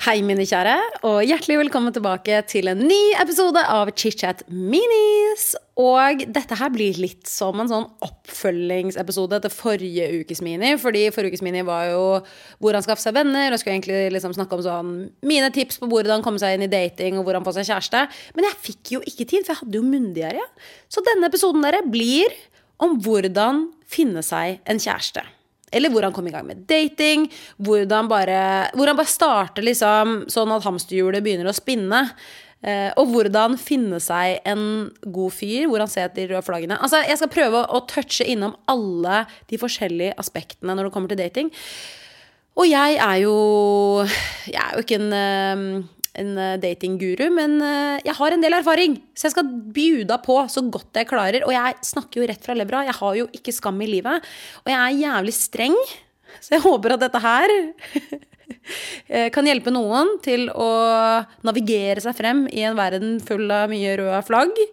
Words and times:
Hei, 0.00 0.22
mine 0.24 0.46
kjære, 0.48 0.78
og 1.04 1.18
hjertelig 1.28 1.58
velkommen 1.60 1.92
tilbake 1.92 2.38
til 2.48 2.70
en 2.70 2.78
ny 2.80 3.10
episode 3.20 3.60
av 3.68 3.90
ChitChat 3.92 4.46
Minis. 4.48 5.50
Og 5.76 6.22
dette 6.24 6.56
her 6.56 6.70
blir 6.72 6.96
litt 6.96 7.28
som 7.28 7.60
en 7.60 7.68
sånn 7.68 7.84
oppfølgingsepisode 8.06 9.42
til 9.44 9.52
forrige 9.52 10.06
ukes 10.22 10.40
mini. 10.40 10.70
Fordi 10.80 11.02
forrige 11.12 11.34
ukes 11.34 11.44
mini 11.44 11.60
var 11.68 11.90
jo 11.90 12.06
hvordan 12.64 12.86
skaffe 12.86 13.04
seg 13.04 13.18
venner, 13.18 13.52
og 13.52 13.60
skulle 13.60 13.74
egentlig 13.76 13.98
liksom 14.14 14.32
snakke 14.38 14.56
om 14.56 14.62
sånn 14.64 14.94
mine 15.20 15.50
tips 15.52 15.82
på 15.82 15.90
hvordan 15.92 16.24
komme 16.24 16.40
seg 16.40 16.56
inn 16.56 16.64
i 16.64 16.70
dating 16.72 17.18
og 17.20 17.28
hvordan 17.28 17.44
få 17.44 17.52
seg 17.58 17.68
kjæreste. 17.68 18.06
Men 18.38 18.48
jeg 18.48 18.58
fikk 18.70 18.94
jo 18.94 19.02
ikke 19.04 19.26
tid, 19.34 19.44
for 19.44 19.52
jeg 19.52 19.60
hadde 19.66 19.82
jo 19.82 19.84
munndiaré. 19.84 20.46
Så 20.88 21.04
denne 21.10 21.28
episoden 21.28 21.60
dere 21.68 21.84
blir 21.84 22.32
om 22.80 22.96
hvordan 23.04 23.66
finne 23.84 24.24
seg 24.24 24.64
en 24.64 24.80
kjæreste. 24.80 25.26
Eller 25.70 25.92
hvor 25.92 26.06
han 26.06 26.14
kom 26.14 26.26
i 26.26 26.34
gang 26.34 26.46
med 26.48 26.64
dating. 26.70 27.28
Hvordan 27.62 28.10
bare, 28.10 28.40
hvordan 28.74 28.98
bare 28.98 29.10
starter 29.10 29.66
liksom 29.66 30.24
sånn 30.30 30.54
at 30.54 30.66
hamsterhjulet 30.66 31.24
begynner 31.24 31.50
å 31.50 31.56
spinne. 31.56 32.06
Eh, 32.60 32.90
og 33.00 33.14
hvordan 33.14 33.56
finne 33.56 34.00
seg 34.02 34.42
en 34.48 34.90
god 35.06 35.36
fyr. 35.36 35.68
Hvordan 35.70 35.90
ser 35.90 36.08
etter 36.08 36.28
røde 36.32 36.44
flaggene. 36.46 36.80
Altså, 36.82 37.04
jeg 37.06 37.20
skal 37.20 37.32
prøve 37.32 37.62
å 37.64 37.84
touche 37.90 38.26
innom 38.26 38.58
alle 38.70 39.24
de 39.52 39.60
forskjellige 39.60 40.18
aspektene 40.20 40.76
når 40.76 40.88
det 40.88 40.94
kommer 40.96 41.12
til 41.12 41.22
dating. 41.22 41.54
Og 42.58 42.66
jeg 42.66 42.98
er 42.98 43.16
jo 43.22 43.36
Jeg 44.50 44.60
er 44.60 44.74
jo 44.74 44.84
ikke 44.84 44.98
en 45.00 45.16
eh, 45.16 45.88
en 46.20 46.36
eh, 46.38 46.56
datingguru, 46.60 47.26
men 47.34 47.58
eh, 47.64 48.00
jeg 48.06 48.16
har 48.18 48.34
en 48.34 48.44
del 48.44 48.56
erfaring. 48.60 48.96
Så 49.14 49.28
jeg 49.28 49.36
skal 49.36 49.52
bjuda 49.74 50.20
på 50.24 50.38
så 50.52 50.62
godt 50.72 51.00
jeg 51.00 51.08
klarer. 51.10 51.44
Og 51.46 51.54
jeg 51.54 51.78
snakker 51.86 52.22
jo 52.22 52.30
rett 52.30 52.46
fra 52.46 52.56
levra. 52.58 52.84
Jeg 52.88 52.98
har 53.00 53.18
jo 53.18 53.28
ikke 53.36 53.54
skam 53.56 53.80
i 53.82 53.90
livet. 53.90 54.26
Og 54.64 54.72
jeg 54.72 54.78
er 54.80 55.00
jævlig 55.04 55.36
streng, 55.36 55.78
så 56.44 56.56
jeg 56.56 56.66
håper 56.66 56.96
at 56.96 57.04
dette 57.06 57.24
her 57.24 57.54
eh, 59.12 59.28
kan 59.34 59.48
hjelpe 59.48 59.74
noen 59.74 60.16
til 60.24 60.48
å 60.52 60.70
navigere 61.46 62.02
seg 62.04 62.16
frem 62.18 62.46
i 62.52 62.64
en 62.68 62.78
verden 62.78 63.18
full 63.24 63.48
av 63.54 63.70
mye 63.72 63.96
røde 64.00 64.24
flagg. 64.28 64.64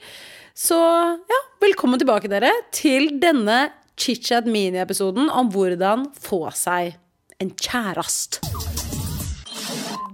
Så 0.58 0.78
ja, 0.78 1.42
velkommen 1.62 2.02
tilbake, 2.02 2.31
dere, 2.31 2.50
til 2.73 3.12
denne 3.22 3.68
chit-chat 3.98 4.50
mini-episoden 4.50 5.30
om 5.34 5.52
hvordan 5.53 6.09
få 6.18 6.48
seg 6.58 6.98
en 7.42 7.53
kjærest. 7.53 8.42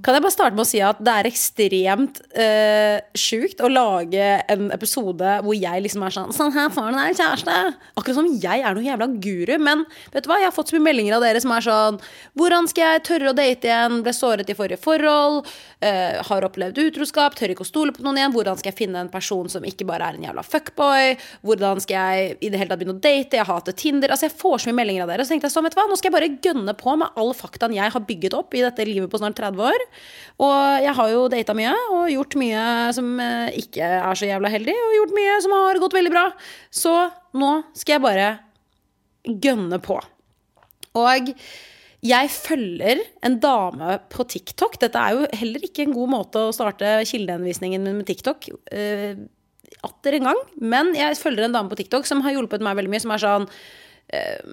Kan 0.03 0.17
jeg 0.17 0.23
bare 0.25 0.35
starte 0.35 0.57
med 0.57 0.65
å 0.65 0.67
si 0.67 0.81
at 0.83 0.99
det 0.99 1.11
er 1.15 1.27
ekstremt 1.29 2.17
uh, 2.35 2.97
sjukt 3.15 3.61
å 3.63 3.69
lage 3.71 4.25
en 4.51 4.67
episode 4.75 5.37
hvor 5.45 5.55
jeg 5.55 5.83
liksom 5.85 6.03
er 6.03 6.15
sånn 6.15 6.33
Sånn 6.35 6.51
her 6.55 6.71
får 6.73 6.89
du 6.91 6.99
kjæreste. 7.19 7.55
Akkurat 7.95 8.17
som 8.17 8.27
jeg 8.27 8.63
er 8.63 8.75
noen 8.75 8.87
jævla 8.87 9.07
guru. 9.23 9.53
Men 9.63 9.85
vet 10.11 10.25
du 10.25 10.31
hva, 10.31 10.41
jeg 10.41 10.49
har 10.49 10.55
fått 10.55 10.71
så 10.71 10.77
mye 10.77 10.87
meldinger 10.89 11.15
av 11.17 11.23
dere 11.23 11.39
som 11.43 11.53
er 11.55 11.65
sånn 11.67 11.99
Hvordan 12.39 12.67
skal 12.71 12.95
jeg 12.97 13.05
tørre 13.07 13.31
å 13.31 13.37
date 13.37 13.69
igjen? 13.69 14.01
Ble 14.03 14.15
såret 14.17 14.51
i 14.51 14.57
forrige 14.57 14.81
forhold. 14.83 15.47
Uh, 15.83 16.21
har 16.23 16.45
opplevd 16.47 16.77
utroskap. 16.79 17.33
Tør 17.35 17.51
ikke 17.51 17.65
å 17.65 17.67
stole 17.67 17.91
på 17.91 18.03
noen 18.05 18.21
igjen. 18.21 18.31
Hvordan 18.31 18.59
skal 18.59 18.71
jeg 18.71 18.77
finne 18.77 19.01
en 19.03 19.09
person 19.11 19.49
som 19.51 19.65
ikke 19.67 19.87
bare 19.89 20.07
er 20.07 20.15
en 20.15 20.23
jævla 20.23 20.43
fuckboy? 20.47 21.17
Hvordan 21.43 21.81
skal 21.83 21.97
jeg 21.97 22.37
i 22.39 22.51
det 22.53 22.61
hele 22.61 22.71
tatt 22.71 22.79
begynne 22.79 22.95
å 22.95 23.03
date? 23.03 23.39
Jeg 23.39 23.49
hater 23.49 23.75
Tinder. 23.75 24.13
Altså, 24.13 24.29
jeg 24.29 24.37
får 24.39 24.63
så 24.63 24.69
mye 24.69 24.77
meldinger 24.79 25.03
av 25.03 25.11
dere. 25.11 25.25
Så 25.25 25.33
tenkte 25.33 25.49
jeg 25.49 25.55
sånn, 25.57 25.67
vet 25.67 25.75
du 25.75 25.81
hva, 25.81 25.87
nå 25.91 25.97
skal 25.99 26.09
jeg 26.09 26.15
bare 26.15 26.31
gønne 26.47 26.77
på 26.79 26.95
med 27.01 27.19
all 27.19 27.33
faktaen 27.35 27.75
jeg 27.75 27.95
har 27.97 28.05
bygget 28.07 28.37
opp 28.37 28.55
i 28.55 28.63
dette 28.63 28.87
livet 28.87 29.11
på 29.11 29.19
snart 29.19 29.35
30 29.41 29.67
år. 29.73 29.85
Og 30.47 30.87
jeg 30.87 30.95
har 31.01 31.11
jo 31.11 31.27
data 31.33 31.57
mye 31.57 31.75
og 31.97 32.07
gjort 32.13 32.39
mye 32.39 32.63
som 32.95 33.11
eh, 33.19 33.59
ikke 33.65 33.91
er 33.99 34.19
så 34.19 34.29
jævla 34.29 34.53
heldig, 34.53 34.77
og 34.87 34.97
gjort 34.99 35.17
mye 35.19 35.35
som 35.43 35.57
har 35.57 35.83
gått 35.83 35.99
veldig 35.99 36.15
bra. 36.15 36.25
Så 36.71 36.95
nå 37.35 37.51
skal 37.75 37.97
jeg 37.97 38.05
bare 38.07 38.31
gønne 39.43 39.83
på. 39.83 39.99
Og 40.93 41.33
jeg 42.03 42.31
følger 42.33 43.03
en 43.23 43.37
dame 43.43 43.99
på 44.11 44.25
TikTok. 44.27 44.75
Dette 44.81 44.99
er 44.99 45.15
jo 45.15 45.29
heller 45.39 45.63
ikke 45.63 45.85
en 45.85 45.95
god 45.95 46.11
måte 46.11 46.47
å 46.47 46.55
starte 46.55 46.97
kildehenvisningen 47.09 47.85
min 47.85 48.01
med 48.01 48.09
TikTok. 48.09 48.49
Uh, 48.73 49.23
atter 49.83 50.19
en 50.19 50.27
gang. 50.29 50.43
Men 50.59 50.91
jeg 50.97 51.19
følger 51.19 51.47
en 51.47 51.55
dame 51.55 51.71
på 51.71 51.79
TikTok 51.79 52.07
som 52.09 52.21
har 52.25 52.35
hjulpet 52.35 52.63
meg 52.65 52.77
veldig 52.79 52.91
mye. 52.93 53.03
Som 53.03 53.15
er 53.15 53.23
sånn 53.23 53.49
Eh, 54.13 54.49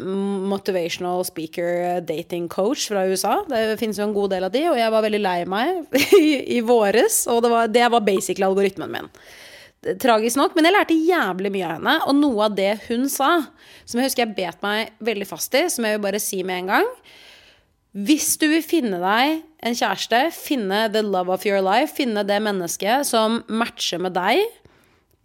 motivational 0.49 1.25
speaker 1.25 2.01
dating 2.01 2.49
coach 2.49 2.89
fra 2.89 3.05
USA. 3.07 3.45
Det 3.49 3.77
finnes 3.81 3.99
jo 3.99 4.07
en 4.07 4.15
god 4.15 4.31
del 4.33 4.47
av 4.47 4.53
de, 4.55 4.63
og 4.71 4.79
jeg 4.79 4.93
var 4.95 5.05
veldig 5.05 5.21
lei 5.21 5.39
meg 5.51 5.99
i, 6.17 6.57
i 6.57 6.61
våres. 6.65 7.25
Og 7.29 7.43
det 7.45 7.51
var, 7.53 7.69
det 7.69 7.89
var 7.93 8.07
basically 8.07 8.47
algoritmen 8.47 8.95
min. 8.95 9.11
Tragisk 10.01 10.37
nok, 10.37 10.55
men 10.57 10.69
jeg 10.69 10.77
lærte 10.77 10.97
jævlig 10.97 11.53
mye 11.53 11.67
av 11.67 11.77
henne. 11.77 11.97
Og 12.07 12.17
noe 12.17 12.47
av 12.47 12.57
det 12.57 12.73
hun 12.87 13.05
sa, 13.13 13.33
som 13.85 14.01
jeg 14.01 14.09
husker 14.09 14.25
jeg 14.25 14.37
bet 14.39 14.65
meg 14.65 14.95
veldig 15.05 15.29
fast 15.29 15.57
i, 15.59 15.67
som 15.73 15.85
jeg 15.85 15.99
vil 15.99 16.07
bare 16.09 16.23
si 16.23 16.41
med 16.47 16.63
en 16.63 16.73
gang 16.77 16.91
Hvis 17.91 18.37
du 18.39 18.47
vil 18.53 18.63
finne 18.63 19.01
deg 19.03 19.41
en 19.67 19.77
kjæreste, 19.77 20.29
finne 20.35 20.85
the 20.95 21.03
love 21.03 21.33
of 21.33 21.47
your 21.47 21.63
life, 21.65 21.97
finne 21.97 22.23
det 22.27 22.39
mennesket 22.43 23.09
som 23.09 23.41
matcher 23.51 23.99
med 24.03 24.15
deg 24.15 24.45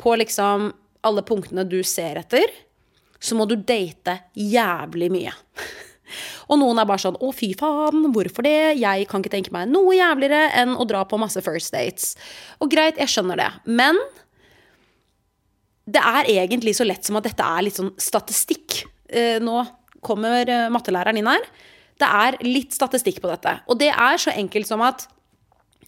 på 0.01 0.15
liksom 0.17 0.71
alle 1.05 1.21
punktene 1.25 1.67
du 1.69 1.83
ser 1.85 2.17
etter 2.23 2.49
så 3.25 3.37
må 3.37 3.47
du 3.49 3.55
date 3.57 4.19
jævlig 4.37 5.09
mye. 5.13 5.33
Og 6.51 6.59
noen 6.61 6.77
er 6.77 6.87
bare 6.87 7.01
sånn 7.01 7.17
'Å, 7.17 7.31
fy 7.33 7.53
faen, 7.57 8.09
hvorfor 8.13 8.45
det? 8.45 8.77
Jeg 8.77 9.07
kan 9.09 9.23
ikke 9.23 9.33
tenke 9.33 9.53
meg 9.55 9.71
noe 9.71 9.95
jævligere 9.97 10.51
enn 10.61 10.75
å 10.77 10.85
dra 10.87 11.01
på 11.09 11.19
masse 11.21 11.41
first 11.45 11.73
dates'. 11.73 12.13
Og 12.61 12.69
greit, 12.71 12.99
jeg 13.01 13.09
skjønner 13.09 13.41
det. 13.41 13.51
Men 13.65 13.97
det 15.89 16.01
er 16.01 16.29
egentlig 16.29 16.75
så 16.77 16.85
lett 16.85 17.05
som 17.05 17.17
at 17.17 17.25
dette 17.25 17.45
er 17.45 17.65
litt 17.65 17.77
sånn 17.77 17.93
statistikk. 17.97 18.83
Eh, 19.09 19.37
nå 19.41 19.63
kommer 20.05 20.45
eh, 20.49 20.69
mattelæreren 20.73 21.17
inn 21.17 21.29
her. 21.29 21.45
Det 22.01 22.07
er 22.07 22.39
litt 22.43 22.75
statistikk 22.75 23.21
på 23.23 23.31
dette. 23.31 23.59
Og 23.71 23.79
det 23.79 23.91
er 23.93 24.19
så 24.21 24.33
enkelt 24.35 24.67
som 24.67 24.83
at 24.85 25.07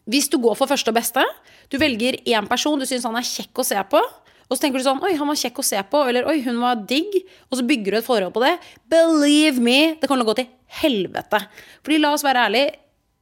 hvis 0.08 0.30
du 0.32 0.38
går 0.40 0.56
for 0.56 0.72
første 0.72 0.94
og 0.94 0.96
beste, 0.96 1.24
du 1.68 1.76
velger 1.82 2.22
én 2.24 2.48
person 2.48 2.80
du 2.80 2.88
syns 2.88 3.06
han 3.08 3.18
er 3.20 3.28
kjekk 3.28 3.60
å 3.60 3.66
se 3.68 3.82
på, 3.92 4.00
og 4.48 4.56
så 4.56 4.64
tenker 4.64 4.80
du 4.80 4.86
sånn 4.86 5.02
Oi, 5.04 5.14
han 5.20 5.28
var 5.28 5.40
kjekk 5.40 5.62
å 5.62 5.66
se 5.66 5.80
på. 5.92 6.02
Eller 6.08 6.28
oi, 6.30 6.40
hun 6.46 6.62
var 6.64 6.80
digg. 6.88 7.16
Og 7.52 7.60
så 7.60 7.66
bygger 7.68 7.98
du 7.98 8.00
et 8.00 8.08
forhold 8.08 8.34
på 8.36 8.44
det. 8.46 8.54
Believe 8.88 9.64
me, 9.64 9.98
det 10.00 10.08
kommer 10.08 10.24
til 10.24 10.28
å 10.28 10.32
gå 10.32 10.38
til 10.40 10.52
helvete. 10.82 11.42
Fordi 11.84 11.98
la 12.00 12.14
oss 12.16 12.24
være 12.24 12.46
ærlige. 12.48 12.78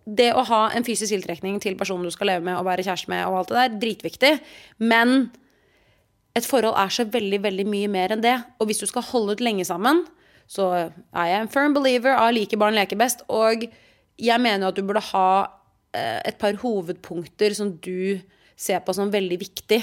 Det 0.06 0.28
å 0.38 0.44
ha 0.46 0.60
en 0.78 0.86
fysisk 0.86 1.10
tiltrekning 1.10 1.58
til 1.64 1.78
personen 1.80 2.06
du 2.06 2.14
skal 2.14 2.30
leve 2.30 2.46
med 2.46 2.60
og 2.60 2.68
være 2.68 2.84
kjæreste 2.86 3.10
med, 3.10 3.24
og 3.26 3.40
alt 3.40 3.50
det 3.50 3.58
der, 3.58 3.78
dritviktig. 3.82 4.32
Men 4.78 5.16
et 6.38 6.46
forhold 6.46 6.78
er 6.78 6.94
så 6.94 7.08
veldig, 7.10 7.40
veldig 7.42 7.66
mye 7.72 7.90
mer 7.90 8.14
enn 8.14 8.22
det. 8.22 8.36
Og 8.62 8.70
hvis 8.70 8.84
du 8.84 8.86
skal 8.92 9.08
holde 9.10 9.34
ut 9.34 9.42
lenge 9.42 9.66
sammen, 9.66 10.04
så 10.48 10.70
er 10.76 11.28
jeg 11.32 11.42
en 11.42 11.52
firm 11.52 11.74
believer 11.76 12.16
av 12.16 12.34
like 12.36 12.58
barn 12.60 12.78
leker 12.78 13.00
best. 13.00 13.26
Og 13.34 13.66
jeg 14.22 14.42
mener 14.42 14.70
at 14.70 14.78
du 14.78 14.86
burde 14.86 15.04
ha 15.12 15.28
eh, 15.96 16.22
et 16.30 16.38
par 16.42 16.58
hovedpunkter 16.62 17.56
som 17.58 17.74
du 17.82 18.22
ser 18.56 18.80
på 18.86 18.94
som 18.96 19.12
veldig 19.12 19.40
viktig 19.42 19.82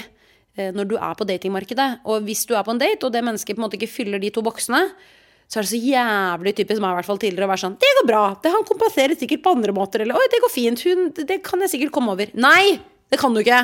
Eh, 0.53 0.69
når 0.69 0.85
du 0.85 0.95
er 0.99 1.17
på 1.17 1.25
datingmarkedet. 1.25 1.89
Og 2.05 2.25
hvis 2.27 2.45
du 2.45 2.53
er 2.53 2.65
på 2.65 2.73
en 2.73 2.81
date, 2.81 3.01
og 3.01 3.13
det 3.13 3.23
mennesket 3.25 3.57
på 3.57 3.61
en 3.61 3.65
måte 3.65 3.79
ikke 3.79 3.89
fyller 3.89 4.21
de 4.21 4.29
to 4.33 4.43
boksene, 4.45 4.83
så 5.49 5.59
er 5.59 5.65
det 5.65 5.71
så 5.73 5.81
jævlig 5.81 6.53
typisk 6.57 6.81
meg 6.81 6.93
hvert 6.97 7.09
fall 7.09 7.19
tidligere 7.21 7.45
å 7.45 7.51
være 7.51 7.61
sånn 7.61 7.75
Det 7.81 7.89
går 7.99 8.07
bra. 8.09 8.21
Det 8.41 8.53
Han 8.53 8.65
kompenserer 8.65 9.17
sikkert 9.17 9.43
på 9.43 9.53
andre 9.57 9.73
måter. 9.75 10.05
Eller 10.05 10.17
Oi, 10.17 10.29
det 10.31 10.41
går 10.45 10.53
fint. 10.53 10.85
Hun, 10.85 11.09
det 11.17 11.41
kan 11.45 11.61
jeg 11.65 11.73
sikkert 11.73 11.93
komme 11.93 12.13
over. 12.13 12.29
Nei! 12.37 12.79
Det 13.09 13.19
kan 13.21 13.33
du 13.33 13.41
ikke. 13.41 13.59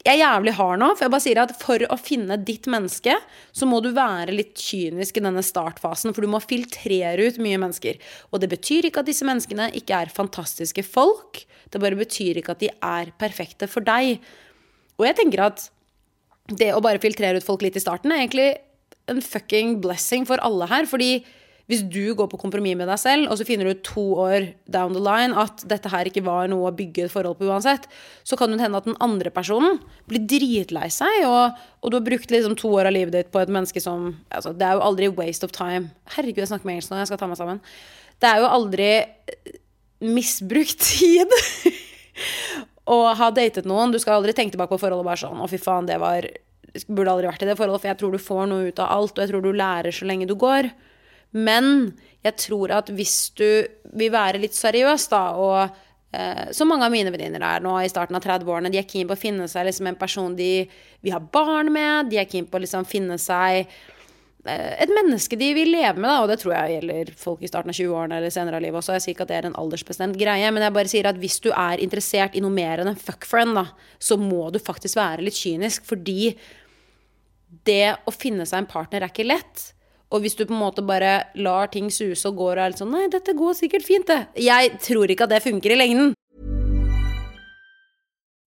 Jeg 0.00 0.16
er 0.16 0.22
jævlig 0.22 0.54
hard 0.56 0.80
nå, 0.80 0.86
for 0.94 1.04
jeg 1.04 1.12
bare 1.12 1.22
sier 1.26 1.38
at 1.42 1.50
for 1.60 1.82
å 1.92 1.96
finne 2.00 2.38
ditt 2.40 2.64
menneske, 2.72 3.18
så 3.52 3.66
må 3.68 3.82
du 3.84 3.90
være 3.92 4.32
litt 4.32 4.54
kynisk 4.56 5.18
i 5.20 5.22
denne 5.26 5.42
startfasen, 5.44 6.14
for 6.16 6.24
du 6.24 6.30
må 6.32 6.40
filtrere 6.40 7.26
ut 7.28 7.40
mye 7.42 7.58
mennesker. 7.60 7.98
Og 8.32 8.40
det 8.40 8.48
betyr 8.48 8.88
ikke 8.88 9.02
at 9.04 9.10
disse 9.10 9.28
menneskene 9.28 9.68
ikke 9.76 9.98
er 9.98 10.14
fantastiske 10.14 10.86
folk. 10.88 11.42
Det 11.68 11.82
bare 11.82 12.00
betyr 12.00 12.40
ikke 12.40 12.56
at 12.56 12.64
de 12.64 12.72
er 12.72 13.12
perfekte 13.20 13.68
for 13.68 13.84
deg. 13.84 14.24
Og 14.96 15.04
jeg 15.04 15.18
tenker 15.20 15.44
at 15.50 15.68
det 16.48 16.72
å 16.72 16.80
bare 16.82 17.02
filtrere 17.02 17.36
ut 17.36 17.46
folk 17.46 17.60
litt 17.66 17.76
i 17.76 17.84
starten 17.84 18.14
er 18.14 18.24
egentlig 18.24 18.48
en 19.10 19.20
fucking 19.20 19.82
blessing 19.84 20.24
for 20.28 20.40
alle 20.46 20.68
her. 20.70 20.88
Fordi 20.88 21.18
hvis 21.70 21.84
du 21.86 22.12
går 22.18 22.26
på 22.32 22.38
kompromiss 22.40 22.74
med 22.78 22.88
deg 22.90 22.98
selv, 22.98 23.28
og 23.30 23.38
så 23.38 23.46
finner 23.46 23.68
du 23.68 23.82
to 23.86 24.02
år 24.18 24.48
down 24.70 24.96
the 24.96 25.02
line 25.02 25.36
at 25.38 25.62
dette 25.70 25.92
her 25.92 26.08
ikke 26.10 26.24
var 26.26 26.50
noe 26.50 26.66
å 26.66 26.74
bygge 26.74 27.06
et 27.06 27.12
forhold 27.12 27.38
på 27.38 27.46
uansett, 27.46 27.86
så 28.26 28.38
kan 28.38 28.50
det 28.50 28.58
hende 28.62 28.80
at 28.80 28.88
den 28.88 28.98
andre 29.04 29.30
personen 29.34 29.78
blir 30.10 30.24
dritlei 30.26 30.88
seg, 30.90 31.22
og, 31.28 31.60
og, 31.78 31.92
du 31.92 32.00
har 32.00 32.06
brukt 32.08 32.34
liksom 32.34 32.58
to 32.58 32.72
år 32.74 32.90
av 32.90 32.96
livet 32.96 33.14
ditt 33.14 33.30
på 33.30 33.42
et 33.42 33.52
menneske 33.52 33.82
som 33.82 34.10
altså, 34.34 34.52
Det 34.56 34.66
er 34.66 34.76
jo 34.76 34.84
aldri 34.88 35.12
waste 35.14 35.46
of 35.46 35.54
time. 35.54 35.92
Herregud, 36.16 36.42
jeg 36.42 36.50
snakker 36.50 36.66
med 36.66 36.78
engelsk 36.78 36.90
nå, 36.90 37.00
jeg 37.04 37.12
skal 37.12 37.22
ta 37.22 37.30
meg 37.30 37.38
sammen. 37.38 37.62
Det 38.20 38.28
er 38.28 38.42
jo 38.42 38.50
aldri 38.50 38.90
misbrukt 40.10 40.82
tid. 40.90 41.38
og 42.90 43.06
ha 43.20 43.30
datet 43.30 43.68
noen. 43.68 43.94
Du 43.94 44.00
skal 44.02 44.18
aldri 44.18 44.34
tenke 44.34 44.56
tilbake 44.56 44.74
på 44.74 44.82
forholdet 44.82 45.04
og 45.04 45.10
bare 45.12 45.22
sånn 45.22 45.40
Å, 45.40 45.48
fy 45.50 45.60
faen, 45.62 45.86
det 45.88 46.00
var 46.02 46.26
Burde 46.86 47.10
aldri 47.10 47.26
vært 47.26 47.42
i 47.42 47.48
det 47.48 47.56
forholdet, 47.58 47.82
for 47.82 47.90
jeg 47.90 47.98
tror 47.98 48.12
du 48.14 48.22
får 48.22 48.44
noe 48.46 48.68
ut 48.70 48.80
av 48.82 48.92
alt, 48.94 49.16
og 49.16 49.22
jeg 49.24 49.30
tror 49.32 49.42
du 49.42 49.56
lærer 49.58 49.94
så 49.94 50.06
lenge 50.06 50.28
du 50.30 50.36
går. 50.38 50.68
Men 51.36 51.92
jeg 52.24 52.36
tror 52.46 52.72
at 52.74 52.90
hvis 52.92 53.30
du 53.38 53.46
vil 53.96 54.12
være 54.12 54.40
litt 54.42 54.56
seriøs, 54.56 55.06
da, 55.12 55.22
og 55.38 55.60
eh, 56.16 56.50
som 56.56 56.68
mange 56.70 56.88
av 56.88 56.92
mine 56.94 57.12
venninner 57.14 57.44
er 57.46 57.62
nå 57.64 57.76
i 57.80 57.92
starten 57.92 58.18
av 58.18 58.24
30-årene, 58.24 58.72
de 58.72 58.80
er 58.80 58.88
keen 58.88 59.08
på 59.08 59.16
å 59.16 59.20
finne 59.20 59.46
seg 59.50 59.68
liksom 59.68 59.88
en 59.90 60.00
person 60.00 60.36
de 60.36 60.66
vil 61.00 61.16
ha 61.16 61.22
barn 61.22 61.72
med, 61.72 62.10
de 62.10 62.20
er 62.20 62.28
keen 62.30 62.50
på 62.50 62.58
å 62.58 62.64
liksom 62.64 62.84
finne 62.88 63.16
seg 63.22 63.62
eh, 63.62 64.74
et 64.82 64.92
menneske 64.92 65.38
de 65.40 65.52
vil 65.56 65.72
leve 65.72 65.96
med, 65.96 66.10
da, 66.10 66.18
og 66.20 66.28
det 66.32 66.40
tror 66.42 66.56
jeg 66.58 66.76
gjelder 66.76 67.14
folk 67.22 67.46
i 67.46 67.52
starten 67.52 67.72
av 67.72 67.78
20-årene 67.78 68.20
eller 68.20 68.34
senere 68.34 68.58
av 68.58 68.66
livet 68.66 68.82
også. 68.82 68.98
Jeg 68.98 69.06
sier 69.06 69.16
ikke 69.16 69.28
at 69.28 69.32
det 69.32 69.40
er 69.40 69.50
en 69.52 69.58
aldersbestemt 69.62 70.20
greie, 70.20 70.52
men 70.52 70.66
jeg 70.66 70.76
bare 70.76 70.92
sier 70.92 71.08
at 71.08 71.22
hvis 71.22 71.40
du 71.46 71.52
er 71.54 71.80
interessert 71.80 72.36
i 72.36 72.44
noe 72.44 72.52
mer 72.58 72.82
enn 72.82 72.92
en 72.92 73.04
fuckfriend, 73.08 73.54
da, 73.56 73.68
så 74.02 74.18
må 74.20 74.50
du 74.50 74.60
faktisk 74.60 74.98
være 74.98 75.24
litt 75.24 75.38
kynisk, 75.38 75.86
fordi 75.88 76.34
det 77.66 77.84
å 78.06 78.12
finne 78.14 78.44
seg 78.46 78.60
en 78.60 78.70
partner 78.70 79.04
er 79.04 79.12
ikke 79.12 79.30
lett. 79.30 79.70
Og 80.10 80.24
hvis 80.24 80.34
du 80.34 80.44
på 80.44 80.54
en 80.54 80.62
måte 80.62 80.82
bare 80.82 81.30
lar 81.38 81.70
ting 81.70 81.90
suse 81.92 82.26
og 82.28 82.38
går 82.40 82.56
og 82.56 82.64
er 82.64 82.72
litt 82.72 82.82
sånn 82.82 82.94
Nei, 82.94 83.06
dette 83.12 83.34
går 83.38 83.54
sikkert 83.54 83.86
fint, 83.86 84.08
det. 84.10 84.26
Jeg 84.42 84.78
tror 84.82 85.10
ikke 85.10 85.28
at 85.28 85.36
det 85.36 85.44
funker 85.44 85.76
i 85.76 85.78
lengden. 85.78 86.14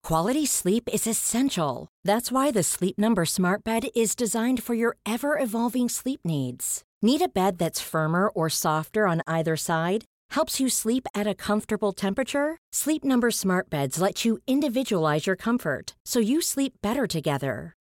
Quality 0.04 0.44
sleep 0.44 0.90
is 0.92 1.06
essential. 1.06 1.88
That's 2.04 2.30
why 2.30 2.50
the 2.50 2.62
Sleep 2.62 2.98
Number 2.98 3.24
Smart 3.24 3.64
Bed 3.64 3.86
is 3.96 4.14
designed 4.14 4.62
for 4.62 4.74
your 4.74 4.96
ever 5.06 5.38
evolving 5.38 5.88
sleep 5.88 6.20
needs. 6.26 6.82
Need 7.00 7.22
a 7.22 7.28
bed 7.28 7.56
that's 7.56 7.80
firmer 7.80 8.28
or 8.28 8.50
softer 8.50 9.06
on 9.06 9.22
either 9.26 9.56
side? 9.56 10.04
Helps 10.30 10.60
you 10.60 10.68
sleep 10.68 11.06
at 11.14 11.26
a 11.26 11.34
comfortable 11.34 11.92
temperature? 11.92 12.58
Sleep 12.70 13.02
Number 13.02 13.30
Smart 13.30 13.70
Beds 13.70 13.98
let 13.98 14.26
you 14.26 14.38
individualize 14.46 15.26
your 15.26 15.36
comfort 15.36 15.94
so 16.04 16.18
you 16.18 16.42
sleep 16.42 16.74
better 16.82 17.06
together. 17.06 17.72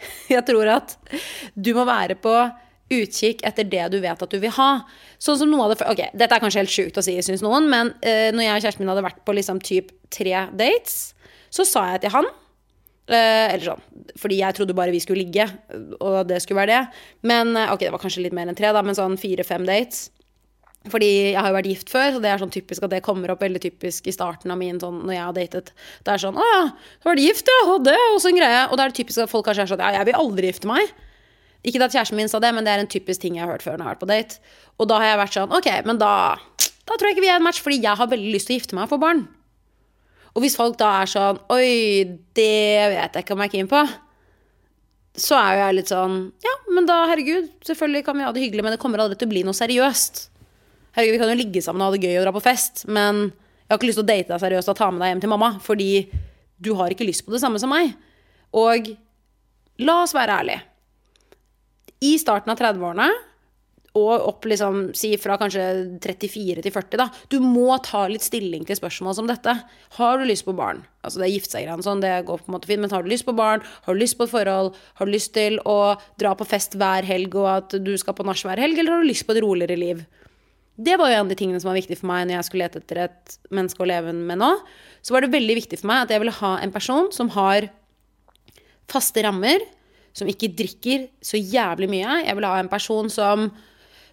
Jeg 0.34 0.44
tror 0.48 0.74
at 0.78 0.96
du 1.54 1.72
må 1.76 1.86
være 1.88 2.18
på 2.20 2.34
utkikk 2.90 3.44
etter 3.46 3.68
det 3.70 3.86
du 3.92 4.00
vet 4.02 4.22
at 4.22 4.32
du 4.32 4.40
vil 4.42 4.52
ha. 4.56 4.70
Sånn 5.22 5.38
som 5.38 5.50
noe 5.50 5.68
av 5.68 5.74
det 5.74 5.86
Ok, 5.86 6.02
dette 6.10 6.36
er 6.36 6.42
kanskje 6.42 6.64
helt 6.64 6.74
sjukt 6.74 6.98
å 6.98 7.04
si, 7.06 7.14
syns 7.22 7.44
noen, 7.46 7.68
men 7.70 7.92
uh, 8.02 8.28
når 8.34 8.44
jeg 8.46 8.54
og 8.56 8.64
kjæresten 8.64 8.82
min 8.82 8.90
hadde 8.90 9.06
vært 9.06 9.22
på 9.26 9.36
liksom 9.36 9.62
typ 9.62 9.92
tre 10.10 10.46
dates, 10.58 11.12
så 11.54 11.66
sa 11.66 11.90
jeg 11.94 12.06
til 12.06 12.16
han 12.18 12.30
Uh, 13.10 13.50
Eller 13.50 13.64
sånn, 13.64 13.80
fordi 14.22 14.36
jeg 14.38 14.54
trodde 14.54 14.74
bare 14.78 14.92
vi 14.94 15.00
skulle 15.02 15.24
ligge, 15.24 15.48
og 15.98 16.28
det 16.30 16.36
skulle 16.44 16.60
være 16.60 16.76
det. 16.76 17.00
Men 17.26 17.56
eh, 17.58 17.72
ok, 17.72 17.80
det 17.82 17.90
var 17.90 18.02
kanskje 18.04 18.22
litt 18.22 18.36
mer 18.36 18.46
enn 18.46 18.58
tre, 18.58 18.70
da, 18.70 18.84
men 18.86 18.94
sånn 18.94 19.16
fire-fem 19.18 19.64
dates. 19.66 20.12
Fordi 20.88 21.08
jeg 21.34 21.36
har 21.36 21.50
jo 21.50 21.56
vært 21.58 21.68
gift 21.68 21.90
før, 21.92 22.06
så 22.14 22.20
det 22.24 22.30
er 22.30 22.40
sånn 22.40 22.52
typisk 22.52 22.86
at 22.86 22.92
det 22.94 23.02
kommer 23.04 23.34
opp 23.34 23.42
veldig 23.44 23.60
typisk 23.60 24.06
i 24.08 24.14
starten 24.16 24.52
av 24.52 24.56
min 24.56 24.78
sånn 24.80 25.02
når 25.02 25.12
jeg 25.12 25.24
har 25.26 25.34
datet. 25.36 25.72
Det 26.06 26.14
er 26.14 26.22
sånn 26.22 26.38
'Å 26.40 26.46
ja, 26.54 26.62
du 26.72 27.04
har 27.04 27.12
vært 27.14 27.26
gift, 27.26 27.50
ja. 27.52 27.58
Og 27.68 27.84
det 27.84 27.96
også 28.14 28.30
en 28.30 28.40
greie.' 28.40 28.68
Og 28.70 28.76
da 28.78 28.84
er 28.84 28.88
det 28.88 28.96
typisk 28.96 29.20
at 29.20 29.28
folk 29.28 29.44
kanskje 29.44 29.62
er 29.62 29.72
sånn 29.76 29.84
'Ja, 29.84 29.98
jeg 30.00 30.06
vil 30.06 30.14
aldri 30.14 30.48
gifte 30.48 30.66
meg'. 30.66 30.88
Ikke 31.62 31.82
at 31.84 31.92
kjæresten 31.92 32.16
min 32.16 32.28
sa 32.28 32.38
det, 32.40 32.54
men 32.54 32.64
det 32.64 32.72
er 32.72 32.80
en 32.80 32.86
typisk 32.86 33.20
ting 33.20 33.36
jeg 33.36 33.44
har 33.44 33.52
hørt 33.52 33.62
før 33.62 33.76
når 33.76 33.84
jeg 33.84 33.88
har 33.88 33.94
vært 33.94 34.00
på 34.00 34.08
date. 34.08 34.38
Og 34.80 34.88
da 34.88 34.96
har 34.96 35.04
jeg 35.04 35.18
vært 35.20 35.36
sånn 35.36 35.52
'Ok, 35.52 35.84
men 35.84 35.98
da, 35.98 36.38
da 36.86 36.96
tror 36.96 37.08
jeg 37.08 37.16
ikke 37.16 37.26
vi 37.28 37.28
er 37.28 37.36
en 37.36 37.44
match', 37.44 37.60
fordi 37.60 37.82
jeg 37.82 37.96
har 37.96 38.06
veldig 38.06 38.32
lyst 38.32 38.46
til 38.46 38.56
å 38.56 38.60
gifte 38.60 38.74
meg 38.74 38.84
og 38.84 38.96
få 38.96 39.00
barn. 39.00 39.28
Og 40.34 40.42
hvis 40.42 40.56
folk 40.56 40.78
da 40.78 41.02
er 41.02 41.06
sånn 41.06 41.38
'Oi, 41.50 42.04
det 42.32 42.96
vet 42.96 43.12
jeg 43.12 43.24
ikke 43.24 43.32
om 43.32 43.40
jeg 43.40 43.52
er 43.52 43.56
keen 43.58 43.68
på', 43.68 43.88
så 45.14 45.36
er 45.36 45.52
jo 45.52 45.60
jeg 45.66 45.74
litt 45.74 45.90
sånn 45.90 46.32
Ja, 46.42 46.54
men 46.72 46.86
da, 46.86 47.06
herregud, 47.06 47.50
selvfølgelig 47.66 48.04
kan 48.06 48.16
vi 48.16 48.24
ha 48.24 48.32
det 48.32 48.40
hyggelig, 48.40 48.62
men 48.62 48.72
det 48.72 48.80
kommer 48.80 48.98
aldri 48.98 49.18
til 49.18 49.28
å 49.28 49.32
bli 49.34 49.42
noe 49.42 49.52
seriøst. 49.52 50.29
Herregud, 50.96 51.14
vi 51.14 51.20
kan 51.22 51.30
jo 51.30 51.38
ligge 51.38 51.62
sammen 51.62 51.84
og 51.84 51.90
ha 51.90 51.96
det 51.96 52.08
gøy 52.08 52.18
og 52.18 52.26
dra 52.26 52.34
på 52.34 52.42
fest, 52.42 52.84
men 52.90 53.28
jeg 53.28 53.70
har 53.70 53.78
ikke 53.78 53.90
lyst 53.90 54.00
til 54.00 54.06
å 54.06 54.10
date 54.10 54.32
deg 54.32 54.42
seriøst 54.42 54.72
og 54.72 54.78
ta 54.80 54.90
med 54.90 55.04
deg 55.04 55.12
hjem 55.12 55.22
til 55.22 55.30
mamma, 55.30 55.50
fordi 55.62 55.90
du 56.58 56.72
har 56.80 56.90
ikke 56.90 57.06
lyst 57.06 57.22
på 57.26 57.34
det 57.34 57.40
samme 57.42 57.60
som 57.62 57.70
meg. 57.70 57.92
Og 58.58 58.90
la 59.86 60.00
oss 60.02 60.14
være 60.16 60.40
ærlige. 60.42 60.64
I 62.10 62.16
starten 62.18 62.50
av 62.50 62.58
30-årene, 62.58 63.06
og 63.98 64.24
opp 64.28 64.46
liksom, 64.46 64.90
si 64.94 65.12
fra 65.18 65.34
kanskje 65.38 65.64
34 66.02 66.62
til 66.62 66.74
40, 66.74 66.98
da, 67.00 67.08
du 67.30 67.40
må 67.42 67.74
ta 67.82 68.04
litt 68.10 68.22
stilling 68.22 68.62
til 68.66 68.78
spørsmål 68.78 69.16
som 69.18 69.30
dette. 69.30 69.54
Har 69.96 70.18
du 70.18 70.26
lyst 70.28 70.46
på 70.46 70.54
barn? 70.58 70.84
Altså 71.02 71.22
det 71.22 71.26
er 71.26 71.34
gifte 71.34 71.56
seg-greiene 71.56 71.86
sånn, 71.86 72.02
det 72.04 72.12
går 72.28 72.42
på 72.42 72.50
en 72.50 72.56
måte 72.56 72.70
fint, 72.70 72.82
men 72.82 72.92
har 72.94 73.02
du 73.02 73.10
lyst 73.10 73.26
på 73.26 73.34
barn? 73.38 73.64
Har 73.86 73.96
du 73.96 74.02
lyst 74.02 74.18
på 74.18 74.28
et 74.28 74.34
forhold? 74.34 74.78
Har 75.00 75.10
du 75.10 75.14
lyst 75.14 75.34
til 75.34 75.58
å 75.66 75.78
dra 76.22 76.36
på 76.38 76.46
fest 76.46 76.78
hver 76.78 77.06
helg, 77.06 77.34
og 77.38 77.50
at 77.50 77.78
du 77.82 77.92
skal 77.98 78.18
på 78.18 78.26
nach 78.26 78.42
hver 78.46 78.62
helg, 78.62 78.78
eller 78.78 78.94
har 78.94 79.02
du 79.02 79.10
lyst 79.10 79.26
på 79.26 79.34
et 79.34 79.42
roligere 79.42 79.78
liv? 79.78 80.06
Det 80.80 80.96
var 80.96 81.10
jo 81.10 81.18
en 81.18 81.26
av 81.26 81.32
de 81.32 81.36
tingene 81.36 81.60
som 81.60 81.70
var 81.70 81.76
viktig 81.76 81.98
for 82.00 82.08
meg 82.08 82.26
når 82.28 82.38
jeg 82.38 82.48
skulle 82.48 82.66
lete 82.66 82.80
etter 82.80 83.02
et 83.04 83.34
menneske 83.52 83.82
å 83.84 83.88
leve 83.90 84.14
med 84.16 84.40
nå. 84.40 84.50
Så 85.04 85.12
var 85.12 85.24
det 85.24 85.34
veldig 85.34 85.58
viktig 85.58 85.80
for 85.80 85.90
meg 85.90 86.06
at 86.06 86.14
jeg 86.14 86.22
ville 86.22 86.36
ha 86.38 86.54
en 86.64 86.72
person 86.72 87.10
som 87.12 87.32
har 87.36 87.68
faste 88.90 89.22
rammer, 89.24 89.62
som 90.16 90.28
ikke 90.30 90.50
drikker 90.58 91.08
så 91.24 91.38
jævlig 91.38 91.90
mye. 91.92 92.22
Jeg 92.24 92.38
ville 92.38 92.50
ha 92.50 92.62
en 92.62 92.70
person 92.72 93.10
som 93.12 93.50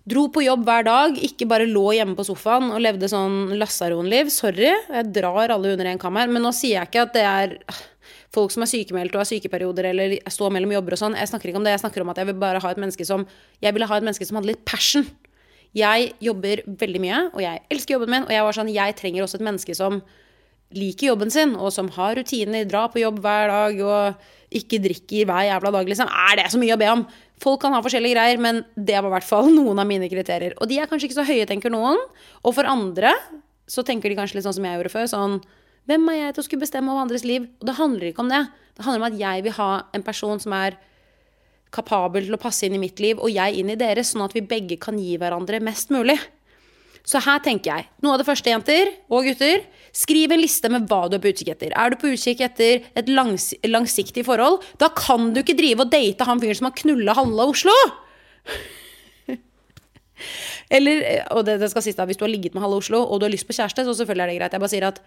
dro 0.07 0.27
på 0.31 0.43
jobb 0.45 0.63
hver 0.67 0.85
dag, 0.87 1.17
ikke 1.23 1.47
bare 1.49 1.67
lå 1.67 1.89
hjemme 1.97 2.15
på 2.15 2.25
sofaen 2.27 2.69
og 2.71 2.83
levde 2.83 3.09
sånn 3.11 3.57
lasaronliv. 3.59 4.31
Sorry, 4.31 4.69
jeg 4.71 5.11
drar 5.15 5.51
alle 5.55 5.73
under 5.73 5.89
én 5.91 5.99
kam 6.01 6.19
her, 6.19 6.31
men 6.31 6.45
nå 6.45 6.53
sier 6.55 6.77
jeg 6.77 6.91
ikke 6.91 7.07
at 7.07 7.15
det 7.15 7.25
er 7.27 7.55
folk 8.33 8.53
som 8.53 8.63
er 8.63 8.71
sykemeldt 8.71 9.15
og 9.15 9.23
har 9.23 9.29
sykeperioder 9.29 9.89
eller 9.91 10.17
står 10.31 10.53
mellom 10.55 10.75
jobber 10.77 10.95
og 10.95 11.01
sånn. 11.01 11.17
Jeg 11.19 11.31
snakker 11.31 11.51
ikke 11.51 11.61
om 11.61 11.67
det, 11.67 11.75
jeg 11.75 11.83
snakker 11.83 12.03
om 12.03 12.11
at 12.13 12.21
jeg 12.21 12.29
vil 12.29 12.39
bare 12.39 12.61
ha 12.63 12.71
et 12.71 12.79
menneske 12.79 13.07
som 13.07 13.25
Jeg 13.63 13.73
ville 13.73 13.87
ha 13.89 13.97
et 13.97 14.05
menneske 14.05 14.27
som 14.27 14.39
hadde 14.39 14.51
litt 14.51 14.63
passion. 14.67 15.07
Jeg 15.75 16.13
jobber 16.23 16.63
veldig 16.79 17.01
mye, 17.03 17.19
og 17.33 17.43
jeg 17.43 17.61
elsker 17.73 17.97
jobben 17.97 18.13
min. 18.13 18.25
Og 18.27 18.33
jeg 18.33 18.45
var 18.47 18.57
sånn, 18.57 18.71
jeg 18.73 18.95
trenger 18.99 19.25
også 19.25 19.39
et 19.39 19.45
menneske 19.47 19.75
som 19.77 19.99
liker 20.75 21.11
jobben 21.11 21.31
sin, 21.31 21.55
og 21.55 21.71
som 21.71 21.89
har 21.95 22.17
rutiner, 22.19 22.67
drar 22.67 22.89
på 22.91 22.99
jobb 22.99 23.21
hver 23.23 23.51
dag 23.51 23.77
og 23.85 24.57
ikke 24.57 24.79
drikker 24.83 25.27
hver 25.27 25.45
jævla 25.47 25.71
dag, 25.75 25.91
liksom. 25.91 26.09
Er 26.27 26.39
det 26.39 26.47
så 26.51 26.59
mye 26.59 26.75
å 26.75 26.79
be 26.79 26.89
om? 26.91 27.05
Folk 27.43 27.61
kan 27.63 27.75
ha 27.75 27.83
forskjellige 27.83 28.15
greier, 28.17 28.41
men 28.41 28.63
det 28.75 28.97
var 28.97 29.11
i 29.11 29.15
hvert 29.17 29.27
fall 29.27 29.51
noen 29.59 29.79
av 29.83 29.87
mine 29.89 30.09
kriterier. 30.11 30.55
Og 30.61 30.71
de 30.71 30.79
er 30.81 30.89
kanskje 30.89 31.11
ikke 31.11 31.19
så 31.21 31.27
høye, 31.27 31.47
tenker 31.49 31.73
noen. 31.73 32.01
Og 32.43 32.57
for 32.57 32.67
andre 32.67 33.13
så 33.67 33.83
tenker 33.83 34.11
de 34.11 34.19
kanskje 34.19 34.39
litt 34.39 34.47
sånn 34.47 34.57
som 34.57 34.67
jeg 34.67 34.79
gjorde 34.79 34.93
før. 34.93 35.09
sånn 35.11 35.39
hvem 35.87 36.03
er 36.11 36.17
jeg 36.17 36.35
til 36.35 36.43
å 36.43 36.45
skulle 36.49 36.65
bestemme 36.65 36.91
over 36.91 37.05
andres 37.05 37.23
liv? 37.23 37.45
Og 37.61 37.69
det 37.69 37.77
handler 37.77 38.09
ikke 38.09 38.23
om 38.25 38.31
det. 38.31 38.41
Det 38.75 38.83
handler 38.83 39.01
om 39.03 39.07
at 39.07 39.19
jeg 39.21 39.43
vil 39.45 39.55
ha 39.55 39.71
en 39.95 40.03
person 40.03 40.41
som 40.43 40.55
er 40.57 40.75
kapabel 41.73 42.27
til 42.27 42.37
å 42.37 42.41
passe 42.41 42.65
inn 42.67 42.77
i 42.77 42.81
mitt 42.81 43.01
liv, 43.03 43.19
og 43.19 43.31
jeg 43.33 43.59
inn 43.59 43.71
i 43.73 43.79
deres, 43.79 44.13
sånn 44.13 44.25
at 44.25 44.35
vi 44.35 44.45
begge 44.45 44.79
kan 44.81 44.97
gi 44.99 45.17
hverandre 45.19 45.59
mest 45.63 45.91
mulig. 45.93 46.17
Så 47.07 47.21
her 47.23 47.39
tenker 47.39 47.71
jeg, 47.71 47.87
noe 48.03 48.17
av 48.17 48.19
det 48.19 48.27
første, 48.27 48.51
jenter 48.51 48.89
og 49.07 49.23
gutter, 49.29 49.61
skriv 49.95 50.33
en 50.33 50.41
liste 50.41 50.67
med 50.71 50.89
hva 50.89 51.05
du 51.07 51.15
er 51.15 51.21
på 51.23 51.31
utkikk 51.31 51.53
etter. 51.53 51.71
Er 51.71 51.93
du 51.93 51.95
på 52.01 52.11
utkikk 52.11 52.41
etter 52.43 52.83
et 52.99 53.11
langs 53.11 53.53
langsiktig 53.63 54.25
forhold, 54.27 54.59
da 54.81 54.89
kan 54.91 55.31
du 55.31 55.39
ikke 55.39 55.55
drive 55.55 55.85
og 55.85 55.93
date 55.93 56.27
han 56.27 56.41
fyren 56.43 56.59
som 56.59 56.67
har 56.67 56.75
knulla 56.81 57.15
halve 57.15 57.47
Oslo! 57.53 57.75
Eller, 60.75 61.05
og 61.31 61.45
det, 61.47 61.61
det 61.61 61.69
skal 61.71 61.85
sies 61.85 61.95
da, 61.95 62.03
hvis 62.09 62.19
du 62.19 62.25
har 62.25 62.33
ligget 62.33 62.57
med 62.57 62.65
halve 62.65 62.81
Oslo, 62.81 62.99
og 63.05 63.21
du 63.21 63.27
har 63.29 63.31
lyst 63.31 63.47
på 63.47 63.55
kjæreste, 63.55 63.87
så 63.87 63.95
selvfølgelig 64.01 64.25
er 64.25 64.33
det 64.33 64.39
greit. 64.41 64.57
Jeg 64.57 64.65
bare 64.65 64.73
sier 64.75 64.89
at 64.89 64.99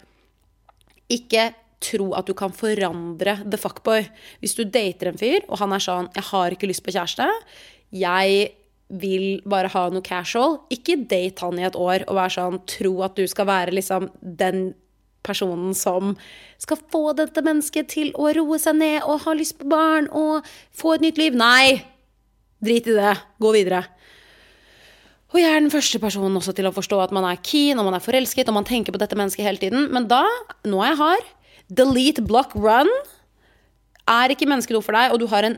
ikke 1.11 1.43
tro 1.81 2.11
at 2.17 2.29
du 2.29 2.33
kan 2.37 2.53
forandre 2.55 3.39
the 3.43 3.59
fuckboy. 3.59 4.05
Hvis 4.41 4.55
du 4.57 4.63
dater 4.63 5.11
en 5.11 5.19
fyr, 5.19 5.45
og 5.49 5.59
han 5.59 5.73
er 5.73 5.83
sånn 5.83 6.09
'Jeg 6.13 6.23
har 6.31 6.51
ikke 6.51 6.69
lyst 6.69 6.83
på 6.83 6.93
kjæreste', 6.93 7.29
jeg 7.91 8.51
vil 8.91 9.41
bare 9.47 9.71
ha 9.71 9.89
noe 9.89 10.03
casual. 10.03 10.59
Ikke 10.69 10.99
date 11.07 11.39
han 11.39 11.59
i 11.59 11.63
et 11.67 11.75
år 11.75 12.05
og 12.07 12.15
være 12.15 12.35
sånn, 12.35 12.61
tro 12.67 13.01
at 13.03 13.15
du 13.15 13.25
skal 13.27 13.47
være 13.47 13.71
liksom 13.71 14.09
den 14.21 14.73
personen 15.23 15.73
som 15.77 16.15
skal 16.61 16.79
få 16.91 17.13
dette 17.17 17.43
mennesket 17.45 17.91
til 17.93 18.11
å 18.17 18.31
roe 18.33 18.59
seg 18.61 18.77
ned 18.79 19.05
og 19.05 19.21
ha 19.25 19.35
lyst 19.37 19.59
på 19.59 19.69
barn 19.69 20.09
og 20.11 20.47
få 20.73 20.95
et 20.97 21.05
nytt 21.05 21.21
liv. 21.21 21.37
Nei! 21.37 21.85
Drit 22.61 22.89
i 22.89 22.97
det. 22.97 23.15
Gå 23.41 23.53
videre. 23.55 23.85
Og 25.31 25.39
jeg 25.39 25.47
er 25.47 25.61
den 25.63 25.71
første 25.71 25.99
personen 26.03 26.35
også 26.35 26.53
til 26.55 26.67
å 26.67 26.73
forstå 26.75 26.97
at 27.05 27.13
man 27.15 27.25
er 27.29 27.39
keen 27.45 27.79
og 27.79 27.87
man 27.87 27.95
er 27.95 28.03
forelsket 28.03 28.49
og 28.51 28.57
man 28.57 28.67
tenker 28.67 28.91
på 28.93 28.99
dette 28.99 29.15
mennesket 29.17 29.47
hele 29.47 29.61
tiden. 29.61 29.87
Men 29.93 30.09
da, 30.11 30.25
nå 30.67 30.81
er 30.83 30.91
jeg 30.91 30.99
hard, 30.99 31.29
delete, 31.71 32.23
block, 32.25 32.53
run. 32.55 32.89
Er 34.11 34.33
ikke 34.33 34.47
mennesket 34.49 34.75
noe 34.75 34.85
for 34.85 34.97
deg, 34.97 35.13
og 35.13 35.21
du 35.21 35.27
har 35.31 35.47
en 35.47 35.57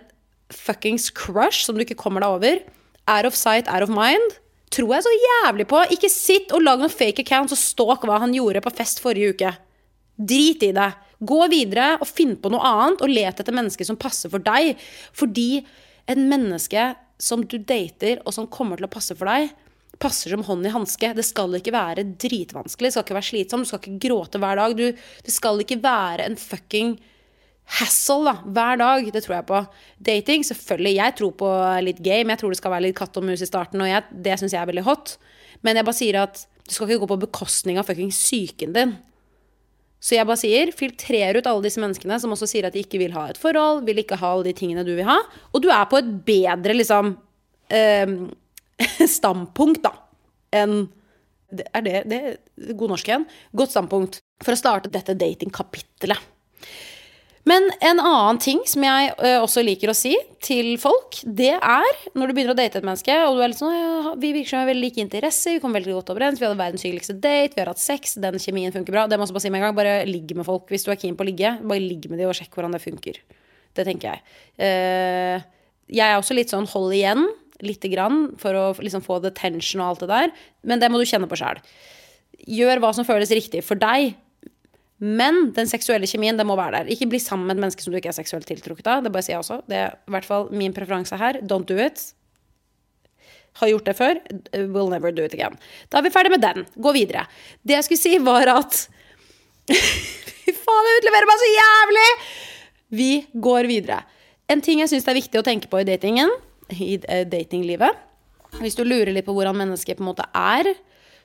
fuckings 0.54 1.10
crush 1.16 1.66
som 1.66 1.76
du 1.76 1.84
ikke 1.86 1.98
kommer 2.00 2.24
deg 2.24 2.38
over, 2.38 2.64
out 3.10 3.28
of 3.28 3.38
sight, 3.38 3.70
out 3.72 3.86
of 3.86 3.92
mind, 3.92 4.38
tror 4.74 4.96
jeg 4.96 5.06
så 5.06 5.14
jævlig 5.14 5.68
på. 5.70 5.82
Ikke 5.96 6.12
sitt 6.12 6.54
og 6.54 6.64
lag 6.66 6.82
noen 6.82 6.94
fake 6.94 7.26
accounts 7.26 7.56
og 7.56 7.62
stalk 7.62 8.06
hva 8.08 8.20
han 8.24 8.36
gjorde 8.36 8.64
på 8.66 8.74
fest 8.78 9.02
forrige 9.04 9.34
uke. 9.34 9.54
Drit 10.18 10.66
i 10.66 10.74
det. 10.76 10.92
Gå 11.24 11.40
videre 11.52 11.94
og 12.02 12.10
finn 12.10 12.36
på 12.42 12.52
noe 12.54 12.62
annet 12.68 13.02
og 13.06 13.12
let 13.12 13.40
etter 13.42 13.56
mennesker 13.56 13.88
som 13.88 14.00
passer 14.00 14.32
for 14.34 14.44
deg. 14.44 14.78
Fordi 15.16 15.64
en 16.12 16.26
menneske 16.30 16.92
som 17.22 17.46
du 17.48 17.58
dater, 17.62 18.20
og 18.26 18.36
som 18.36 18.50
kommer 18.52 18.80
til 18.80 18.90
å 18.90 18.92
passe 18.92 19.16
for 19.16 19.30
deg, 19.30 19.54
passer 20.04 20.34
som 20.34 20.44
hånd 20.46 20.68
i 20.68 20.74
hanske. 20.74 21.14
Det 21.18 21.26
skal 21.26 21.56
ikke 21.58 21.74
være 21.74 22.06
dritvanskelig, 22.20 22.90
det 22.92 22.96
skal 22.96 23.08
ikke 23.08 23.18
være 23.18 23.30
slitsomt, 23.30 23.66
du 23.66 23.72
skal 23.72 23.82
ikke 23.82 24.04
gråte 24.10 24.42
hver 24.44 24.60
dag. 24.60 24.76
Du, 24.78 24.86
det 25.26 25.34
skal 25.34 25.64
ikke 25.64 25.80
være 25.84 26.28
en 26.28 26.38
fucking 26.40 26.98
hassle 27.80 28.28
da, 28.28 28.36
hver 28.44 28.82
dag. 28.82 29.08
Det 29.16 29.24
tror 29.26 29.38
jeg 29.38 29.48
på. 29.50 29.62
Dating, 30.12 30.44
selvfølgelig. 30.48 30.98
Jeg 31.00 31.18
tror 31.20 31.38
på 31.40 31.54
litt 31.88 32.04
game. 32.04 32.34
Jeg 32.34 32.42
tror 32.42 32.54
det 32.54 32.60
skal 32.60 32.76
være 32.76 32.88
litt 32.90 33.00
katt 33.00 33.18
og 33.20 33.28
mus 33.28 33.44
i 33.44 33.50
starten, 33.50 33.84
og 33.84 33.90
jeg, 33.90 34.04
det 34.28 34.38
syns 34.42 34.56
jeg 34.56 34.62
er 34.62 34.70
veldig 34.70 34.86
hot. 34.88 35.16
Men 35.64 35.80
jeg 35.80 35.88
bare 35.88 36.00
sier 36.00 36.20
at 36.26 36.46
du 36.64 36.76
skal 36.76 36.88
ikke 36.88 37.04
gå 37.04 37.12
på 37.14 37.24
bekostning 37.26 37.80
av 37.80 37.88
fucking 37.88 38.12
psyken 38.14 38.76
din. 38.76 38.96
Så 40.04 40.18
jeg 40.18 40.28
bare 40.28 40.40
sier, 40.40 40.72
filtrer 40.76 41.40
ut 41.40 41.48
alle 41.48 41.64
disse 41.64 41.80
menneskene 41.80 42.18
som 42.20 42.34
også 42.36 42.48
sier 42.52 42.68
at 42.68 42.76
de 42.76 42.84
ikke 42.84 43.00
vil 43.00 43.14
ha 43.16 43.30
et 43.32 43.40
forhold, 43.40 43.86
vil 43.88 44.02
ikke 44.02 44.20
ha 44.20 44.34
alle 44.36 44.50
de 44.50 44.56
tingene 44.58 44.84
du 44.84 44.92
vil 44.98 45.08
ha, 45.08 45.16
og 45.56 45.64
du 45.64 45.70
er 45.72 45.86
på 45.88 46.02
et 46.02 46.10
bedre, 46.28 46.76
liksom 46.76 47.14
eh, 47.72 48.18
standpunkt, 49.18 49.84
da, 49.86 49.96
enn 50.56 50.86
Er 51.54 51.84
det, 51.86 52.00
det 52.10 52.74
god 52.74 52.96
norsk 52.96 53.10
igjen? 53.12 53.28
Godt 53.54 53.76
standpunkt 53.76 54.24
for 54.42 54.56
å 54.56 54.58
starte 54.58 54.90
dette 54.90 55.14
datingkapittelet. 55.14 56.32
Men 57.44 57.68
en 57.84 58.00
annen 58.00 58.40
ting 58.40 58.62
som 58.70 58.86
jeg 58.86 59.12
også 59.44 59.64
liker 59.66 59.92
å 59.92 59.96
si 59.98 60.14
til 60.44 60.78
folk, 60.80 61.18
det 61.28 61.52
er 61.58 61.98
når 62.16 62.32
du 62.32 62.36
begynner 62.36 62.56
å 62.56 62.58
date 62.58 62.80
et 62.80 62.88
menneske, 62.88 63.18
og 63.28 63.36
du 63.36 63.44
er 63.44 63.52
litt 63.52 63.60
sånn 63.60 63.76
ja, 63.76 64.14
Vi 64.20 64.32
virker 64.32 64.54
som 64.54 64.62
vi 64.62 64.64
har 64.64 64.70
veldig 64.72 64.84
like 64.86 65.04
interesser, 65.04 65.58
vi 65.58 65.64
kommer 65.64 65.82
veldig 65.82 65.98
godt 65.98 66.14
overens, 66.16 66.40
vi 66.40 66.48
hadde 66.48 66.60
verdens 66.62 66.86
hyggeligste 66.88 67.18
date, 67.20 67.52
vi 67.58 67.64
har 67.64 67.74
hatt 67.74 67.84
sex, 67.84 68.16
den 68.24 68.40
kjemien 68.40 68.76
funker 68.76 68.96
bra. 68.96 69.06
Det 69.12 69.20
må 69.20 69.28
jeg 69.28 69.36
bare 69.36 69.46
si 69.46 69.52
med 69.52 69.60
en 69.60 69.68
gang. 69.68 69.78
Bare 69.78 69.96
ligg 70.08 70.32
med 70.40 70.48
folk 70.48 70.72
hvis 70.72 70.88
du 70.88 70.94
er 70.94 71.00
keen 71.04 71.20
på 71.20 71.26
å 71.26 71.28
ligge. 71.28 71.52
Bare 71.60 71.84
ligg 71.84 72.08
med 72.12 72.24
dem 72.24 72.32
og 72.32 72.38
sjekk 72.40 72.56
hvordan 72.56 72.78
det 72.78 72.84
funker. 72.84 73.20
Det 73.76 73.88
tenker 73.90 74.14
jeg. 74.14 74.24
Uh, 74.56 75.44
jeg 75.92 76.06
er 76.08 76.16
også 76.22 76.38
litt 76.38 76.54
sånn 76.54 76.70
hold 76.72 76.96
igjen, 76.96 77.28
lite 77.64 77.90
grann, 77.92 78.28
for 78.42 78.58
å 78.58 78.66
liksom 78.84 79.04
få 79.06 79.20
the 79.24 79.32
tension 79.36 79.82
og 79.82 79.94
alt 79.94 80.04
det 80.04 80.12
der. 80.12 80.34
Men 80.68 80.84
det 80.84 80.92
må 80.92 81.02
du 81.02 81.08
kjenne 81.10 81.30
på 81.32 81.40
sjæl. 81.40 81.62
Gjør 82.54 82.84
hva 82.84 82.92
som 82.96 83.08
føles 83.08 83.32
riktig 83.34 83.64
for 83.66 83.80
deg. 83.80 84.16
Men 85.04 85.50
den 85.56 85.68
seksuelle 85.68 86.08
kjemien 86.08 86.38
det 86.40 86.46
må 86.48 86.56
være 86.56 86.82
der. 86.84 86.92
Ikke 86.94 87.10
bli 87.12 87.20
sammen 87.20 87.50
med 87.50 87.58
et 87.58 87.64
menneske 87.66 87.84
som 87.84 87.92
du 87.92 88.00
ikke 88.00 88.12
er 88.14 88.20
seksuelt 88.20 88.48
tiltrukket 88.48 88.88
av. 88.88 89.04
Det 89.04 89.12
bare 89.12 89.26
sier 89.26 89.36
jeg 89.36 89.44
også. 89.44 89.62
Det 89.68 89.80
er 89.80 89.96
i 89.96 90.16
hvert 90.16 90.28
fall 90.28 90.48
min 90.56 90.76
preferanse 90.76 91.20
her. 91.20 91.42
Don't 91.44 91.68
do 91.68 91.76
it. 91.82 92.06
Har 93.60 93.70
gjort 93.70 93.90
det 93.90 93.98
før. 94.00 94.22
Will 94.74 94.92
never 94.94 95.12
do 95.12 95.26
it 95.28 95.36
again. 95.36 95.58
Da 95.92 96.00
er 96.00 96.08
vi 96.08 96.14
ferdig 96.14 96.32
med 96.34 96.44
den. 96.46 96.68
Gå 96.80 96.96
videre. 96.96 97.26
Det 97.68 97.76
jeg 97.78 97.88
skulle 97.90 98.04
si, 98.04 98.16
var 98.24 98.50
at 98.54 98.86
Fy 100.44 100.52
faen, 100.52 100.88
jeg 100.90 101.00
utleverer 101.00 101.30
meg 101.30 101.40
så 101.40 101.50
jævlig! 101.50 102.08
Vi 102.94 103.12
går 103.44 103.68
videre. 103.70 104.02
En 104.52 104.62
ting 104.64 104.82
jeg 104.82 104.92
syns 104.92 105.08
er 105.08 105.18
viktig 105.18 105.40
å 105.40 105.46
tenke 105.46 105.70
på 105.72 105.80
i 105.80 105.86
datingen, 105.88 106.32
i 106.74 106.98
eh, 107.08 107.26
datinglivet 107.30 108.60
Hvis 108.62 108.78
du 108.78 108.84
lurer 108.86 109.14
litt 109.14 109.26
på 109.28 109.36
hvordan 109.36 109.58
mennesket 109.58 109.98
på 109.98 110.06
en 110.06 110.12
måte 110.12 110.28
er, 110.38 110.74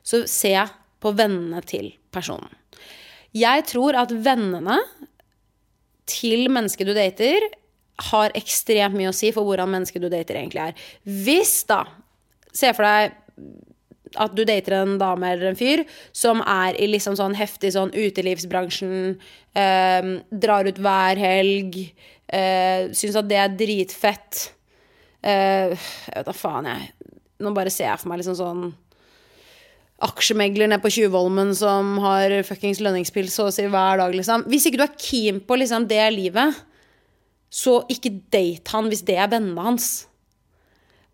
så 0.02 0.22
se 0.30 0.54
på 0.98 1.12
vennene 1.14 1.60
til 1.68 1.92
personen. 2.14 2.48
Jeg 3.36 3.66
tror 3.68 3.98
at 4.00 4.12
vennene 4.12 4.78
til 6.08 6.48
mennesket 6.48 6.88
du 6.88 6.94
dater, 6.96 7.44
har 8.12 8.32
ekstremt 8.38 8.94
mye 8.96 9.10
å 9.10 9.16
si 9.16 9.32
for 9.34 9.46
hvordan 9.46 9.70
mennesket 9.74 10.04
du 10.04 10.08
dater 10.08 10.38
egentlig 10.38 10.68
er. 10.70 10.84
Hvis 11.04 11.60
da 11.68 11.84
Se 12.58 12.70
for 12.72 12.82
deg 12.82 13.12
at 14.16 14.32
du 14.34 14.40
dater 14.48 14.78
en 14.78 14.94
dame 15.00 15.32
eller 15.34 15.50
en 15.50 15.58
fyr 15.58 15.82
som 16.16 16.40
er 16.40 16.78
i 16.80 16.88
liksom 16.88 17.16
sånn 17.18 17.36
heftig 17.36 17.74
sånn 17.74 17.92
utelivsbransjen, 17.92 19.18
eh, 19.52 20.08
drar 20.30 20.66
ut 20.66 20.80
hver 20.80 21.20
helg, 21.20 21.76
eh, 22.28 22.88
syns 22.96 23.18
at 23.20 23.28
det 23.28 23.36
er 23.36 23.56
dritfett. 23.60 24.52
Eh, 25.22 25.74
jeg 25.74 26.14
vet 26.14 26.28
da 26.28 26.34
faen, 26.36 26.68
jeg. 26.70 27.14
Nå 27.42 27.54
bare 27.54 27.72
ser 27.72 27.90
jeg 27.90 28.02
for 28.02 28.10
meg 28.10 28.20
liksom 28.22 28.38
sånn 28.38 28.68
aksjemegler 30.06 30.70
nede 30.70 30.82
på 30.82 30.92
Tjuvholmen 30.94 31.50
som 31.58 31.96
har 32.04 32.30
fuckings 32.46 32.78
lønningspils 32.82 33.34
så 33.34 33.48
å 33.48 33.54
si 33.54 33.64
hver 33.66 33.98
dag, 33.98 34.14
liksom. 34.14 34.46
Hvis 34.50 34.68
ikke 34.68 34.78
du 34.78 34.84
er 34.86 34.98
keen 35.02 35.40
på 35.42 35.58
liksom 35.58 35.88
det 35.90 36.04
livet, 36.14 36.60
så 37.50 37.80
ikke 37.90 38.14
date 38.30 38.74
han 38.74 38.90
hvis 38.92 39.02
det 39.08 39.16
er 39.18 39.30
vennene 39.32 39.64
hans. 39.64 39.88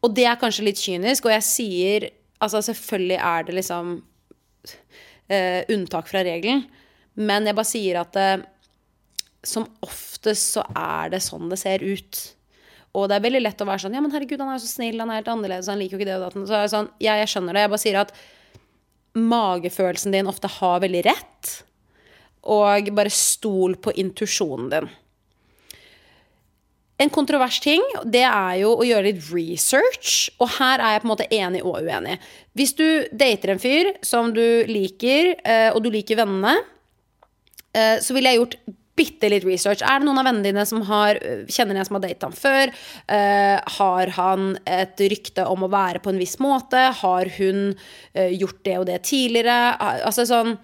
Og 0.05 0.13
det 0.13 0.27
er 0.29 0.41
kanskje 0.41 0.67
litt 0.67 0.83
kynisk, 0.83 1.29
og 1.29 1.37
jeg 1.37 1.49
sier 1.49 2.11
Altså, 2.43 2.59
selvfølgelig 2.67 3.17
er 3.25 3.45
det 3.47 3.55
liksom 3.55 3.91
uh, 5.33 5.61
unntak 5.73 6.11
fra 6.11 6.21
regelen, 6.27 6.65
men 7.15 7.47
jeg 7.47 7.57
bare 7.57 7.71
sier 7.71 8.01
at 8.03 8.19
eh, 8.21 8.43
som 9.47 9.65
oftest 9.87 10.59
så 10.59 10.65
er 10.77 11.15
det 11.15 11.23
sånn 11.25 11.47
det 11.49 11.61
ser 11.63 11.85
ut. 11.87 12.21
Og 12.95 13.09
det 13.11 13.19
er 13.19 13.25
veldig 13.25 13.43
lett 13.43 13.63
å 13.63 13.67
være 13.67 13.85
sånn 13.85 13.97
Ja, 13.97 14.03
men 14.05 14.15
herregud, 14.15 14.41
han 14.41 14.53
er 14.53 14.59
jo 14.59 14.65
så 14.65 14.77
snill, 14.77 15.01
han 15.03 15.11
er 15.11 15.21
helt 15.21 15.31
annerledes, 15.33 15.71
han 15.71 15.81
liker 15.81 15.97
jo 15.97 16.03
ikke 16.03 16.11
det 16.11 16.19
og 16.19 16.25
det. 16.25 16.47
Så 16.47 16.57
er 16.57 16.65
jeg 16.65 16.75
sånn 16.75 16.91
Ja, 17.03 17.19
jeg 17.21 17.31
skjønner 17.33 17.57
det. 17.57 17.65
Jeg 17.65 17.73
bare 17.75 17.85
sier 17.85 18.01
at 18.05 18.17
magefølelsen 19.15 20.15
din 20.15 20.31
ofte 20.31 20.51
har 20.51 20.83
veldig 20.85 21.07
rett. 21.07 21.55
Og 22.55 22.91
bare 22.95 23.13
stol 23.15 23.79
på 23.81 23.95
intuisjonen 23.99 24.71
din. 24.73 24.93
En 27.03 27.11
kontrovers 27.11 27.57
ting 27.63 27.83
det 28.07 28.23
er 28.23 28.61
jo 28.61 28.77
å 28.79 28.87
gjøre 28.87 29.09
litt 29.09 29.25
research, 29.35 30.29
og 30.39 30.53
her 30.61 30.79
er 30.79 30.95
jeg 30.95 31.03
på 31.03 31.09
en 31.09 31.11
måte 31.11 31.27
enig 31.35 31.65
og 31.67 31.81
uenig. 31.83 32.21
Hvis 32.55 32.77
du 32.79 32.87
dater 33.11 33.55
en 33.55 33.63
fyr 33.63 33.91
som 34.07 34.31
du 34.35 34.63
liker, 34.71 35.35
eh, 35.43 35.71
og 35.75 35.83
du 35.83 35.91
liker 35.91 36.21
vennene, 36.23 36.55
eh, 37.75 37.99
så 37.99 38.15
ville 38.15 38.31
jeg 38.31 38.43
gjort 38.43 38.57
bitte 38.99 39.31
litt 39.31 39.47
research. 39.47 39.83
Er 39.83 40.01
det 40.01 40.07
noen 40.07 40.21
av 40.21 40.29
vennene 40.29 40.47
dine 40.47 40.65
som 40.69 40.85
har, 40.89 41.19
kjenner 41.51 41.79
en 41.79 41.89
som 41.89 41.99
har 41.99 42.05
datet 42.05 42.27
ham 42.27 42.37
før? 42.37 42.73
Uh, 43.11 43.59
har 43.79 44.13
han 44.19 44.55
et 44.71 45.03
rykte 45.11 45.47
om 45.51 45.67
å 45.67 45.73
være 45.73 46.03
på 46.05 46.13
en 46.13 46.21
viss 46.21 46.37
måte? 46.43 46.87
Har 47.01 47.31
hun 47.39 47.75
uh, 47.75 48.31
gjort 48.31 48.63
det 48.67 48.77
og 48.81 48.87
det 48.91 49.01
tidligere? 49.11 49.75
Uh, 49.81 50.07
altså 50.11 50.27
sånn 50.31 50.57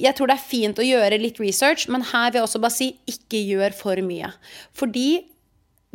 jeg 0.00 0.16
tror 0.16 0.30
det 0.30 0.38
er 0.38 0.48
fint 0.48 0.78
å 0.80 0.84
gjøre 0.86 1.18
litt 1.20 1.36
research, 1.42 1.84
men 1.92 2.04
her 2.08 2.30
vil 2.30 2.40
jeg 2.40 2.46
også 2.46 2.60
bare 2.64 2.72
si 2.72 2.86
ikke 3.12 3.42
gjør 3.44 3.74
for 3.76 4.00
mye. 4.04 4.30
Fordi 4.72 5.08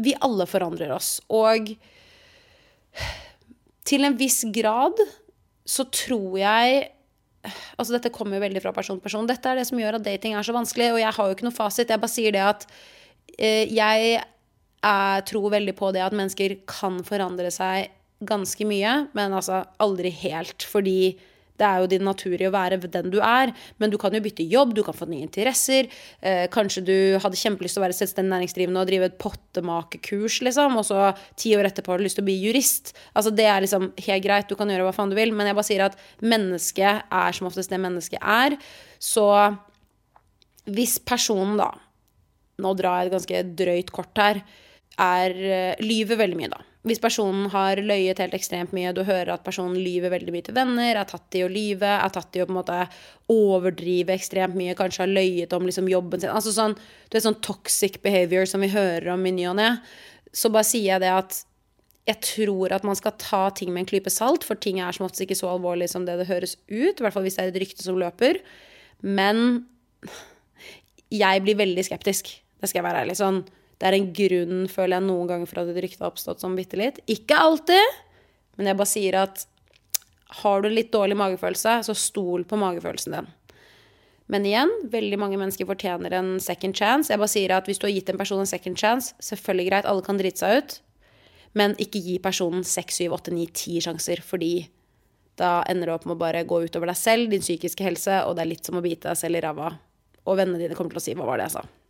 vi 0.02 0.14
alle 0.22 0.46
forandrer 0.50 0.94
oss. 0.94 1.16
Og 1.34 1.72
til 3.88 4.06
en 4.06 4.18
viss 4.20 4.44
grad 4.54 5.02
så 5.68 5.86
tror 5.94 6.38
jeg 6.42 6.84
Altså 7.42 7.96
dette 7.96 8.12
kommer 8.14 8.38
jo 8.38 8.44
veldig 8.44 8.62
fra 8.64 8.74
person 8.76 9.00
til 9.00 9.06
person. 9.06 9.30
Dette 9.30 9.50
er 9.50 9.58
det 9.58 9.68
som 9.70 9.80
gjør 9.82 9.98
at 9.98 10.06
dating 10.06 10.36
er 10.38 10.46
så 10.46 10.54
vanskelig, 10.56 10.92
og 10.94 11.02
jeg 11.02 11.16
har 11.18 11.30
jo 11.30 11.38
ikke 11.38 11.48
noe 11.48 11.56
fasit. 11.56 11.90
Jeg 11.90 12.02
bare 12.04 12.14
sier 12.14 12.36
det 12.36 12.44
at 12.46 12.68
eh, 13.38 13.66
jeg 13.72 14.20
er, 14.20 15.26
tror 15.30 15.50
veldig 15.54 15.76
på 15.78 15.90
det 15.96 16.04
at 16.06 16.16
mennesker 16.18 16.60
kan 16.70 17.02
forandre 17.08 17.50
seg 17.54 17.90
ganske 18.30 18.66
mye, 18.70 18.94
men 19.18 19.34
altså 19.34 19.64
aldri 19.82 20.12
helt. 20.22 20.66
Fordi 20.70 21.16
det 21.62 21.68
er 21.68 21.82
jo 21.84 21.90
din 21.92 22.06
natur 22.08 22.34
i 22.42 22.48
å 22.50 22.54
være 22.54 22.80
den 22.82 23.12
du 23.14 23.20
er. 23.22 23.54
Men 23.82 23.94
du 23.94 23.98
kan 24.02 24.14
jo 24.16 24.22
bytte 24.24 24.46
jobb, 24.50 24.74
du 24.78 24.82
kan 24.86 24.98
få 24.98 25.08
nye 25.10 25.26
interesser. 25.28 25.90
Eh, 26.20 26.48
kanskje 26.54 26.84
du 26.88 26.96
hadde 27.22 27.40
kjempelyst 27.40 27.78
til 27.78 27.84
å 27.84 27.86
være 27.86 27.98
selvstendig 27.98 28.34
næringsdrivende 28.34 28.82
og 28.82 28.90
drive 28.90 29.10
et 29.10 29.20
pottemakekurs, 29.22 30.40
liksom. 30.48 30.80
Og 30.82 30.88
så 30.90 31.12
ti 31.40 31.54
år 31.58 31.70
etterpå 31.70 31.94
har 31.94 32.02
du 32.02 32.08
lyst 32.08 32.18
til 32.20 32.26
å 32.26 32.30
bli 32.30 32.40
jurist. 32.42 32.96
Altså 33.14 33.34
Det 33.36 33.46
er 33.48 33.62
liksom 33.64 33.92
helt 34.08 34.26
greit, 34.26 34.50
du 34.50 34.58
kan 34.60 34.72
gjøre 34.72 34.90
hva 34.90 34.96
faen 34.96 35.14
du 35.14 35.18
vil. 35.20 35.36
Men 35.36 35.52
jeg 35.52 35.60
bare 35.60 35.70
sier 35.70 35.86
at 35.86 36.00
mennesket 36.26 37.14
er 37.22 37.38
som 37.38 37.52
oftest 37.52 37.72
det 37.72 37.82
mennesket 37.82 38.22
er. 38.22 38.58
Så 39.02 39.30
hvis 40.72 40.98
personen, 41.00 41.58
da 41.62 41.72
Nå 42.62 42.76
drar 42.78 43.00
jeg 43.00 43.08
et 43.08 43.14
ganske 43.16 43.40
drøyt 43.58 43.88
kort 43.90 44.20
her. 44.22 44.40
Er, 45.02 45.34
eh, 45.34 45.82
lyver 45.82 46.20
veldig 46.20 46.38
mye, 46.38 46.52
da 46.52 46.62
hvis 46.88 47.02
personen 47.02 47.46
har 47.54 47.78
løyet 47.78 48.20
helt 48.24 48.34
ekstremt 48.34 48.72
mye, 48.74 48.94
du 48.94 49.04
hører 49.06 49.36
at 49.36 49.44
personen 49.46 49.78
lyver 49.78 50.10
veldig 50.16 50.34
mye 50.34 50.46
til 50.48 50.56
venner, 50.58 50.98
er 50.98 51.10
tatt 51.10 51.38
i 51.38 51.44
å 51.46 51.52
lyve, 51.52 51.92
er 51.94 52.14
tatt 52.14 52.38
i 52.38 52.42
å 52.42 52.48
på 52.48 52.56
en 52.56 52.58
måte 52.58 52.78
overdrive 53.30 54.16
ekstremt 54.16 54.58
mye, 54.58 54.74
kanskje 54.78 55.04
har 55.04 55.14
løyet 55.14 55.54
om 55.54 55.68
liksom 55.70 55.92
jobben 55.92 56.24
sin 56.24 56.34
Altså 56.34 56.54
sånn, 56.56 56.74
du 56.74 57.14
vet, 57.14 57.28
sånn 57.28 57.38
toxic 57.46 58.00
behavior 58.02 58.50
som 58.50 58.66
vi 58.66 58.72
hører 58.74 59.12
om 59.14 59.30
i 59.30 59.36
ny 59.36 59.46
og 59.52 59.60
ne. 59.62 59.70
Så 60.34 60.50
bare 60.50 60.66
sier 60.66 60.96
jeg 60.96 61.06
det 61.06 61.14
at 61.14 61.44
jeg 62.10 62.18
tror 62.26 62.74
at 62.74 62.88
man 62.88 62.98
skal 62.98 63.14
ta 63.22 63.44
ting 63.54 63.70
med 63.70 63.84
en 63.84 63.92
klype 63.94 64.10
salt, 64.10 64.48
for 64.48 64.58
ting 64.58 64.82
er 64.82 64.98
som 64.98 65.06
oftest 65.06 65.28
ikke 65.28 65.38
så 65.38 65.54
alvorlig 65.54 65.92
som 65.92 66.08
det 66.10 66.18
det 66.18 66.32
høres 66.32 66.58
ut. 66.66 66.98
I 66.98 67.06
hvert 67.06 67.14
fall 67.14 67.28
hvis 67.28 67.38
det 67.38 67.46
er 67.46 67.54
et 67.54 67.62
rykte 67.62 67.86
som 67.86 68.02
løper. 68.02 68.42
Men 69.06 69.68
jeg 71.14 71.46
blir 71.46 71.62
veldig 71.62 71.86
skeptisk. 71.86 72.34
Det 72.58 72.72
skal 72.72 72.82
jeg 72.82 72.90
være 72.90 73.06
ærlig. 73.06 73.22
Sånn, 73.22 73.44
det 73.82 73.88
er 73.90 73.98
en 73.98 74.12
grunn, 74.14 74.58
føler 74.70 75.00
jeg, 75.00 75.08
noen 75.08 75.30
ganger 75.30 75.50
for 75.50 75.64
at 75.64 75.70
et 75.72 75.82
rykte 75.82 76.04
har 76.04 76.12
oppstått 76.12 76.44
som 76.44 76.54
bitte 76.54 76.78
litt. 76.78 77.00
Ikke 77.10 77.40
alltid, 77.42 77.96
men 78.60 78.70
jeg 78.70 78.78
bare 78.78 78.92
sier 78.92 79.18
at 79.24 79.48
har 80.44 80.62
du 80.62 80.70
litt 80.70 80.92
dårlig 80.94 81.18
magefølelse, 81.18 81.80
så 81.88 81.96
stol 81.98 82.46
på 82.46 82.60
magefølelsen 82.62 83.18
din. 83.18 83.32
Men 84.32 84.46
igjen, 84.46 84.70
veldig 84.94 85.18
mange 85.20 85.40
mennesker 85.42 85.68
fortjener 85.68 86.14
en 86.16 86.36
second 86.40 86.78
chance. 86.78 87.10
Jeg 87.12 87.20
bare 87.20 87.34
sier 87.34 87.56
at 87.58 87.66
Hvis 87.68 87.82
du 87.82 87.88
har 87.90 87.96
gitt 87.96 88.14
en 88.14 88.22
person 88.22 88.40
en 88.40 88.48
second 88.48 88.78
chance, 88.80 89.16
selvfølgelig 89.20 89.68
greit, 89.72 89.90
alle 89.90 90.06
kan 90.06 90.22
drite 90.22 90.46
seg 90.46 90.62
ut, 90.62 90.78
men 91.58 91.76
ikke 91.82 92.00
gi 92.06 92.16
personen 92.24 92.64
6, 92.64 93.02
7, 93.02 93.10
8, 93.18 93.34
9, 93.36 93.50
10 93.50 93.84
sjanser, 93.90 94.22
fordi 94.24 94.70
da 95.42 95.66
ender 95.68 95.90
det 95.90 95.98
opp 95.98 96.06
med 96.06 96.20
å 96.20 96.22
bare 96.22 96.46
gå 96.48 96.62
utover 96.64 96.94
deg 96.94 97.02
selv, 97.02 97.34
din 97.34 97.44
psykiske 97.44 97.84
helse, 97.84 98.22
og 98.24 98.38
det 98.38 98.46
er 98.46 98.54
litt 98.54 98.70
som 98.70 98.78
å 98.78 98.86
bite 98.86 99.10
deg 99.10 99.20
selv 99.20 99.42
i 99.42 99.44
ræva. 99.44 99.74
Og 100.30 100.38
vennene 100.38 100.62
dine 100.62 100.78
kommer 100.78 100.94
til 100.94 101.02
å 101.02 101.08
si 101.10 101.18
'hva 101.18 101.26
var 101.26 101.42
det 101.42 101.50
jeg 101.50 101.58
sa'? 101.58 101.81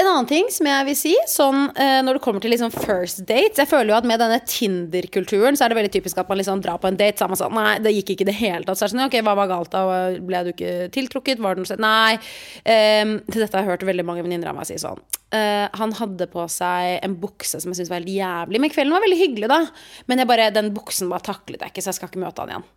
En 0.00 0.08
annen 0.08 0.28
ting 0.28 0.46
som 0.48 0.64
jeg 0.64 0.84
vil 0.86 0.96
si, 0.96 1.10
sånn 1.28 1.66
eh, 1.74 1.98
når 2.00 2.16
det 2.16 2.22
kommer 2.24 2.40
til 2.40 2.52
liksom 2.54 2.70
first 2.72 3.18
dates 3.28 3.60
Jeg 3.60 3.68
føler 3.68 3.90
jo 3.92 3.96
at 3.98 4.06
med 4.08 4.22
denne 4.22 4.38
Tinder-kulturen 4.48 5.58
så 5.58 5.66
er 5.66 5.72
det 5.72 5.76
veldig 5.76 5.92
typisk 5.92 6.20
at 6.22 6.30
man 6.30 6.38
liksom 6.40 6.62
drar 6.64 6.78
på 6.80 6.88
en 6.88 6.96
date, 6.96 7.18
så 7.18 7.26
er 7.26 7.32
man 7.32 7.40
sånn 7.40 7.56
Nei, 7.58 7.74
det 7.84 7.92
gikk 7.98 8.14
ikke 8.14 8.24
i 8.24 8.28
det 8.30 8.36
hele 8.38 8.64
tatt. 8.64 8.78
Så 8.78 8.86
er 8.86 8.88
det 8.88 8.94
sånn, 8.94 9.04
ok, 9.10 9.16
hva 9.26 9.34
var 9.36 9.50
galt 9.50 9.72
da? 9.74 9.82
Ble 10.24 10.42
du 10.46 10.52
ikke 10.54 10.74
tiltrukket? 10.94 11.42
Var 11.42 11.56
det 11.56 11.60
noe 11.62 11.68
sånn? 11.68 11.82
Nei. 11.84 12.16
Um, 12.64 13.16
til 13.26 13.42
dette 13.42 13.58
har 13.58 13.66
jeg 13.66 13.72
hørt 13.74 13.84
veldig 13.90 14.06
mange 14.08 14.24
venninner 14.24 14.52
av 14.52 14.56
meg 14.56 14.68
si 14.70 14.78
sånn. 14.80 15.02
Uh, 15.34 15.66
han 15.76 15.92
hadde 15.98 16.30
på 16.32 16.46
seg 16.50 16.96
en 17.04 17.16
bukse 17.20 17.60
som 17.60 17.72
jeg 17.72 17.80
syntes 17.80 17.92
var 17.92 18.00
helt 18.00 18.14
jævlig. 18.14 18.62
Men 18.62 18.72
kvelden 18.72 18.96
var 18.96 19.04
veldig 19.04 19.18
hyggelig, 19.20 19.50
da. 19.52 19.60
Men 20.08 20.22
jeg 20.22 20.30
bare, 20.30 20.48
den 20.54 20.70
buksen 20.76 21.12
bare 21.12 21.26
taklet 21.28 21.66
jeg 21.66 21.74
ikke, 21.74 21.84
så 21.84 21.92
jeg 21.92 22.00
skal 22.00 22.12
ikke 22.12 22.22
møte 22.24 22.46
han 22.46 22.54
igjen. 22.54 22.70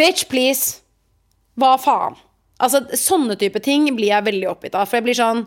Bitch, 0.00 0.24
please! 0.30 0.80
Hva 1.60 1.74
faen? 1.82 2.16
Altså, 2.64 2.80
sånne 2.96 3.36
type 3.38 3.60
ting 3.62 3.90
blir 3.92 4.14
jeg 4.14 4.26
veldig 4.30 4.48
oppgitt 4.54 4.78
av. 4.78 4.88
For 4.88 5.02
jeg 5.02 5.08
blir 5.10 5.18
sånn 5.18 5.44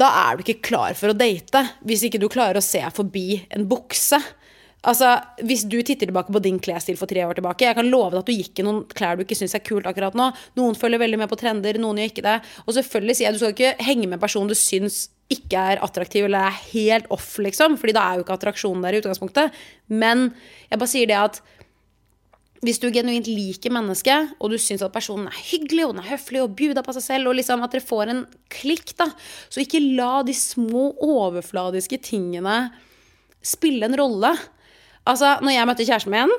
da 0.00 0.08
er 0.24 0.36
du 0.36 0.44
ikke 0.44 0.62
klar 0.70 0.96
for 0.96 1.12
å 1.12 1.16
date. 1.16 1.60
Hvis 1.84 2.06
ikke 2.06 2.20
du 2.20 2.30
klarer 2.32 2.60
å 2.60 2.64
se 2.64 2.80
forbi 2.96 3.42
en 3.52 3.66
bukse. 3.68 4.20
Altså, 4.88 5.12
Hvis 5.44 5.66
du 5.68 5.76
titter 5.82 6.08
tilbake 6.08 6.32
på 6.32 6.40
din 6.40 6.58
klesstil 6.58 6.96
for 6.96 7.04
tre 7.10 7.20
år 7.20 7.36
tilbake 7.36 7.66
Jeg 7.66 7.76
kan 7.76 7.90
love 7.92 8.14
deg 8.14 8.22
at 8.22 8.30
du 8.30 8.32
gikk 8.32 8.62
i 8.62 8.64
noen 8.64 8.86
klær 8.88 9.18
du 9.18 9.26
ikke 9.26 9.36
syns 9.36 9.54
er 9.58 9.64
kult 9.64 9.84
akkurat 9.84 10.16
nå. 10.16 10.30
Noen 10.56 10.78
følger 10.78 11.02
veldig 11.02 11.20
med 11.20 11.28
på 11.28 11.36
trender, 11.40 11.76
noen 11.76 12.00
gjør 12.00 12.12
ikke 12.14 12.24
det. 12.24 12.38
Og 12.64 12.76
selvfølgelig 12.78 13.18
sier 13.18 13.28
jeg 13.28 13.36
du 13.36 13.42
skal 13.42 13.56
ikke 13.56 13.88
henge 13.90 14.08
med 14.08 14.16
en 14.16 14.24
person 14.24 14.48
du 14.48 14.56
syns 14.56 15.10
ikke 15.30 15.60
er 15.74 15.84
attraktiv 15.84 16.24
eller 16.26 16.48
er 16.48 16.62
helt 16.72 17.10
off, 17.14 17.36
liksom. 17.38 17.76
Fordi 17.78 17.94
da 17.94 18.06
er 18.06 18.18
jo 18.18 18.24
ikke 18.24 18.38
attraksjonen 18.38 18.82
der 18.86 18.96
i 18.96 19.02
utgangspunktet. 19.02 19.60
Men 19.92 20.30
jeg 20.70 20.80
bare 20.80 20.90
sier 20.90 21.10
det 21.10 21.20
at 21.20 21.42
hvis 22.60 22.80
du 22.82 22.90
genuint 22.92 23.28
liker 23.30 23.72
mennesket, 23.72 24.34
og 24.36 24.52
du 24.52 24.58
syns 24.60 24.82
at 24.84 24.92
personen 24.92 25.30
er 25.30 25.38
hyggelig 25.48 25.86
og 25.86 25.94
den 25.94 26.02
er 26.02 26.10
høflig 26.10 26.42
og 26.42 26.52
bjuda 26.58 26.82
på 26.84 26.92
seg 26.96 27.04
selv, 27.06 27.30
og 27.30 27.38
liksom 27.38 27.64
at 27.64 27.72
dere 27.72 27.88
får 27.88 28.12
en 28.12 28.22
klikk, 28.52 28.92
da, 29.00 29.06
så 29.48 29.62
ikke 29.64 29.80
la 29.96 30.20
de 30.28 30.34
små 30.36 30.90
overfladiske 31.06 32.00
tingene 32.04 32.58
spille 33.40 33.88
en 33.88 33.96
rolle. 33.96 34.34
Altså, 35.08 35.38
når 35.40 35.56
jeg 35.56 35.68
møtte 35.70 35.88
kjæresten 35.88 36.12
min, 36.12 36.34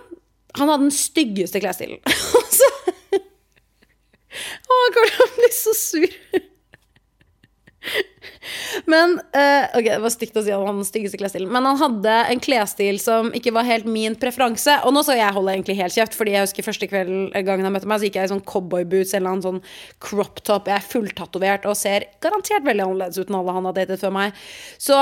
han 0.60 0.70
hadde 0.70 0.86
den 0.86 0.94
styggeste 0.94 1.62
klesstilen. 1.64 2.02
Å, 4.32 4.72
han 4.72 4.94
kommer 4.96 5.12
til 5.12 5.26
å 5.26 5.32
bli 5.40 5.50
så 5.56 5.74
sur. 5.76 6.12
Men 8.90 9.18
uh, 9.36 9.66
Ok, 9.78 9.88
det 9.88 10.00
var 10.04 10.14
stygt 10.14 10.38
å 10.40 10.44
si 10.46 10.54
om 10.56 10.66
han 10.66 10.80
hadde 10.80 10.90
styggeste 10.90 11.20
klesstil, 11.22 11.48
Men 11.52 11.68
han 11.70 11.80
hadde 11.82 12.16
en 12.34 12.44
klesstil 12.44 13.00
som 13.04 13.32
ikke 13.38 13.54
var 13.56 13.68
helt 13.68 13.90
min 13.90 14.16
preferanse. 14.20 14.78
Og 14.88 14.96
nå 14.96 15.04
skal 15.06 15.22
jeg 15.22 15.38
holde 15.38 15.56
egentlig 15.56 15.78
helt 15.82 15.98
kjeft, 15.98 16.18
Fordi 16.18 16.36
jeg 16.36 16.48
husker 16.48 16.68
første 16.68 16.92
kveld 16.92 17.36
gangen 17.48 17.68
han 17.68 17.76
møtte 17.76 17.90
meg, 17.90 18.02
så 18.02 18.10
gikk 18.10 18.22
jeg 18.22 18.30
i 18.30 18.34
sånn 18.34 18.46
cowboyboots 18.48 19.16
eller 19.18 19.38
en 19.38 19.44
sånn 19.46 19.60
crop 20.04 20.44
top. 20.48 20.70
Jeg 20.72 20.80
er 20.80 20.92
fulltatovert 20.94 21.68
og 21.70 21.78
ser 21.80 22.08
garantert 22.24 22.66
veldig 22.68 22.88
annerledes 22.88 23.22
ut 23.22 23.30
enn 23.30 23.42
alle 23.42 23.58
han 23.58 23.70
har 23.70 23.78
datet 23.78 24.02
før 24.02 24.16
meg. 24.16 24.40
Så 24.82 24.98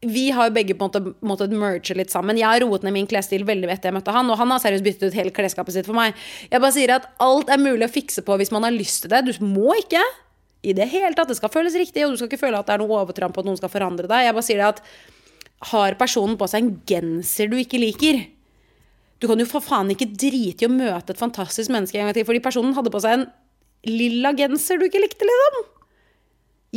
vi 0.00 0.30
har 0.32 0.48
jo 0.48 0.54
begge 0.56 0.74
på 0.74 0.86
en 0.86 0.88
måte 0.88 1.26
måttet 1.26 1.52
merge 1.52 1.94
litt 1.96 2.12
sammen. 2.12 2.38
Jeg 2.40 2.48
har 2.48 2.62
roet 2.64 2.84
ned 2.86 2.94
min 2.94 3.08
klesstil 3.08 3.44
veldig 3.48 3.68
etter 3.68 3.90
jeg 3.90 3.98
møtte 3.98 4.14
han, 4.14 4.30
og 4.32 4.40
han 4.40 4.54
har 4.54 4.62
seriøst 4.62 4.86
byttet 4.86 5.10
ut 5.10 5.18
hele 5.18 5.34
klesskapet 5.36 5.76
sitt 5.76 5.88
for 5.88 5.98
meg. 5.98 6.16
Jeg 6.48 6.62
bare 6.62 6.76
sier 6.76 6.94
at 6.96 7.10
alt 7.20 7.52
er 7.52 7.60
mulig 7.60 7.84
å 7.84 7.92
fikse 7.92 8.24
på 8.24 8.38
hvis 8.40 8.52
man 8.54 8.64
har 8.64 8.72
lyst 8.72 9.04
til 9.04 9.12
det. 9.12 9.26
Du 9.28 9.44
må 9.44 9.76
ikke 9.76 10.00
i 10.62 10.74
det 10.76 10.88
hele 10.92 11.14
tatt. 11.16 11.30
Det 11.30 11.38
skal 11.38 11.52
føles 11.52 11.76
riktig, 11.78 12.04
og 12.04 12.12
du 12.12 12.20
skal 12.20 12.30
ikke 12.30 12.44
føle 12.44 12.60
at 12.60 12.68
det 12.68 12.76
er 12.76 12.82
noe 12.82 13.00
overtramp 13.00 13.36
og 13.36 13.42
at 13.42 13.48
noen 13.48 13.60
skal 13.60 13.72
forandre 13.72 14.10
deg. 14.10 14.26
Jeg 14.26 14.36
bare 14.36 14.46
sier 14.46 14.60
det 14.60 14.68
at 14.68 14.82
har 15.70 15.96
personen 16.00 16.38
på 16.40 16.48
seg 16.48 16.64
en 16.64 16.74
genser 16.88 17.50
du 17.52 17.58
ikke 17.60 17.80
liker 17.80 18.22
Du 19.20 19.26
kan 19.28 19.36
jo 19.36 19.44
for 19.44 19.60
faen 19.60 19.92
ikke 19.92 20.08
drite 20.08 20.64
i 20.64 20.68
å 20.68 20.72
møte 20.72 21.12
et 21.12 21.20
fantastisk 21.20 21.72
menneske 21.72 21.98
en 22.00 22.08
gang 22.08 22.16
til, 22.16 22.24
fordi 22.28 22.40
personen 22.44 22.72
hadde 22.76 22.92
på 22.92 23.02
seg 23.04 23.18
en 23.18 23.26
lilla 23.88 24.32
genser 24.36 24.80
du 24.80 24.86
ikke 24.86 25.02
likte, 25.02 25.28
liksom. 25.28 25.58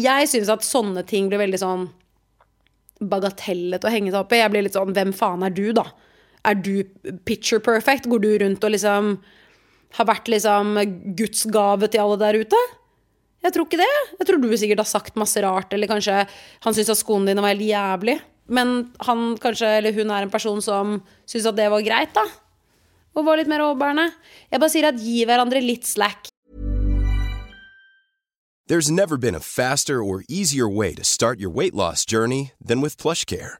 Jeg 0.04 0.28
syns 0.32 0.52
at 0.52 0.66
sånne 0.66 1.04
ting 1.08 1.30
blir 1.30 1.40
veldig 1.40 1.60
sånn 1.62 1.86
bagatellet 3.04 3.84
å 3.84 3.92
henge 3.92 4.12
seg 4.12 4.20
opp 4.20 4.34
i. 4.34 4.42
Jeg 4.42 4.52
blir 4.54 4.66
litt 4.66 4.76
sånn 4.78 4.96
Hvem 4.96 5.12
faen 5.16 5.44
er 5.46 5.54
du, 5.56 5.68
da? 5.76 5.86
Er 6.48 6.58
du 6.60 6.84
picture 7.28 7.64
perfect? 7.64 8.10
Går 8.12 8.24
du 8.24 8.30
rundt 8.42 8.64
og 8.64 8.74
liksom 8.74 9.18
har 9.94 10.08
vært 10.10 10.32
liksom 10.32 10.76
Guds 11.16 11.46
til 11.46 12.02
alle 12.02 12.18
der 12.20 12.40
ute? 12.42 12.62
Jeg 13.44 13.56
tror 13.56 13.68
ikke 13.68 13.82
det. 13.82 13.94
Jeg 14.20 14.28
tror 14.28 14.40
du 14.40 14.52
sikkert 14.56 14.84
har 14.86 14.88
sagt 14.88 15.20
masse 15.20 15.42
rart, 15.44 15.74
eller 15.76 15.90
kanskje 15.92 16.22
han 16.64 16.76
syns 16.76 16.92
at 16.94 17.00
skoene 17.00 17.28
dine 17.28 17.44
var 17.44 17.52
helt 17.52 17.68
jævlig. 17.68 18.20
Men 18.48 18.94
han 19.04 19.34
kanskje, 19.40 19.78
eller 19.80 19.96
hun 19.96 20.12
er 20.12 20.26
en 20.26 20.32
person 20.32 20.62
som 20.64 21.02
syns 21.28 21.48
at 21.52 21.58
det 21.60 21.70
var 21.72 21.84
greit, 21.84 22.14
da. 22.16 22.24
Og 23.14 23.28
var 23.28 23.38
litt 23.38 23.52
mer 23.52 23.64
overbærende. 23.66 24.10
Jeg 24.52 24.64
bare 24.64 24.74
sier 24.74 24.88
at 24.90 25.00
gi 25.00 25.24
hverandre 25.28 25.62
litt 25.64 25.88
slack. 25.88 26.32
There's 28.68 28.90
never 28.90 29.18
been 29.18 29.36
a 29.36 29.42
faster 29.42 30.02
or 30.02 30.24
easier 30.30 30.70
way 30.70 30.94
to 30.96 31.04
start 31.04 31.40
your 31.40 31.52
weight 31.52 31.76
loss 31.76 32.06
journey 32.06 32.54
than 32.66 32.80
with 32.80 32.96
PlushCare. 32.96 33.60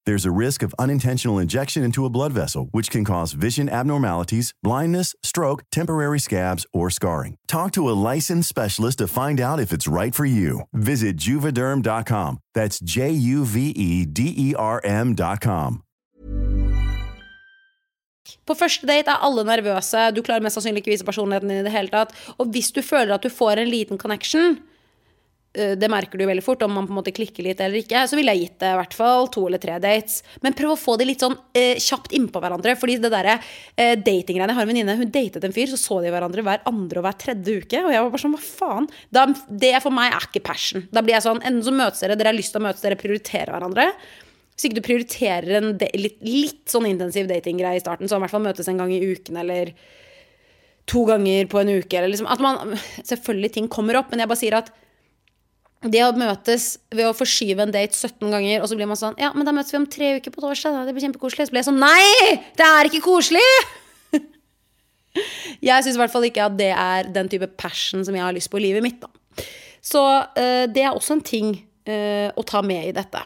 There's 0.07 0.25
a 0.25 0.31
risk 0.31 0.63
of 0.63 0.73
unintentional 0.79 1.37
injection 1.37 1.83
into 1.83 2.05
a 2.05 2.09
blood 2.09 2.33
vessel, 2.33 2.69
which 2.71 2.89
can 2.89 3.05
cause 3.05 3.33
vision 3.33 3.69
abnormalities, 3.69 4.53
blindness, 4.63 5.13
stroke, 5.21 5.63
temporary 5.71 6.19
scabs, 6.19 6.65
or 6.73 6.89
scarring. 6.89 7.35
Talk 7.47 7.71
to 7.73 7.87
a 7.87 7.93
licensed 8.13 8.49
specialist 8.49 8.97
to 8.97 9.07
find 9.07 9.39
out 9.39 9.59
if 9.59 9.71
it's 9.71 9.87
right 9.87 10.15
for 10.15 10.25
you. 10.25 10.61
Visit 10.73 11.17
juvederm.com. 11.17 12.39
That's 12.55 12.79
J 12.79 13.11
U 13.11 13.45
V 13.45 13.69
E 13.69 14.05
D 14.05 14.33
E 14.35 14.55
R 14.55 14.81
M.com. 14.83 15.83
På 18.47 18.55
første 18.55 18.87
date 18.87 19.11
er 19.11 19.21
alle 19.25 19.43
nervøse, 19.45 20.07
du 20.15 20.21
klarer 20.25 20.43
mest 20.45 20.57
sannsynlig 20.57 20.83
ikke 20.83 20.93
vise 20.93 21.05
personligheten 21.05 21.51
din 21.51 21.61
i 21.61 21.65
det 21.65 21.73
hele 21.73 21.91
tatt. 21.91 22.13
Og 22.39 22.49
hvis 22.53 22.71
du 22.71 22.81
føler 22.85 23.15
at 23.15 23.23
du 23.23 23.29
får 23.29 23.61
en 23.61 23.69
liten 23.69 23.99
connection, 24.01 24.57
det 25.51 25.89
merker 25.91 26.15
du 26.15 26.23
veldig 26.29 26.43
fort 26.45 26.61
om 26.63 26.71
man 26.71 26.85
på 26.87 26.93
en 26.93 26.97
måte 27.01 27.11
klikker 27.11 27.43
litt 27.43 27.59
eller 27.59 27.81
ikke, 27.81 28.05
så 28.07 28.15
ville 28.15 28.31
jeg 28.31 28.45
gitt 28.45 28.61
det 28.63 28.69
i 28.71 28.77
hvert 28.79 28.93
fall 28.95 29.27
to 29.35 29.43
eller 29.49 29.59
tre 29.59 29.75
dates. 29.83 30.21
Men 30.45 30.55
prøv 30.55 30.73
å 30.73 30.79
få 30.79 30.95
de 30.99 31.09
litt 31.09 31.23
sånn 31.25 31.35
eh, 31.57 31.75
kjapt 31.75 32.15
innpå 32.15 32.39
hverandre. 32.39 32.77
Fordi 32.79 32.95
det 33.03 33.11
derre 33.11 33.35
eh, 33.75 33.97
datinggreiene 33.99 34.47
Jeg 34.53 34.59
har 34.59 34.67
en 34.67 34.71
venninne, 34.71 34.95
hun 35.01 35.11
datet 35.11 35.43
en 35.43 35.55
fyr, 35.55 35.67
så 35.67 35.79
så 35.81 35.99
de 36.05 36.13
hverandre 36.13 36.45
hver 36.47 36.63
andre 36.71 37.01
og 37.01 37.07
hver 37.07 37.17
tredje 37.19 37.57
uke. 37.59 37.83
Og 37.83 37.91
jeg 37.91 38.05
var 38.05 38.13
bare 38.13 38.23
sånn, 38.23 38.35
hva 38.37 38.43
faen? 38.45 38.89
Da, 39.11 39.25
det 39.65 39.73
for 39.83 39.95
meg 39.95 40.15
er 40.15 40.27
ikke 40.29 40.43
passion. 40.47 40.85
Da 40.95 41.03
blir 41.03 41.17
jeg 41.17 41.27
sånn, 41.27 41.43
enten 41.43 41.65
så 41.67 41.75
møtes 41.75 42.03
dere, 42.05 42.19
dere 42.19 42.31
har 42.31 42.39
lyst 42.39 42.55
til 42.55 42.61
å 42.61 42.65
møtes, 42.69 42.83
dere 42.85 42.99
prioriterer 43.01 43.51
hverandre. 43.51 43.89
Hvis 44.55 44.67
ikke 44.69 44.79
du 44.79 44.85
prioriterer 44.85 45.57
en 45.59 45.73
litt, 45.99 46.21
litt 46.23 46.71
sånn 46.71 46.87
intensiv 46.87 47.27
datinggreie 47.27 47.79
i 47.79 47.83
starten, 47.83 48.07
så 48.07 48.15
i 48.15 48.23
hvert 48.23 48.31
fall 48.31 48.45
møtes 48.45 48.71
en 48.71 48.79
gang 48.79 48.93
i 48.93 49.03
uken 49.03 49.39
eller 49.43 49.73
to 50.91 51.03
ganger 51.07 51.47
på 51.51 51.59
en 51.59 51.73
uke. 51.75 51.97
Eller 51.97 52.13
liksom, 52.13 52.29
at 52.31 52.43
man, 52.43 52.77
selvfølgelig 53.03 53.51
ting 53.57 53.67
kommer 53.71 53.99
opp, 53.99 54.11
men 54.13 54.23
jeg 54.23 54.31
bare 54.31 54.39
sier 54.39 54.57
at 54.61 54.71
det 55.81 56.01
å 56.05 56.11
møtes 56.13 56.75
ved 56.93 57.07
å 57.09 57.15
forskyve 57.17 57.63
en 57.65 57.71
date 57.73 57.97
17 57.97 58.29
ganger, 58.29 58.61
og 58.61 58.69
så 58.69 58.77
blir 58.77 58.89
man 58.89 58.99
sånn 58.99 59.17
Ja, 59.17 59.31
men 59.33 59.47
da 59.47 59.53
møtes 59.55 59.73
vi 59.73 59.79
om 59.79 59.87
tre 59.89 60.11
uker 60.19 60.33
på 60.33 60.43
torsdag. 60.43 60.75
Da. 60.75 60.83
Det 60.85 60.93
blir 60.93 61.07
kjempekoselig. 61.07 61.47
Så 61.49 61.55
blir 61.55 61.63
jeg 61.63 61.69
sånn 61.71 61.81
Nei! 61.81 62.37
Det 62.57 62.67
er 62.67 62.89
ikke 62.89 63.01
koselig! 63.07 63.41
jeg 65.69 65.85
syns 65.87 65.97
i 65.97 66.01
hvert 66.03 66.13
fall 66.13 66.27
ikke 66.29 66.45
at 66.45 66.59
det 66.59 66.69
er 66.75 67.09
den 67.15 67.31
type 67.31 67.49
passion 67.57 68.05
som 68.05 68.17
jeg 68.17 68.25
har 68.27 68.37
lyst 68.37 68.51
på 68.53 68.61
i 68.61 68.65
livet 68.67 68.85
mitt. 68.85 69.01
Da. 69.01 69.09
Så 69.81 70.03
uh, 70.05 70.65
det 70.69 70.85
er 70.85 70.93
også 70.93 71.17
en 71.17 71.25
ting 71.25 71.55
uh, 71.89 72.29
å 72.37 72.45
ta 72.45 72.61
med 72.61 72.91
i 72.91 72.95
dette. 72.95 73.25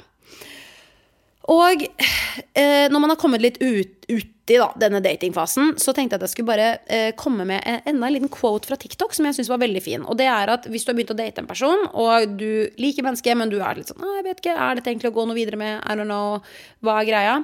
Og 1.52 1.84
uh, 1.84 2.88
når 2.88 3.00
man 3.02 3.12
har 3.12 3.20
kommet 3.20 3.44
litt 3.44 3.60
ut, 3.60 4.08
uti 4.46 4.58
da, 4.62 4.68
denne 4.78 5.02
datingfasen, 5.02 5.74
så 5.82 5.94
tenkte 5.94 6.16
jeg 6.16 6.22
at 6.22 6.26
jeg 6.28 6.34
skulle 6.36 6.52
bare 6.52 6.68
eh, 6.86 7.12
komme 7.18 7.46
med 7.46 7.64
en, 7.66 7.82
enda 7.90 8.08
en 8.08 8.14
liten 8.14 8.30
quote 8.30 8.70
fra 8.70 8.78
TikTok 8.78 9.14
som 9.14 9.26
jeg 9.26 9.40
syns 9.40 9.50
var 9.50 9.62
veldig 9.62 9.82
fin. 9.82 10.06
Og 10.06 10.18
det 10.18 10.28
er 10.30 10.52
at 10.54 10.68
hvis 10.70 10.86
du 10.86 10.92
har 10.92 10.98
begynt 10.98 11.14
å 11.16 11.18
date 11.18 11.42
en 11.42 11.50
person, 11.50 11.88
og 11.94 12.38
du 12.38 12.70
liker 12.78 13.06
mennesket, 13.06 13.38
men 13.38 13.50
du 13.50 13.58
er 13.60 13.76
litt 13.80 13.90
sånn 13.90 14.06
jeg 14.06 14.26
vet 14.28 14.44
ikke, 14.44 14.56
Er 14.56 14.78
dette 14.78 14.92
egentlig 14.92 15.12
å 15.12 15.16
gå 15.16 15.26
noe 15.26 15.38
videre 15.38 15.58
med? 15.58 15.82
I 15.82 15.98
don't 15.98 16.10
know. 16.10 16.40
Hva 16.86 17.00
er 17.02 17.10
greia? 17.10 17.36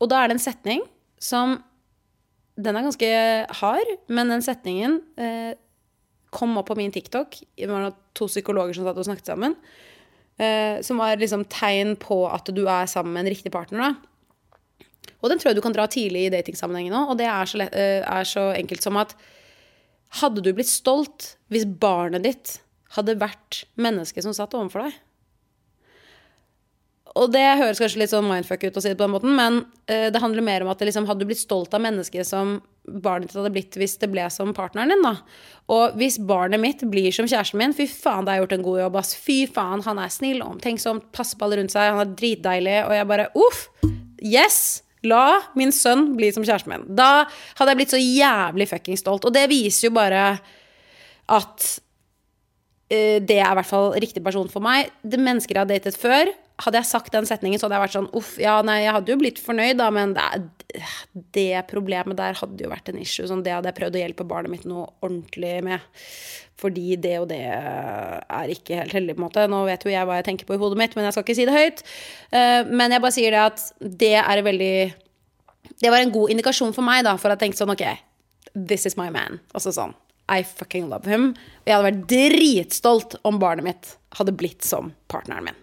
Og 0.00 0.10
da 0.12 0.20
er 0.20 0.30
det 0.30 0.36
en 0.36 0.44
setning 0.44 0.84
som 1.20 1.58
Den 2.60 2.76
er 2.76 2.84
ganske 2.84 3.08
hard, 3.56 3.90
men 4.12 4.28
den 4.28 4.42
setningen 4.44 4.98
eh, 5.16 5.54
kom 6.30 6.58
opp 6.60 6.68
på 6.68 6.76
min 6.76 6.92
TikTok. 6.92 7.38
Det 7.56 7.68
var 7.70 7.94
to 8.12 8.28
psykologer 8.28 8.76
som 8.76 8.84
satt 8.84 8.98
og 9.00 9.06
snakket 9.06 9.30
sammen. 9.32 9.54
Eh, 10.36 10.82
som 10.84 11.00
var 11.00 11.16
liksom 11.16 11.46
tegn 11.48 11.94
på 12.00 12.22
at 12.28 12.52
du 12.52 12.66
er 12.68 12.90
sammen 12.90 13.14
med 13.14 13.24
en 13.24 13.32
riktig 13.32 13.52
partner. 13.54 13.80
Da. 13.80 14.09
Og 15.20 15.30
den 15.32 15.40
tror 15.40 15.50
jeg 15.50 15.58
du 15.58 15.64
kan 15.64 15.76
dra 15.76 15.86
tidlig 15.90 16.26
i 16.26 16.32
datingsammenhengen 16.32 16.96
òg. 16.96 17.12
Og 17.12 17.20
det 17.20 17.28
er 17.28 17.50
så, 17.50 17.60
lett, 17.60 17.76
eh, 17.76 18.00
er 18.06 18.28
så 18.28 18.50
enkelt 18.54 18.86
som 18.86 18.98
at 19.00 19.14
hadde 20.20 20.42
du 20.42 20.50
blitt 20.54 20.70
stolt 20.70 21.34
hvis 21.52 21.66
barnet 21.66 22.24
ditt 22.26 22.58
hadde 22.96 23.18
vært 23.20 23.64
mennesket 23.78 24.26
som 24.26 24.34
satt 24.34 24.56
overfor 24.58 24.88
deg? 24.88 24.98
Og 27.18 27.30
det 27.34 27.42
høres 27.58 27.80
kanskje 27.82 28.04
litt 28.04 28.12
sånn 28.12 28.28
mindfuck 28.28 28.68
ut 28.68 28.76
å 28.78 28.82
si 28.82 28.92
det 28.92 28.98
på 28.98 29.02
den 29.02 29.14
måten, 29.16 29.32
men 29.34 29.64
uh, 29.90 30.08
det 30.14 30.20
handler 30.22 30.46
mer 30.46 30.62
om 30.62 30.70
at 30.70 30.82
liksom 30.86 31.08
hadde 31.08 31.26
blitt 31.26 31.42
stolt 31.42 31.74
av 31.74 31.82
mennesket 31.82 32.28
som 32.28 32.60
barnet 32.86 33.28
ditt 33.28 33.38
hadde 33.38 33.52
blitt 33.54 33.78
hvis 33.78 33.96
det 34.02 34.08
ble 34.12 34.24
som 34.32 34.52
partneren 34.54 34.94
din, 34.94 35.02
da. 35.02 35.16
Og 35.74 35.96
hvis 35.98 36.20
barnet 36.22 36.62
mitt 36.62 36.84
blir 36.90 37.10
som 37.14 37.26
kjæresten 37.26 37.58
min, 37.60 37.74
fy 37.74 37.88
faen, 37.90 38.26
det 38.26 38.34
har 38.36 38.44
gjort 38.44 38.54
en 38.56 38.66
god 38.66 38.78
jobb, 38.84 39.00
ass. 39.02 39.16
Fy 39.18 39.40
faen, 39.50 39.82
han 39.86 39.98
er 40.02 40.14
snill, 40.14 40.44
omtenksom, 40.46 41.02
passer 41.14 41.38
på 41.38 41.48
alle 41.48 41.60
rundt 41.60 41.74
seg, 41.74 41.90
han 41.90 42.04
er 42.04 42.14
dritdeilig, 42.14 42.78
og 42.86 42.94
jeg 42.94 43.10
bare 43.10 43.28
uff, 43.42 43.66
yes! 44.22 44.62
La 45.08 45.40
min 45.56 45.72
sønn 45.72 46.14
bli 46.18 46.28
som 46.34 46.44
kjæresten 46.44 46.72
min. 46.74 46.88
Da 46.96 47.26
hadde 47.58 47.72
jeg 47.72 47.80
blitt 47.80 47.94
så 47.94 48.00
jævlig 48.00 48.68
fucking 48.68 48.98
stolt. 49.00 49.24
Og 49.24 49.34
det 49.34 49.46
viser 49.52 49.88
jo 49.88 49.94
bare 49.96 50.24
at 51.30 51.68
uh, 52.92 53.18
det 53.22 53.38
er 53.38 53.48
i 53.48 53.56
hvert 53.58 53.70
fall 53.70 53.94
riktig 54.02 54.22
person 54.24 54.50
for 54.52 54.64
meg. 54.64 54.92
Det 55.00 55.20
mennesker 55.20 55.56
jeg 55.56 55.64
har 55.64 55.70
datet 55.70 55.98
før, 56.00 56.32
hadde 56.64 56.80
jeg 56.80 56.88
sagt 56.90 57.14
den 57.14 57.28
setningen, 57.28 57.60
så 57.60 57.66
hadde 57.66 57.78
jeg 57.78 57.84
vært 57.86 57.96
sånn 57.96 58.10
Uff, 58.16 58.34
ja, 58.40 58.58
nei, 58.66 58.82
jeg 58.84 58.94
hadde 58.96 59.12
jo 59.12 59.20
blitt 59.20 59.40
fornøyd, 59.42 59.78
da, 59.80 59.88
men 59.94 60.14
det, 60.16 60.26
det 61.36 61.64
problemet 61.70 62.18
der 62.18 62.38
hadde 62.38 62.64
jo 62.64 62.70
vært 62.72 62.90
en 62.92 63.00
issue. 63.00 63.28
Sånn, 63.28 63.44
det 63.46 63.54
hadde 63.56 63.70
jeg 63.70 63.78
prøvd 63.80 63.98
å 63.98 64.02
hjelpe 64.04 64.28
barnet 64.28 64.52
mitt 64.52 64.66
noe 64.68 64.88
ordentlig 65.00 65.56
med. 65.66 65.86
Fordi 66.60 66.96
det 67.00 67.14
og 67.22 67.28
det 67.30 67.40
er 67.40 68.52
ikke 68.52 68.82
helt 68.82 68.96
heldig, 68.96 69.16
på 69.16 69.22
en 69.22 69.26
måte. 69.28 69.46
Nå 69.50 69.62
vet 69.68 69.86
jo 69.86 69.92
jeg 69.92 70.08
hva 70.08 70.18
jeg 70.18 70.28
tenker 70.28 70.48
på 70.48 70.56
i 70.56 70.60
hodet 70.60 70.80
mitt, 70.80 70.96
men 70.96 71.08
jeg 71.08 71.16
skal 71.16 71.26
ikke 71.26 71.38
si 71.38 71.48
det 71.48 71.56
høyt. 71.56 71.82
Uh, 72.34 72.68
men 72.68 72.92
jeg 72.92 73.04
bare 73.04 73.16
sier 73.16 73.36
det 73.36 73.44
at 73.46 73.64
det 74.04 74.16
er 74.20 74.44
veldig 74.44 74.74
Det 75.80 75.90
var 75.92 76.02
en 76.02 76.12
god 76.12 76.34
indikasjon 76.34 76.74
for 76.76 76.84
meg, 76.84 77.04
da, 77.06 77.16
for 77.20 77.32
å 77.32 77.38
tenke 77.40 77.56
sånn 77.56 77.72
OK, 77.72 77.86
this 78.54 78.84
is 78.88 78.98
my 79.00 79.08
man. 79.14 79.40
Altså 79.56 79.72
sånn. 79.76 79.96
I 80.30 80.44
fucking 80.46 80.90
love 80.92 81.08
him. 81.10 81.32
Og 81.64 81.70
jeg 81.70 81.74
hadde 81.74 81.88
vært 81.88 82.04
dritstolt 82.12 83.16
om 83.26 83.40
barnet 83.42 83.66
mitt 83.66 83.96
hadde 84.18 84.36
blitt 84.36 84.66
som 84.66 84.92
partneren 85.10 85.48
min. 85.48 85.59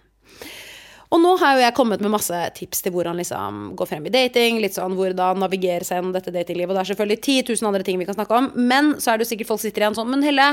Og 1.08 1.20
nå 1.22 1.30
har 1.40 1.56
jo 1.56 1.62
jeg 1.62 1.74
kommet 1.76 2.02
med 2.04 2.12
masse 2.12 2.38
tips 2.58 2.82
til 2.84 2.92
hvordan 2.92 3.16
liksom 3.16 3.70
gå 3.78 3.86
frem 3.88 4.06
i 4.10 4.12
dating. 4.12 4.58
Litt 4.60 4.76
sånn 4.76 4.96
hvordan 4.98 5.40
navigere 5.40 5.86
seg 5.86 5.98
gjennom 5.98 6.12
dette 6.12 6.34
datinglivet. 6.34 6.74
Og 6.74 6.76
det 6.76 6.82
er 6.82 6.90
selvfølgelig 6.90 7.20
10 7.22 7.38
000 7.48 7.70
andre 7.70 7.86
ting 7.86 8.00
vi 8.00 8.08
kan 8.08 8.18
snakke 8.18 8.36
om. 8.36 8.50
Men 8.56 8.94
så 9.00 9.12
er 9.12 9.18
det 9.18 9.24
jo 9.24 9.30
sikkert 9.32 9.52
folk 9.54 9.62
sitter 9.64 9.86
igjen 9.86 9.96
sånn 9.96 10.10
Men 10.12 10.26
Helle, 10.26 10.50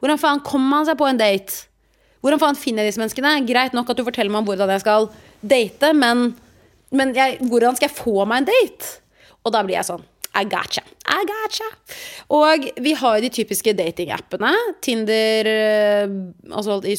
hvordan 0.00 0.20
faen 0.22 0.44
kommer 0.46 0.78
man 0.78 0.88
seg 0.88 0.96
på 1.00 1.08
en 1.10 1.20
date? 1.20 1.66
Hvordan 2.24 2.40
faen 2.40 2.58
finner 2.58 2.86
jeg 2.86 2.94
disse 2.94 3.02
menneskene? 3.02 3.34
Greit 3.46 3.76
nok 3.76 3.92
at 3.92 4.00
du 4.00 4.06
forteller 4.06 4.32
meg 4.32 4.42
om 4.42 4.48
hvordan 4.48 4.72
jeg 4.74 4.82
skal 4.82 5.10
date, 5.44 5.92
men, 5.94 6.30
men 6.90 7.12
jeg, 7.14 7.36
hvordan 7.44 7.76
skal 7.76 7.90
jeg 7.90 7.98
få 8.00 8.24
meg 8.24 8.42
en 8.42 8.48
date? 8.48 8.94
Og 9.44 9.54
da 9.54 9.62
blir 9.62 9.76
jeg 9.78 9.90
sånn 9.92 10.06
i 10.38 10.44
gotcha. 10.46 10.82
I 11.08 11.24
gotcha. 11.26 11.66
Og 12.34 12.66
vi 12.84 12.92
har 13.00 13.20
de 13.24 13.30
typiske 13.32 13.72
datingappene. 13.76 14.52
Tinder 14.84 15.48
eh, 15.50 16.04
altså 16.52 16.78
I 16.84 16.96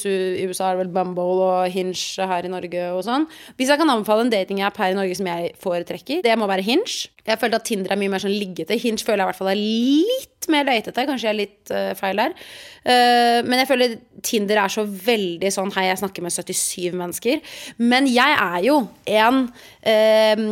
USA 0.50 0.72
er 0.72 0.80
det 0.80 0.86
vel 0.86 0.94
Bumble 0.96 1.46
og 1.46 1.70
Hinge 1.74 2.28
her 2.32 2.48
i 2.48 2.52
Norge 2.52 2.90
og 2.96 3.04
sånn. 3.08 3.28
Hvis 3.60 3.72
jeg 3.72 3.82
kan 3.82 3.94
anbefale 3.94 4.26
en 4.26 4.34
datingapp 4.34 4.80
her 4.82 4.94
i 4.96 4.98
Norge 4.98 5.20
som 5.20 5.30
jeg 5.30 5.54
foretrekker, 5.62 6.24
det 6.26 6.38
må 6.40 6.50
være 6.50 6.66
Hinge. 6.66 7.10
Jeg 7.28 7.42
følte 7.42 7.60
at 7.60 7.68
Tinder 7.68 7.94
er 7.94 8.00
mye 8.02 8.14
mer 8.14 8.24
sånn 8.24 8.36
liggete. 8.36 8.78
Hinge 8.80 9.04
føler 9.06 9.24
jeg 9.24 9.28
i 9.28 9.32
hvert 9.32 9.40
fall 9.42 9.52
er 9.52 9.60
litt 9.60 10.50
mer 10.50 10.66
løytete. 10.70 11.06
Kanskje 11.10 11.28
jeg 11.28 11.34
er 11.34 11.40
litt 11.40 11.74
uh, 11.76 11.92
feil 12.00 12.24
her. 12.24 12.38
Uh, 12.86 13.40
men 13.46 13.60
jeg 13.62 13.70
føler 13.70 14.00
Tinder 14.26 14.64
er 14.64 14.74
så 14.74 14.86
veldig 14.88 15.52
sånn 15.54 15.74
Hei, 15.76 15.90
jeg 15.90 16.02
snakker 16.02 16.26
med 16.26 16.34
77 16.34 16.98
mennesker. 16.98 17.44
Men 17.84 18.10
jeg 18.10 18.40
er 18.40 18.64
jo 18.66 18.82
en 19.20 19.46
uh, 19.50 20.48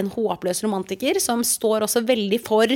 en 0.00 0.10
håpløs 0.12 0.62
romantiker 0.64 1.20
som 1.22 1.42
står 1.46 1.86
også 1.86 2.04
veldig 2.08 2.40
for 2.44 2.72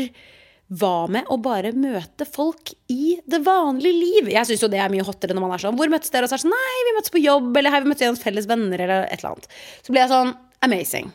hva 0.67 1.07
med 1.13 1.29
å 1.31 1.37
bare 1.39 1.71
møte 1.79 2.27
folk 2.27 2.73
i 2.91 3.21
det 3.23 3.39
vanlige 3.47 3.95
liv? 3.95 4.31
Jeg 4.35 4.49
syns 4.49 4.65
jo 4.65 4.71
det 4.73 4.81
er 4.83 4.91
mye 4.91 5.05
hottere 5.07 5.37
når 5.37 5.45
man 5.45 5.55
er 5.55 5.63
sånn 5.63 5.79
Hvor 5.79 5.93
møttes 5.93 6.11
dere? 6.11 6.27
Og 6.27 6.33
så 6.33 6.39
er 6.39 6.43
sånn 6.43 6.57
Nei, 6.57 6.81
vi 6.89 6.97
møttes 6.97 7.15
på 7.15 7.23
jobb, 7.23 7.53
eller 7.55 7.75
hei, 7.75 7.83
vi 7.85 7.93
møttes 7.93 8.07
gjennom 8.07 8.19
felles 8.19 8.51
venner, 8.51 8.83
eller 8.83 9.07
et 9.07 9.21
eller 9.21 9.37
annet. 9.37 9.47
Så 9.87 9.95
blir 9.95 10.03
jeg 10.03 10.13
sånn 10.13 10.35
Amazing. 10.67 11.13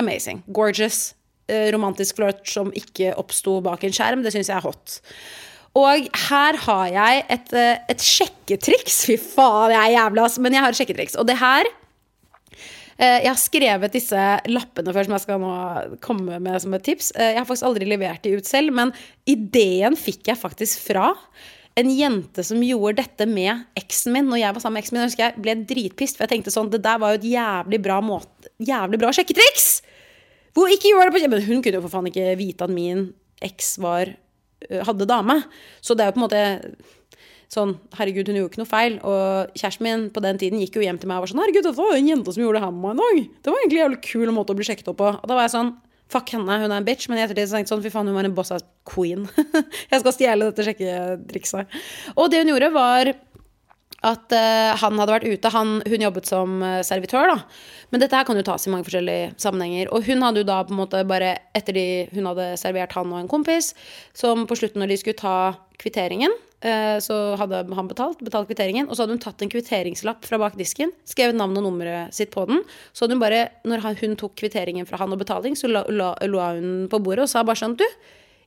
Amazing. 0.00 0.42
Gorgeous. 0.52 1.14
Eh, 1.48 1.68
romantisk 1.74 2.16
flørt 2.16 2.46
som 2.48 2.72
ikke 2.72 3.12
oppsto 3.20 3.58
bak 3.64 3.84
en 3.84 3.94
skjerm. 3.94 4.24
Det 4.24 4.32
syns 4.34 4.48
jeg 4.48 4.56
er 4.56 4.64
hot. 4.64 4.98
Og 5.74 6.06
her 6.28 6.58
har 6.66 6.90
jeg 6.94 7.24
et, 7.36 7.56
eh, 7.58 7.80
et 7.92 8.04
sjekketriks. 8.04 9.02
Fy 9.08 9.18
faen, 9.20 9.74
jeg 9.74 9.80
er 9.80 9.96
jævla. 9.98 10.28
Men 10.40 10.56
jeg 10.56 10.64
har 10.64 10.74
et 10.74 10.82
sjekketriks. 10.82 11.18
Og 11.20 11.28
det 11.28 11.38
her 11.42 11.68
Eh, 12.94 13.24
jeg 13.24 13.30
har 13.30 13.40
skrevet 13.40 13.94
disse 13.94 14.24
lappene 14.46 14.94
før 14.94 15.06
som 15.06 15.16
jeg 15.16 15.24
skal 15.24 15.42
nå 15.42 15.54
komme 16.04 16.38
med 16.42 16.62
som 16.62 16.76
et 16.76 16.84
tips. 16.86 17.10
Jeg 17.18 17.40
har 17.40 17.46
faktisk 17.48 17.66
aldri 17.66 17.88
levert 17.90 18.22
de 18.22 18.36
ut 18.38 18.48
selv, 18.48 18.74
men 18.76 18.94
ideen 19.26 19.98
fikk 19.98 20.30
jeg 20.30 20.40
faktisk 20.40 20.84
fra 20.92 21.10
en 21.74 21.90
jente 21.90 22.44
som 22.46 22.60
gjorde 22.62 23.00
dette 23.00 23.26
med 23.26 23.64
eksen 23.80 24.14
min 24.14 24.28
når 24.30 24.44
jeg 24.44 24.54
var 24.54 24.62
sammen 24.62 24.78
med 24.78 24.84
eksen 24.84 24.96
min. 24.96 25.02
Jeg 25.02 25.10
husker 25.10 25.26
jeg 25.26 25.42
ble 25.42 25.56
dritpist, 25.66 26.18
for 26.18 26.26
jeg 26.26 26.36
tenkte 26.36 26.54
sånn 26.54 26.70
Det 26.70 26.84
der 26.84 27.00
var 27.02 27.14
jo 27.14 27.22
et 27.22 27.30
jævlig 27.32 27.82
bra, 27.82 27.98
måte, 28.04 28.30
jævlig 28.62 29.00
bra 29.02 29.12
sjekketriks! 29.14 29.68
Hvor 30.54 30.70
ikke 30.70 30.92
gjør 30.92 31.10
det 31.10 31.14
på 31.14 31.30
Men 31.30 31.46
hun 31.48 31.62
kunne 31.62 31.80
jo 31.80 31.84
for 31.86 31.96
faen 31.96 32.10
ikke 32.10 32.34
vite 32.38 32.66
at 32.66 32.70
min 32.70 33.08
eks 33.42 33.74
var 33.82 34.12
eh, 34.12 34.82
hadde 34.86 35.08
dame. 35.10 35.40
Så 35.82 35.96
det 35.96 36.04
er 36.04 36.12
jo 36.12 36.16
på 36.16 36.22
en 36.22 36.26
måte 36.28 36.42
sånn 37.54 37.74
Herregud, 37.98 38.28
hun 38.30 38.38
gjorde 38.38 38.52
ikke 38.52 38.62
noe 38.62 38.70
feil. 38.70 38.98
Og 39.02 39.56
kjæresten 39.58 39.86
min 39.86 40.04
på 40.14 40.22
den 40.24 40.38
tiden 40.40 40.62
gikk 40.62 40.78
jo 40.78 40.84
hjem 40.84 41.00
til 41.02 41.10
meg 41.10 41.18
og 41.18 41.26
var 41.26 41.32
sånn 41.32 41.42
Herregud, 41.42 41.66
det 41.66 41.74
var 41.78 41.96
en 41.96 42.12
jente 42.12 42.34
som 42.34 42.44
gjorde 42.44 42.60
det 42.60 42.66
her 42.66 42.76
med 42.76 42.84
meg 42.84 42.94
en 42.94 43.02
dag. 43.02 43.32
Det 43.40 43.50
var 43.50 43.62
egentlig 43.62 43.80
en 43.80 43.84
jævlig 43.84 44.04
kul 44.06 44.36
måte 44.36 44.54
å 44.54 44.60
bli 44.60 44.68
sjekket 44.68 44.92
opp 44.94 45.00
på. 45.02 45.10
Og 45.18 45.26
da 45.30 45.38
var 45.38 45.48
jeg 45.48 45.56
sånn 45.56 45.74
Fuck 46.12 46.34
henne, 46.34 46.58
hun 46.60 46.68
er 46.68 46.76
en 46.76 46.84
bitch. 46.86 47.08
Men 47.08 47.16
i 47.16 47.22
ettertid 47.24 47.48
tenkte 47.48 47.62
jeg 47.64 47.70
sånn, 47.70 47.82
fy 47.82 47.90
faen, 47.90 48.10
hun 48.10 48.14
var 48.18 48.26
en 48.28 48.34
boss 48.36 48.52
ass 48.52 48.62
queen. 48.86 49.24
jeg 49.90 50.02
skal 50.02 50.12
stjele 50.12 50.50
dette 50.50 50.66
sjekketrikset. 50.66 51.78
Og 52.12 52.28
det 52.30 52.42
hun 52.42 52.50
gjorde, 52.52 52.68
var 52.74 53.10
at 54.04 54.34
uh, 54.36 54.74
han 54.80 55.00
hadde 55.00 55.14
vært 55.14 55.28
ute. 55.28 55.52
Han, 55.54 55.78
hun 55.88 56.04
jobbet 56.04 56.28
som 56.28 56.62
eh, 56.64 56.80
servitør, 56.86 57.30
da. 57.30 57.36
Men 57.92 58.02
dette 58.02 58.16
her 58.16 58.26
kan 58.28 58.36
jo 58.36 58.44
tas 58.44 58.66
i 58.66 58.72
mange 58.72 58.86
forskjellige 58.88 59.34
sammenhenger. 59.40 59.90
Og 59.94 60.04
hun 60.08 60.24
hadde 60.24 60.42
jo 60.42 60.48
da 60.48 60.58
på 60.66 60.74
en 60.74 60.80
måte 60.82 61.00
bare 61.08 61.36
etter 61.56 61.76
de 61.76 61.86
hun 62.12 62.28
hadde 62.28 62.50
servert 62.60 62.92
han 62.96 63.12
og 63.12 63.22
en 63.22 63.30
kompis, 63.30 63.72
som 64.16 64.44
på 64.48 64.58
slutten 64.60 64.82
når 64.82 64.92
de 64.92 64.98
skulle 65.00 65.20
ta 65.20 65.36
kvitteringen, 65.80 66.34
uh, 66.66 66.96
så 67.02 67.18
hadde 67.40 67.62
han 67.78 67.88
betalt, 67.90 68.20
betalt 68.24 68.50
kvitteringen, 68.50 68.90
og 68.90 68.96
så 68.96 69.04
hadde 69.04 69.16
hun 69.16 69.24
tatt 69.24 69.44
en 69.44 69.52
kvitteringslapp 69.54 70.28
fra 70.28 70.40
bak 70.42 70.58
disken, 70.60 70.92
skrevet 71.08 71.38
navnet 71.38 71.62
og 71.62 71.70
nummeret 71.70 72.16
sitt 72.16 72.34
på 72.34 72.44
den. 72.50 72.60
Så 72.92 73.06
hadde 73.06 73.16
hun 73.16 73.24
bare, 73.24 73.46
når 73.64 73.88
hun 74.02 74.18
tok 74.20 74.36
kvitteringen 74.42 74.90
fra 74.90 75.00
han 75.00 75.16
og 75.16 75.22
betaling, 75.24 75.56
så 75.56 75.70
la, 75.70 75.86
la, 75.88 76.12
la 76.28 76.52
hun 76.58 76.90
på 76.92 77.00
bordet 77.00 77.24
og 77.28 77.32
sa 77.32 77.46
bare 77.46 77.62
sånn 77.62 77.78
Du, 77.80 77.88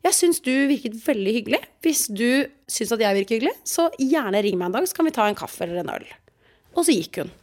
jeg 0.07 0.17
syns 0.17 0.39
du 0.43 0.53
virket 0.69 0.95
veldig 1.03 1.33
hyggelig. 1.39 1.63
Hvis 1.85 2.05
du 2.11 2.47
syns 2.69 2.93
at 2.95 3.03
jeg 3.03 3.19
virker 3.21 3.37
hyggelig, 3.37 3.57
så 3.67 3.89
gjerne 4.01 4.43
ring 4.45 4.57
meg 4.59 4.71
en 4.71 4.79
dag, 4.79 4.87
så 4.87 4.97
kan 4.97 5.07
vi 5.07 5.15
ta 5.15 5.27
en 5.27 5.37
kaffe 5.37 5.65
eller 5.65 5.83
en 5.83 5.93
øl. 5.97 6.07
Og 6.77 6.87
så 6.87 6.95
gikk 6.95 7.21
hun. 7.23 7.35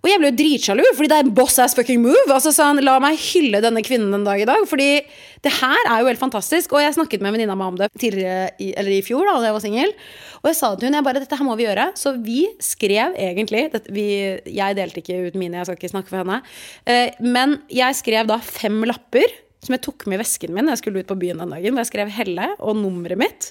Og 0.00 0.08
jeg 0.08 0.16
ble 0.16 0.30
jo 0.30 0.36
dritsjalu, 0.38 0.82
fordi 0.96 1.08
det 1.12 1.16
er 1.18 1.26
en 1.26 1.34
boss 1.36 1.58
ass 1.60 1.74
fucking 1.76 2.00
move. 2.00 2.22
Altså 2.32 2.54
sånn, 2.56 2.80
La 2.86 2.94
meg 3.02 3.18
hylle 3.20 3.60
denne 3.60 3.82
kvinnen 3.84 4.16
en 4.16 4.24
dag 4.24 4.40
i 4.40 4.46
dag, 4.48 4.62
fordi 4.68 5.02
det 5.44 5.52
her 5.58 5.80
er 5.82 6.00
jo 6.00 6.08
helt 6.08 6.22
fantastisk. 6.22 6.72
Og 6.72 6.80
jeg 6.80 6.96
snakket 6.96 7.20
med 7.24 7.36
venninna 7.36 7.56
mi 7.58 7.66
om 7.68 7.76
det 7.76 7.90
tidligere, 8.00 8.48
i, 8.64 8.70
eller 8.80 8.94
i 8.96 9.02
fjor, 9.04 9.28
da 9.28 9.44
jeg 9.44 9.56
var 9.58 9.64
singel. 9.64 9.92
Og 10.40 10.48
jeg 10.48 10.56
sa 10.56 10.72
til 10.72 10.88
hun 10.88 10.96
jeg 10.96 11.08
bare, 11.10 11.20
dette 11.20 11.36
her 11.36 11.48
må 11.48 11.58
vi 11.60 11.68
gjøre. 11.68 11.90
Så 12.00 12.14
vi 12.16 12.46
skrev 12.64 13.18
egentlig 13.26 13.66
dette, 13.74 13.92
vi, 13.92 14.08
Jeg 14.48 14.78
delte 14.80 15.04
ikke 15.04 15.20
ut 15.28 15.36
mine, 15.36 15.60
jeg 15.60 15.68
skal 15.68 15.80
ikke 15.82 15.92
snakke 15.92 16.12
for 16.14 16.22
henne. 16.22 16.40
Eh, 16.88 17.20
men 17.20 17.58
jeg 17.68 18.00
skrev 18.00 18.30
da 18.30 18.40
fem 18.40 18.80
lapper 18.88 19.28
som 19.60 19.76
jeg 19.76 19.84
tok 19.84 20.06
med 20.08 20.18
i 20.18 20.22
vesken 20.22 20.54
min 20.56 20.68
da 20.68 20.74
jeg 20.74 20.82
skulle 20.84 21.04
ut 21.04 21.10
på 21.10 21.18
byen 21.20 21.42
den 21.42 21.54
dagen. 21.54 21.74
Hvor 21.74 21.84
jeg 21.84 21.92
skrev 21.92 22.12
Helle 22.14 22.50
og 22.58 22.78
nummeret 22.80 23.20
mitt. 23.20 23.50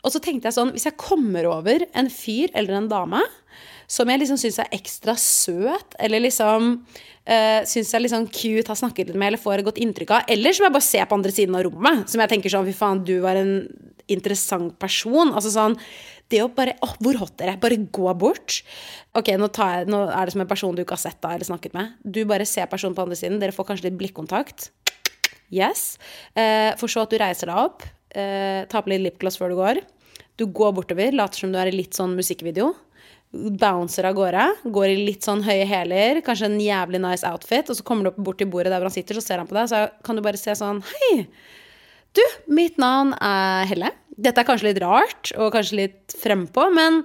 Og 0.00 0.14
så 0.14 0.22
tenkte 0.22 0.48
jeg 0.48 0.56
sånn, 0.56 0.72
hvis 0.74 0.88
jeg 0.88 0.98
kommer 1.00 1.46
over 1.50 1.84
en 1.92 2.08
fyr 2.12 2.52
eller 2.56 2.78
en 2.78 2.90
dame 2.90 3.20
som 3.90 4.08
jeg 4.10 4.20
liksom 4.22 4.38
syns 4.38 4.60
er 4.62 4.70
ekstra 4.76 5.16
søt, 5.18 5.96
eller 5.98 6.22
liksom 6.22 6.68
uh, 6.78 7.60
syns 7.66 7.90
er 7.90 8.04
liksom 8.04 8.28
cute, 8.30 8.68
har 8.70 8.78
snakket 8.78 9.10
litt 9.10 9.18
med, 9.18 9.32
eller 9.32 9.42
får 9.42 9.60
et 9.60 9.66
godt 9.66 9.80
inntrykk 9.82 10.12
av, 10.14 10.30
eller 10.30 10.54
som 10.54 10.66
jeg 10.68 10.74
bare 10.76 10.86
ser 10.86 11.08
på 11.10 11.18
andre 11.18 11.32
siden 11.34 11.58
av 11.58 11.64
rommet, 11.66 12.04
som 12.12 12.22
jeg 12.22 12.30
tenker 12.30 12.54
sånn 12.54 12.68
Fy 12.68 12.76
faen, 12.78 13.02
du 13.02 13.16
var 13.24 13.40
en 13.40 13.56
interessant 14.10 14.76
person. 14.82 15.34
Altså 15.34 15.52
sånn 15.54 15.76
det 16.30 16.44
å 16.44 16.50
bare 16.54 16.76
Å, 16.82 16.92
hvor 17.02 17.18
hot 17.18 17.42
er 17.42 17.52
jeg? 17.52 17.60
Bare 17.62 17.78
gå 17.90 18.12
bort. 18.18 18.60
Ok, 19.18 19.32
nå, 19.38 19.48
jeg, 19.50 19.88
nå, 19.90 20.04
er 20.14 20.28
det 20.28 20.34
som 20.36 20.44
en 20.44 20.50
person 20.50 20.76
du 20.76 20.84
ikke 20.84 20.94
har 20.94 21.02
sett 21.02 21.18
da, 21.22 21.34
eller 21.34 21.48
snakket 21.48 21.74
med. 21.74 21.96
Du 22.02 22.22
bare 22.30 22.46
ser 22.46 22.70
personen 22.70 22.94
på 22.94 23.02
andre 23.02 23.18
siden. 23.18 23.40
Dere 23.42 23.54
får 23.56 23.72
kanskje 23.72 23.88
litt 23.88 23.98
blikkontakt. 23.98 24.70
Yes. 25.50 25.98
Eh, 26.34 26.72
for 26.80 26.90
så 26.90 27.04
at 27.04 27.12
du 27.12 27.18
reiser 27.20 27.50
deg 27.50 27.58
opp, 27.58 27.82
eh, 28.14 28.66
tar 28.70 28.84
på 28.84 28.92
litt 28.92 29.04
lipgloss 29.06 29.38
før 29.40 29.52
du 29.52 29.58
går. 29.58 29.82
Du 30.38 30.46
går 30.46 30.72
bortover, 30.76 31.12
later 31.12 31.42
som 31.42 31.52
du 31.52 31.58
er 31.60 31.68
i 31.68 31.74
litt 31.74 31.98
sånn 31.98 32.14
musikkvideo. 32.16 32.70
Bouncer 33.30 34.08
av 34.08 34.16
gårde. 34.16 34.46
Går 34.74 34.90
i 34.90 35.00
litt 35.10 35.26
sånn 35.26 35.42
høye 35.46 35.66
hæler, 35.68 36.22
kanskje 36.26 36.48
en 36.48 36.60
jævlig 36.62 37.00
nice 37.02 37.26
outfit. 37.28 37.68
Og 37.70 37.78
så 37.78 37.84
kommer 37.86 38.06
du 38.06 38.12
opp 38.12 38.22
bort 38.30 38.40
til 38.40 38.50
bordet 38.50 38.72
der 38.72 38.80
hvor 38.80 38.90
han 38.90 38.96
sitter, 38.96 39.18
så 39.18 39.26
ser 39.26 39.42
han 39.42 39.50
på 39.50 39.58
deg, 39.58 39.68
så 39.70 39.86
kan 40.06 40.16
du 40.16 40.24
bare 40.24 40.40
se 40.40 40.54
sånn 40.58 40.82
Hei, 40.86 41.26
du, 42.16 42.22
mitt 42.50 42.80
navn 42.80 43.12
er 43.20 43.68
Helle. 43.70 43.92
Dette 44.20 44.42
er 44.42 44.48
kanskje 44.48 44.70
litt 44.70 44.82
rart 44.82 45.30
og 45.36 45.52
kanskje 45.54 45.78
litt 45.78 46.16
frempå, 46.18 46.66
men 46.74 47.04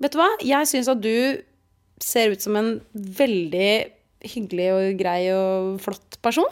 vet 0.00 0.14
du 0.14 0.20
hva? 0.20 0.30
Jeg 0.44 0.70
syns 0.70 0.88
at 0.88 1.02
du 1.04 1.42
ser 2.02 2.32
ut 2.32 2.42
som 2.42 2.56
en 2.56 2.72
veldig 2.94 3.97
hyggelig 4.24 4.68
og 4.74 4.98
grei 4.98 5.20
og 5.34 5.78
flott 5.82 6.18
person. 6.24 6.48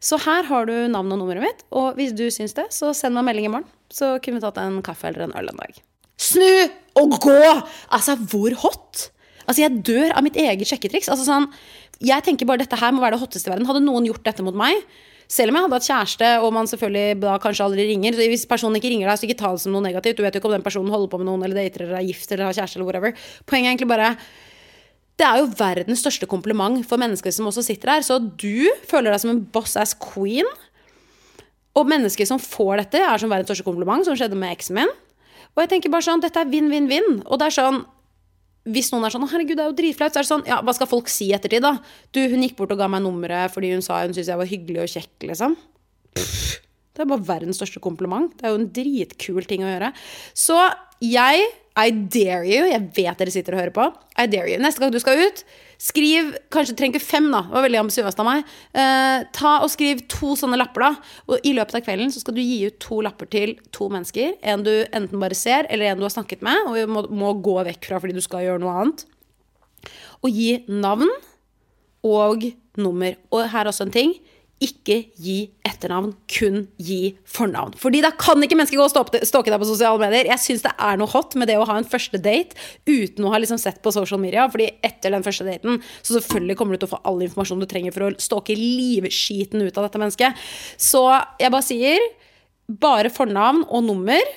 Så 0.00 0.20
her 0.22 0.46
har 0.48 0.68
du 0.68 0.74
navnet 0.90 1.16
og 1.16 1.22
nummeret 1.22 1.44
mitt, 1.44 1.64
og 1.74 1.98
hvis 1.98 2.14
du 2.16 2.26
syns 2.34 2.56
det, 2.58 2.68
så 2.74 2.92
send 2.96 3.16
meg 3.16 3.24
en 3.24 3.30
melding 3.32 3.48
i 3.48 3.52
morgen. 3.56 3.68
Så 3.90 4.16
kunne 4.22 4.38
vi 4.38 4.44
tatt 4.44 4.60
en 4.62 4.80
kaffe 4.84 5.08
eller 5.10 5.26
en 5.26 5.36
øl 5.38 5.50
en 5.52 5.62
dag. 5.62 5.80
Snu 6.18 6.50
og 6.98 7.18
gå! 7.22 7.40
Altså, 7.94 8.16
hvor 8.30 8.54
hot? 8.64 9.08
Altså, 9.48 9.62
jeg 9.64 9.82
dør 9.86 10.12
av 10.12 10.24
mitt 10.26 10.36
eget 10.38 10.68
sjekketriks. 10.68 11.08
Altså, 11.10 11.26
sånn, 11.26 11.48
jeg 12.04 12.24
tenker 12.26 12.48
bare 12.48 12.62
dette 12.62 12.78
her 12.78 12.92
må 12.94 13.02
være 13.02 13.16
det 13.16 13.22
hotteste 13.22 13.48
i 13.48 13.54
verden. 13.54 13.68
Hadde 13.68 13.84
noen 13.86 14.06
gjort 14.10 14.26
dette 14.26 14.44
mot 14.44 14.56
meg, 14.58 14.82
selv 15.28 15.52
om 15.52 15.58
jeg 15.58 15.66
hadde 15.66 15.76
hatt 15.76 15.88
kjæreste, 15.88 16.28
og 16.40 16.52
man 16.56 16.68
selvfølgelig 16.70 17.20
da 17.20 17.34
kanskje 17.42 17.64
aldri 17.66 17.84
ringer 17.90 18.16
så 18.16 18.28
Hvis 18.32 18.46
personen 18.48 18.78
ikke 18.78 18.88
ringer 18.88 19.10
deg, 19.10 19.20
så 19.20 19.26
ikke 19.28 19.40
ta 19.42 19.50
det 19.52 19.60
som 19.60 19.74
noe 19.74 19.84
negativt. 19.84 20.16
Du 20.16 20.24
vet 20.24 20.36
jo 20.36 20.40
ikke 20.40 20.48
om 20.48 20.56
den 20.56 20.64
personen 20.64 20.92
holder 20.94 21.10
på 21.12 21.20
med 21.20 21.28
noen, 21.28 21.44
eller 21.44 21.60
dater, 21.60 21.84
eller 21.84 22.00
er 22.00 22.06
gift, 22.08 22.30
eller 22.32 22.48
har 22.48 22.56
kjæreste, 22.56 22.78
eller 22.78 22.88
whatever. 22.88 23.26
Poenget 23.44 23.68
er 23.68 23.74
egentlig 23.74 23.90
bare 23.92 24.14
det 25.18 25.26
er 25.26 25.40
jo 25.40 25.50
verdens 25.58 26.02
største 26.04 26.28
kompliment 26.30 26.84
for 26.86 27.00
mennesker 27.00 27.34
som 27.34 27.48
også 27.50 27.64
sitter 27.66 27.96
her. 27.96 28.06
Så 28.06 28.20
du 28.22 28.70
føler 28.86 29.10
deg 29.10 29.22
som 29.24 29.32
en 29.32 29.42
boss 29.54 29.74
ass 29.80 29.96
queen. 29.98 30.46
Og 31.78 31.86
mennesker 31.90 32.26
som 32.26 32.40
får 32.42 32.84
dette, 32.84 33.02
er 33.02 33.20
som 33.20 33.30
verdens 33.30 33.50
største 33.50 33.66
kompliment, 33.66 34.06
som 34.06 34.16
skjedde 34.18 34.38
med 34.38 34.54
eksen 34.54 34.78
min. 34.78 34.92
Og 35.56 35.64
jeg 35.64 35.72
tenker 35.72 35.90
bare 35.90 36.06
sånn, 36.06 36.22
dette 36.22 36.38
er 36.38 36.50
vinn-vinn-vinn. 36.50 37.22
Og 37.26 37.40
det 37.40 37.50
er 37.50 37.56
sånn 37.58 37.82
hvis 38.68 38.90
noen 38.92 39.06
er 39.06 39.14
sånn 39.14 39.24
'herregud, 39.24 39.56
det 39.56 39.64
er 39.64 39.70
jo 39.70 39.78
dritflaut', 39.78 40.12
så 40.12 40.20
er 40.20 40.24
det 40.26 40.28
sånn 40.28 40.46
Ja, 40.46 40.60
hva 40.60 40.74
skal 40.76 40.90
folk 40.90 41.08
si 41.08 41.30
ettertid, 41.32 41.62
da? 41.64 41.78
Du, 42.12 42.20
hun 42.28 42.42
gikk 42.42 42.56
bort 42.58 42.72
og 42.74 42.78
ga 42.78 42.88
meg 42.88 43.00
nummeret 43.00 43.52
fordi 43.54 43.72
hun 43.72 43.80
sa 43.80 44.02
hun 44.02 44.12
syntes 44.12 44.28
jeg 44.28 44.36
var 44.36 44.50
hyggelig 44.50 44.82
og 44.82 44.92
kjekk, 44.92 45.14
liksom. 45.30 45.56
Det 46.14 47.00
er 47.00 47.08
bare 47.08 47.24
verdens 47.24 47.56
største 47.56 47.80
kompliment. 47.80 48.36
Det 48.36 48.44
er 48.44 48.52
jo 48.52 48.60
en 48.60 48.72
dritkul 48.74 49.46
ting 49.46 49.62
å 49.62 49.70
gjøre. 49.70 49.92
Så 50.34 50.58
jeg 51.00 51.46
i 51.78 51.92
dare 52.10 52.44
you. 52.48 52.66
Jeg 52.66 52.84
vet 52.96 53.20
dere 53.20 53.32
sitter 53.32 53.54
og 53.54 53.62
hører 53.62 53.74
på. 53.74 53.86
I 54.18 54.26
dare 54.30 54.50
you. 54.50 54.60
Neste 54.62 54.82
gang 54.82 54.92
du 54.92 54.98
skal 55.02 55.20
ut, 55.20 55.42
skriv 55.78 56.32
Kanskje 56.54 56.74
trenger 56.78 57.02
fem, 57.02 57.28
da. 57.32 57.44
Det 57.46 57.54
var 57.54 57.66
veldig 57.66 57.80
ambisiøst 57.84 58.22
av 58.22 58.26
meg. 58.28 58.54
Uh, 58.74 59.26
ta 59.36 59.54
og 59.62 59.70
Skriv 59.72 60.02
to 60.10 60.34
sånne 60.38 60.58
lapper, 60.58 60.88
da. 60.88 61.12
Og 61.30 61.46
i 61.46 61.54
løpet 61.56 61.78
av 61.78 61.84
kvelden 61.86 62.10
så 62.14 62.22
skal 62.22 62.38
du 62.38 62.42
gi 62.42 62.60
ut 62.66 62.80
to 62.82 63.00
lapper 63.04 63.30
til 63.30 63.54
to 63.74 63.90
mennesker. 63.92 64.34
En 64.42 64.64
du 64.66 64.72
enten 64.86 65.22
bare 65.22 65.38
ser, 65.38 65.68
eller 65.70 65.92
en 65.92 66.00
du 66.02 66.06
har 66.08 66.14
snakket 66.14 66.42
med, 66.46 66.66
og 66.66 66.94
må, 66.94 67.04
må 67.14 67.34
gå 67.44 67.58
vekk 67.70 67.90
fra 67.90 68.02
fordi 68.02 68.18
du 68.18 68.24
skal 68.24 68.46
gjøre 68.46 68.64
noe 68.64 68.74
annet. 68.82 69.06
Og 70.26 70.34
gi 70.34 70.50
navn 70.66 71.12
og 72.06 72.50
nummer. 72.78 73.14
Og 73.34 73.46
her 73.52 73.64
er 73.64 73.70
også 73.70 73.86
en 73.86 73.94
ting 73.94 74.18
ikke 74.64 74.96
gi 75.22 75.36
etternavn, 75.66 76.12
kun 76.32 76.64
gi 76.82 77.12
fornavn. 77.30 77.76
Fordi 77.78 78.00
da 78.02 78.10
kan 78.18 78.42
ikke 78.42 78.56
mennesker 78.58 78.80
gå 78.80 78.86
og 78.88 78.90
stalke 78.90 79.52
deg 79.52 79.60
på 79.62 79.68
sosiale 79.68 80.00
medier. 80.02 80.30
Jeg 80.32 80.42
syns 80.42 80.64
det 80.64 80.72
er 80.74 80.98
noe 80.98 81.10
hot 81.12 81.36
med 81.38 81.50
det 81.50 81.58
å 81.60 81.66
ha 81.68 81.76
en 81.78 81.86
første 81.86 82.18
date 82.22 82.58
uten 82.88 83.26
å 83.26 83.32
ha 83.34 83.38
liksom 83.38 83.60
sett 83.62 83.78
på 83.84 83.92
social 83.94 84.18
media. 84.22 84.48
Fordi 84.50 84.66
etter 84.82 85.14
den 85.14 85.26
første 85.26 85.46
daten 85.46 85.78
så 86.00 86.16
selvfølgelig 86.16 86.58
kommer 86.58 86.74
du 86.74 86.82
til 86.82 86.90
å 86.90 86.94
få 86.96 87.02
all 87.06 87.22
informasjon 87.26 87.62
du 87.62 87.68
trenger 87.70 87.94
for 87.94 88.08
å 88.08 88.12
stalke 88.18 88.58
livskiten 88.58 89.62
ut 89.62 89.78
av 89.78 89.86
dette 89.86 90.02
mennesket. 90.02 90.48
Så 90.74 91.04
jeg 91.38 91.54
bare 91.54 91.68
sier 91.68 92.10
bare 92.68 93.14
fornavn 93.14 93.62
og 93.70 93.86
nummer, 93.86 94.36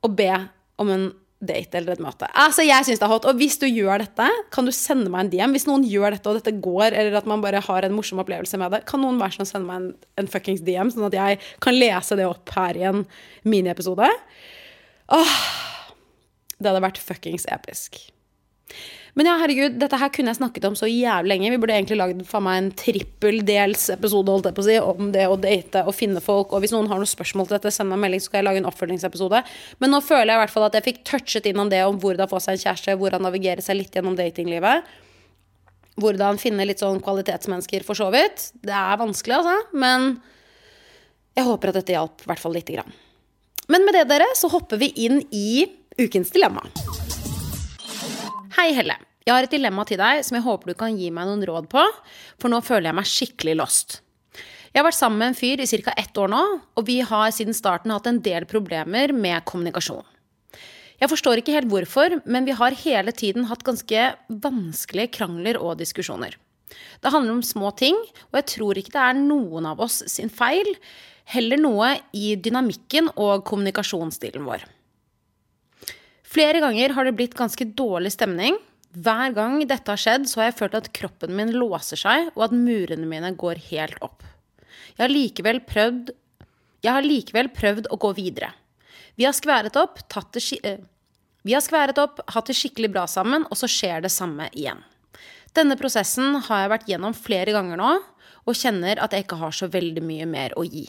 og 0.00 0.16
be 0.16 0.32
om 0.80 0.90
en 0.90 1.10
date 1.40 1.78
eller 1.78 1.96
et 1.96 2.02
møte. 2.04 2.28
Altså, 2.36 2.64
jeg 2.66 2.84
synes 2.86 3.00
det 3.00 3.06
er 3.06 3.12
hot. 3.12 3.26
Og 3.28 3.38
hvis 3.40 3.56
du 3.60 3.66
gjør 3.66 4.02
dette, 4.02 4.26
kan 4.52 4.68
du 4.68 4.72
sende 4.76 5.08
meg 5.12 5.24
en 5.24 5.32
DM. 5.32 5.56
Hvis 5.56 5.66
noen 5.68 5.86
gjør 5.88 6.16
dette, 6.16 6.28
og 6.28 6.36
dette 6.36 6.52
går, 6.62 6.92
eller 6.92 7.16
at 7.16 7.28
man 7.30 7.42
bare 7.44 7.62
har 7.64 7.86
en 7.86 7.96
morsom 7.96 8.20
opplevelse 8.22 8.60
med 8.60 8.74
det, 8.76 8.82
kan 8.90 9.00
noen 9.02 9.20
være 9.20 9.38
sånn 9.38 9.48
sende 9.48 9.68
meg 9.70 9.80
en, 9.80 9.90
en 10.20 10.30
fuckings 10.30 10.62
DM, 10.66 10.92
sånn 10.92 11.08
at 11.08 11.16
jeg 11.16 11.40
kan 11.64 11.76
lese 11.76 12.18
det 12.20 12.28
opp 12.28 12.52
her 12.56 12.78
i 12.78 12.86
en 12.92 13.04
miniepisode? 13.48 14.08
Åh, 15.16 15.36
det 16.60 16.68
hadde 16.68 16.84
vært 16.84 17.00
fuckings 17.02 17.48
episk. 17.50 18.02
Men 19.18 19.26
ja, 19.26 19.34
herregud, 19.40 19.76
dette 19.80 19.98
her 19.98 20.10
kunne 20.14 20.30
jeg 20.30 20.38
snakket 20.38 20.66
om 20.68 20.76
så 20.78 20.86
jævlig 20.86 21.32
lenge. 21.32 21.50
Vi 21.52 21.58
burde 21.62 21.74
egentlig 21.74 21.98
lagd 21.98 22.22
en 22.22 22.70
trippeldels-episode 22.78 24.34
holdt 24.34 24.48
jeg 24.50 24.56
på 24.56 24.62
å 24.62 24.68
si, 24.68 24.76
om 24.78 25.10
det 25.14 25.26
å 25.26 25.38
date 25.40 25.82
og 25.84 25.96
finne 25.96 26.22
folk. 26.22 26.54
Og 26.54 26.62
hvis 26.62 26.74
noen 26.74 26.88
har 26.90 27.00
noen 27.00 27.10
spørsmål 27.10 27.48
til 27.48 27.58
dette, 27.58 27.74
send 27.74 27.90
meg 27.90 27.98
en 27.98 28.04
melding, 28.06 28.22
så 28.22 28.30
skal 28.30 28.40
jeg 28.40 28.48
lage 28.48 28.62
en 28.62 28.70
oppfølgingsepisode. 28.70 29.42
Men 29.82 29.94
nå 29.94 30.02
føler 30.06 30.32
jeg 30.32 30.38
i 30.38 30.42
hvert 30.44 30.54
fall 30.54 30.68
at 30.68 30.78
jeg 30.78 30.86
fikk 30.86 31.04
touchet 31.10 31.50
innom 31.50 31.72
det 31.72 31.82
om 31.88 31.98
hvordan 32.00 32.30
få 32.30 32.42
seg 32.42 32.56
en 32.56 32.64
kjæreste, 32.64 32.96
hvordan 33.02 33.26
navigere 33.26 33.64
seg 33.66 33.80
litt 33.80 33.98
gjennom 33.98 34.18
datinglivet. 34.18 34.90
Hvordan 36.00 36.40
finne 36.40 36.64
litt 36.68 36.80
sånn 36.80 37.02
kvalitetsmennesker, 37.04 37.84
for 37.84 37.98
så 37.98 38.08
vidt. 38.14 38.52
Det 38.62 38.76
er 38.76 39.00
vanskelig, 39.00 39.40
altså. 39.42 39.58
Men 39.74 40.12
jeg 41.36 41.48
håper 41.50 41.72
at 41.72 41.80
dette 41.82 41.98
hjalp 41.98 42.24
i 42.24 42.30
hvert 42.30 42.42
fall 42.42 42.56
lite 42.56 42.78
grann. 42.78 42.98
Men 43.70 43.86
med 43.86 43.94
det, 43.98 44.08
dere, 44.10 44.26
så 44.38 44.50
hopper 44.50 44.80
vi 44.80 44.90
inn 45.06 45.20
i 45.30 45.66
ukens 46.00 46.32
dilemma. 46.34 46.64
Hei, 48.50 48.72
Helle. 48.74 48.96
Jeg 49.22 49.30
har 49.30 49.46
et 49.46 49.52
dilemma 49.52 49.84
til 49.86 50.00
deg 50.00 50.24
som 50.26 50.34
jeg 50.34 50.42
håper 50.42 50.72
du 50.72 50.74
kan 50.78 50.96
gi 50.98 51.06
meg 51.14 51.28
noen 51.28 51.44
råd 51.46 51.68
på, 51.70 51.82
for 52.42 52.50
nå 52.50 52.58
føler 52.66 52.88
jeg 52.88 52.96
meg 52.98 53.06
skikkelig 53.06 53.52
lost. 53.60 54.00
Jeg 54.72 54.80
har 54.80 54.86
vært 54.88 54.96
sammen 54.96 55.20
med 55.22 55.30
en 55.30 55.36
fyr 55.38 55.62
i 55.62 55.68
ca. 55.70 55.94
ett 55.94 56.18
år 56.18 56.32
nå, 56.32 56.40
og 56.74 56.86
vi 56.88 56.96
har 57.06 57.30
siden 57.36 57.54
starten 57.54 57.94
hatt 57.94 58.08
en 58.10 58.18
del 58.24 58.48
problemer 58.50 59.14
med 59.14 59.44
kommunikasjon. 59.46 60.02
Jeg 60.98 61.12
forstår 61.12 61.40
ikke 61.40 61.54
helt 61.54 61.70
hvorfor, 61.70 62.16
men 62.26 62.48
vi 62.48 62.56
har 62.58 62.74
hele 62.82 63.14
tiden 63.14 63.46
hatt 63.52 63.62
ganske 63.62 64.08
vanskelige 64.42 65.14
krangler 65.20 65.60
og 65.62 65.78
diskusjoner. 65.78 66.34
Det 66.74 67.14
handler 67.14 67.38
om 67.38 67.46
små 67.46 67.70
ting, 67.78 67.94
og 68.32 68.40
jeg 68.40 68.50
tror 68.56 68.82
ikke 68.82 68.96
det 68.98 69.06
er 69.06 69.22
noen 69.22 69.70
av 69.70 69.78
oss 69.86 70.02
sin 70.10 70.30
feil, 70.30 70.74
heller 71.30 71.62
noe 71.62 71.94
i 72.18 72.34
dynamikken 72.34 73.14
og 73.14 73.46
kommunikasjonsstilen 73.46 74.42
vår. 74.42 74.66
Flere 76.30 76.60
ganger 76.62 76.94
har 76.94 77.08
det 77.08 77.16
blitt 77.18 77.34
ganske 77.34 77.64
dårlig 77.74 78.12
stemning. 78.14 78.58
Hver 78.94 79.34
gang 79.34 79.58
dette 79.66 79.90
har 79.90 79.98
skjedd, 79.98 80.28
så 80.30 80.40
har 80.40 80.50
jeg 80.50 80.58
følt 80.60 80.76
at 80.78 80.90
kroppen 80.94 81.34
min 81.34 81.50
låser 81.54 81.98
seg, 81.98 82.30
og 82.36 82.46
at 82.46 82.54
murene 82.54 83.06
mine 83.10 83.32
går 83.38 83.58
helt 83.70 83.98
opp. 84.04 84.22
Jeg 84.94 85.02
har 85.02 85.12
likevel 85.12 85.60
prøvd, 85.66 86.12
har 86.86 87.06
likevel 87.06 87.50
prøvd 87.54 87.90
å 87.90 87.98
gå 88.02 88.12
videre. 88.18 88.52
Vi 89.18 89.26
har 89.26 89.34
skværet 89.34 89.78
opp, 89.78 90.02
tatt 90.08 90.30
det, 90.36 90.42
uh, 90.66 90.78
Vi 91.42 91.54
har 91.56 91.64
skværet 91.64 91.98
opp, 91.98 92.22
hatt 92.30 92.46
det 92.46 92.58
skikkelig 92.58 92.92
bra 92.94 93.06
sammen, 93.10 93.46
og 93.50 93.58
så 93.58 93.66
skjer 93.70 94.06
det 94.06 94.14
samme 94.14 94.50
igjen. 94.52 94.82
Denne 95.56 95.74
prosessen 95.78 96.36
har 96.46 96.62
jeg 96.62 96.74
vært 96.74 96.90
gjennom 96.90 97.16
flere 97.16 97.54
ganger 97.56 97.80
nå, 97.80 97.94
og 98.46 98.56
kjenner 98.56 99.02
at 99.02 99.12
jeg 99.12 99.26
ikke 99.26 99.40
har 99.40 99.54
så 99.56 99.66
veldig 99.70 100.02
mye 100.04 100.26
mer 100.30 100.54
å 100.54 100.62
gi. 100.62 100.86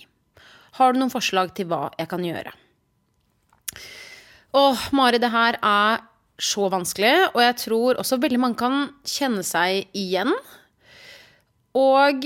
Har 0.77 0.93
du 0.93 1.01
noen 1.01 1.13
forslag 1.13 1.55
til 1.57 1.71
hva 1.71 1.87
jeg 1.97 2.09
kan 2.11 2.23
gjøre? 2.25 2.53
Åh, 4.51 4.87
Mari, 4.91 5.19
det 5.21 5.31
her 5.31 5.55
er 5.63 6.01
så 6.41 6.65
vanskelig, 6.73 7.13
og 7.31 7.39
jeg 7.39 7.55
tror 7.61 7.99
også 8.01 8.17
veldig 8.19 8.39
mange 8.41 8.59
kan 8.59 8.89
kjenne 9.07 9.43
seg 9.47 9.85
igjen. 9.95 10.33
Og 11.77 12.25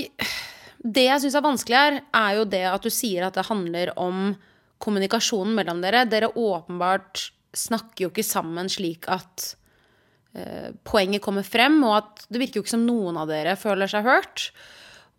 det 0.82 1.04
jeg 1.06 1.22
syns 1.22 1.36
er 1.38 1.44
vanskelig 1.44 1.78
her, 1.78 2.00
er 2.10 2.40
jo 2.40 2.48
det 2.50 2.64
at 2.66 2.82
du 2.82 2.90
sier 2.90 3.28
at 3.28 3.38
det 3.38 3.46
handler 3.46 3.92
om 4.00 4.32
kommunikasjonen 4.82 5.54
mellom 5.54 5.84
dere. 5.84 6.02
Dere 6.10 6.32
åpenbart 6.34 7.28
snakker 7.56 8.06
jo 8.06 8.10
ikke 8.10 8.26
sammen 8.26 8.68
slik 8.72 9.06
at 9.12 9.52
eh, 10.34 10.74
poenget 10.82 11.22
kommer 11.24 11.46
frem, 11.46 11.78
og 11.86 11.98
at 12.00 12.26
det 12.26 12.42
virker 12.42 12.58
jo 12.58 12.66
ikke 12.66 12.74
som 12.74 12.86
noen 12.88 13.22
av 13.22 13.30
dere 13.30 13.54
føler 13.60 13.90
seg 13.90 14.06
hørt. 14.06 14.50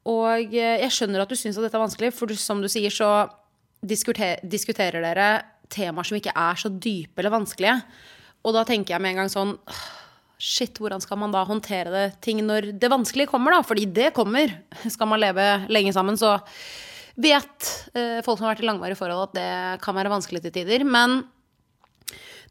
Og 0.08 0.52
eh, 0.52 0.82
jeg 0.84 0.94
skjønner 0.94 1.24
at 1.24 1.32
du 1.32 1.40
syns 1.40 1.56
at 1.56 1.70
dette 1.70 1.80
er 1.80 1.88
vanskelig, 1.88 2.12
for 2.20 2.36
som 2.36 2.60
du 2.60 2.68
sier, 2.72 2.92
så 2.92 3.30
diskuter 3.80 4.42
diskuterer 4.44 5.04
dere 5.06 5.30
temaer 5.74 6.08
som 6.08 6.18
ikke 6.20 6.36
er 6.36 6.60
så 6.60 6.72
dype 6.72 7.22
eller 7.22 7.34
vanskelige. 7.34 7.78
Og 8.46 8.56
da 8.56 8.64
tenker 8.68 8.96
jeg 8.96 9.04
med 9.04 9.16
en 9.16 9.24
gang 9.24 9.32
sånn 9.34 9.56
Shit, 10.38 10.78
hvordan 10.78 11.02
skal 11.02 11.18
man 11.18 11.32
da 11.34 11.40
håndtere 11.50 11.90
det 11.90 12.20
ting 12.22 12.44
når 12.46 12.68
det 12.78 12.92
vanskelige 12.94 13.32
kommer, 13.32 13.56
da? 13.56 13.64
Fordi 13.66 13.88
det 13.90 14.12
kommer. 14.14 14.52
Skal 14.94 15.10
man 15.10 15.18
leve 15.18 15.46
lenge 15.74 15.90
sammen, 15.96 16.14
så 16.14 16.36
vet 17.18 17.72
eh, 17.98 18.20
folk 18.22 18.38
som 18.38 18.46
har 18.46 18.54
vært 18.54 18.62
i 18.62 18.68
langvarige 18.68 19.00
forhold, 19.00 19.32
at 19.32 19.34
det 19.34 19.82
kan 19.82 19.98
være 19.98 20.12
vanskelig 20.14 20.44
til 20.44 20.54
tider. 20.60 20.86
Men 20.86 21.24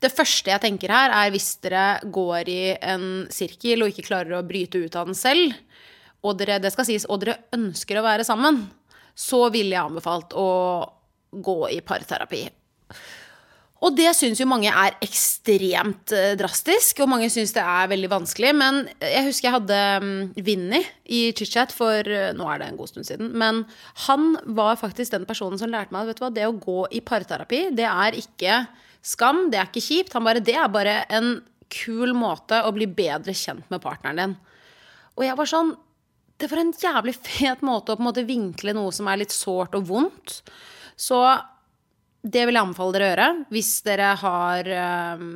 det 0.03 0.11
første 0.13 0.51
jeg 0.51 0.65
tenker 0.65 0.93
her, 0.93 1.15
er 1.15 1.31
hvis 1.31 1.53
dere 1.63 1.85
går 2.13 2.51
i 2.51 2.61
en 2.75 3.07
sirkel 3.33 3.85
og 3.85 3.95
ikke 3.95 4.09
klarer 4.11 4.35
å 4.35 4.45
bryte 4.47 4.83
ut 4.83 4.99
av 4.99 5.07
den 5.07 5.17
selv, 5.17 5.55
og 6.27 6.41
dere, 6.41 6.59
det 6.59 6.75
skal 6.75 6.89
sies, 6.89 7.07
og 7.07 7.23
dere 7.23 7.39
ønsker 7.55 8.01
å 8.01 8.05
være 8.05 8.27
sammen, 8.27 8.65
så 9.15 9.47
ville 9.55 9.77
jeg 9.77 9.87
anbefalt 9.87 10.35
å 10.37 10.51
gå 11.31 11.61
i 11.71 11.81
parterapi. 11.87 12.43
Og 13.85 13.93
det 13.93 14.09
syns 14.17 14.41
jo 14.41 14.47
mange 14.49 14.71
er 14.73 14.95
ekstremt 15.05 16.13
eh, 16.17 16.33
drastisk, 16.39 17.03
og 17.05 17.11
mange 17.13 17.29
syns 17.33 17.53
det 17.53 17.63
er 17.63 17.91
veldig 17.91 18.09
vanskelig. 18.09 18.53
Men 18.57 18.81
jeg 19.05 19.27
husker 19.27 19.51
jeg 19.51 19.57
hadde 19.59 19.81
mm, 20.03 20.23
Vinni 20.47 20.81
i 21.13 21.21
chit-chat 21.37 21.75
for 21.77 22.09
eh, 22.09 22.33
nå 22.37 22.49
er 22.51 22.63
det 22.63 22.71
en 22.71 22.79
god 22.79 22.91
stund 22.91 23.09
siden. 23.09 23.35
Men 23.37 23.65
han 24.07 24.33
var 24.57 24.81
faktisk 24.81 25.13
den 25.13 25.27
personen 25.29 25.61
som 25.61 25.71
lærte 25.73 25.95
meg 25.95 26.09
at 26.15 26.25
det 26.35 26.49
å 26.49 26.57
gå 26.57 26.87
i 26.97 27.03
parterapi, 27.05 27.67
det 27.77 27.87
er 27.91 28.17
ikke 28.17 28.63
skam, 29.07 29.47
det 29.53 29.61
er 29.61 29.69
ikke 29.69 29.85
kjipt. 29.85 30.17
Han 30.17 30.25
bare, 30.27 30.43
det 30.45 30.57
er 30.57 30.73
bare 30.73 31.03
en 31.13 31.37
kul 31.73 32.15
måte 32.17 32.63
å 32.65 32.73
bli 32.73 32.89
bedre 32.89 33.35
kjent 33.37 33.69
med 33.71 33.83
partneren 33.85 34.23
din. 34.23 34.39
Og 35.17 35.27
jeg 35.27 35.37
var 35.39 35.49
sånn 35.49 35.77
Det 36.37 36.51
var 36.51 36.61
en 36.61 36.73
jævlig 36.77 37.15
fet 37.17 37.63
måte 37.65 37.95
å 37.95 37.97
på 37.97 38.03
en 38.03 38.09
måte 38.11 38.27
vinkle 38.29 38.75
noe 38.77 38.91
som 38.93 39.07
er 39.09 39.23
litt 39.23 39.33
sårt 39.33 39.73
og 39.79 39.87
vondt. 39.89 40.43
Så 40.93 41.17
det 42.27 42.47
vil 42.49 42.59
jeg 42.59 42.67
anbefale 42.67 42.97
dere 42.97 43.07
å 43.07 43.13
gjøre 43.13 43.29
hvis 43.55 43.71
dere 43.87 44.11
har 44.23 44.71
ehm, 44.75 45.31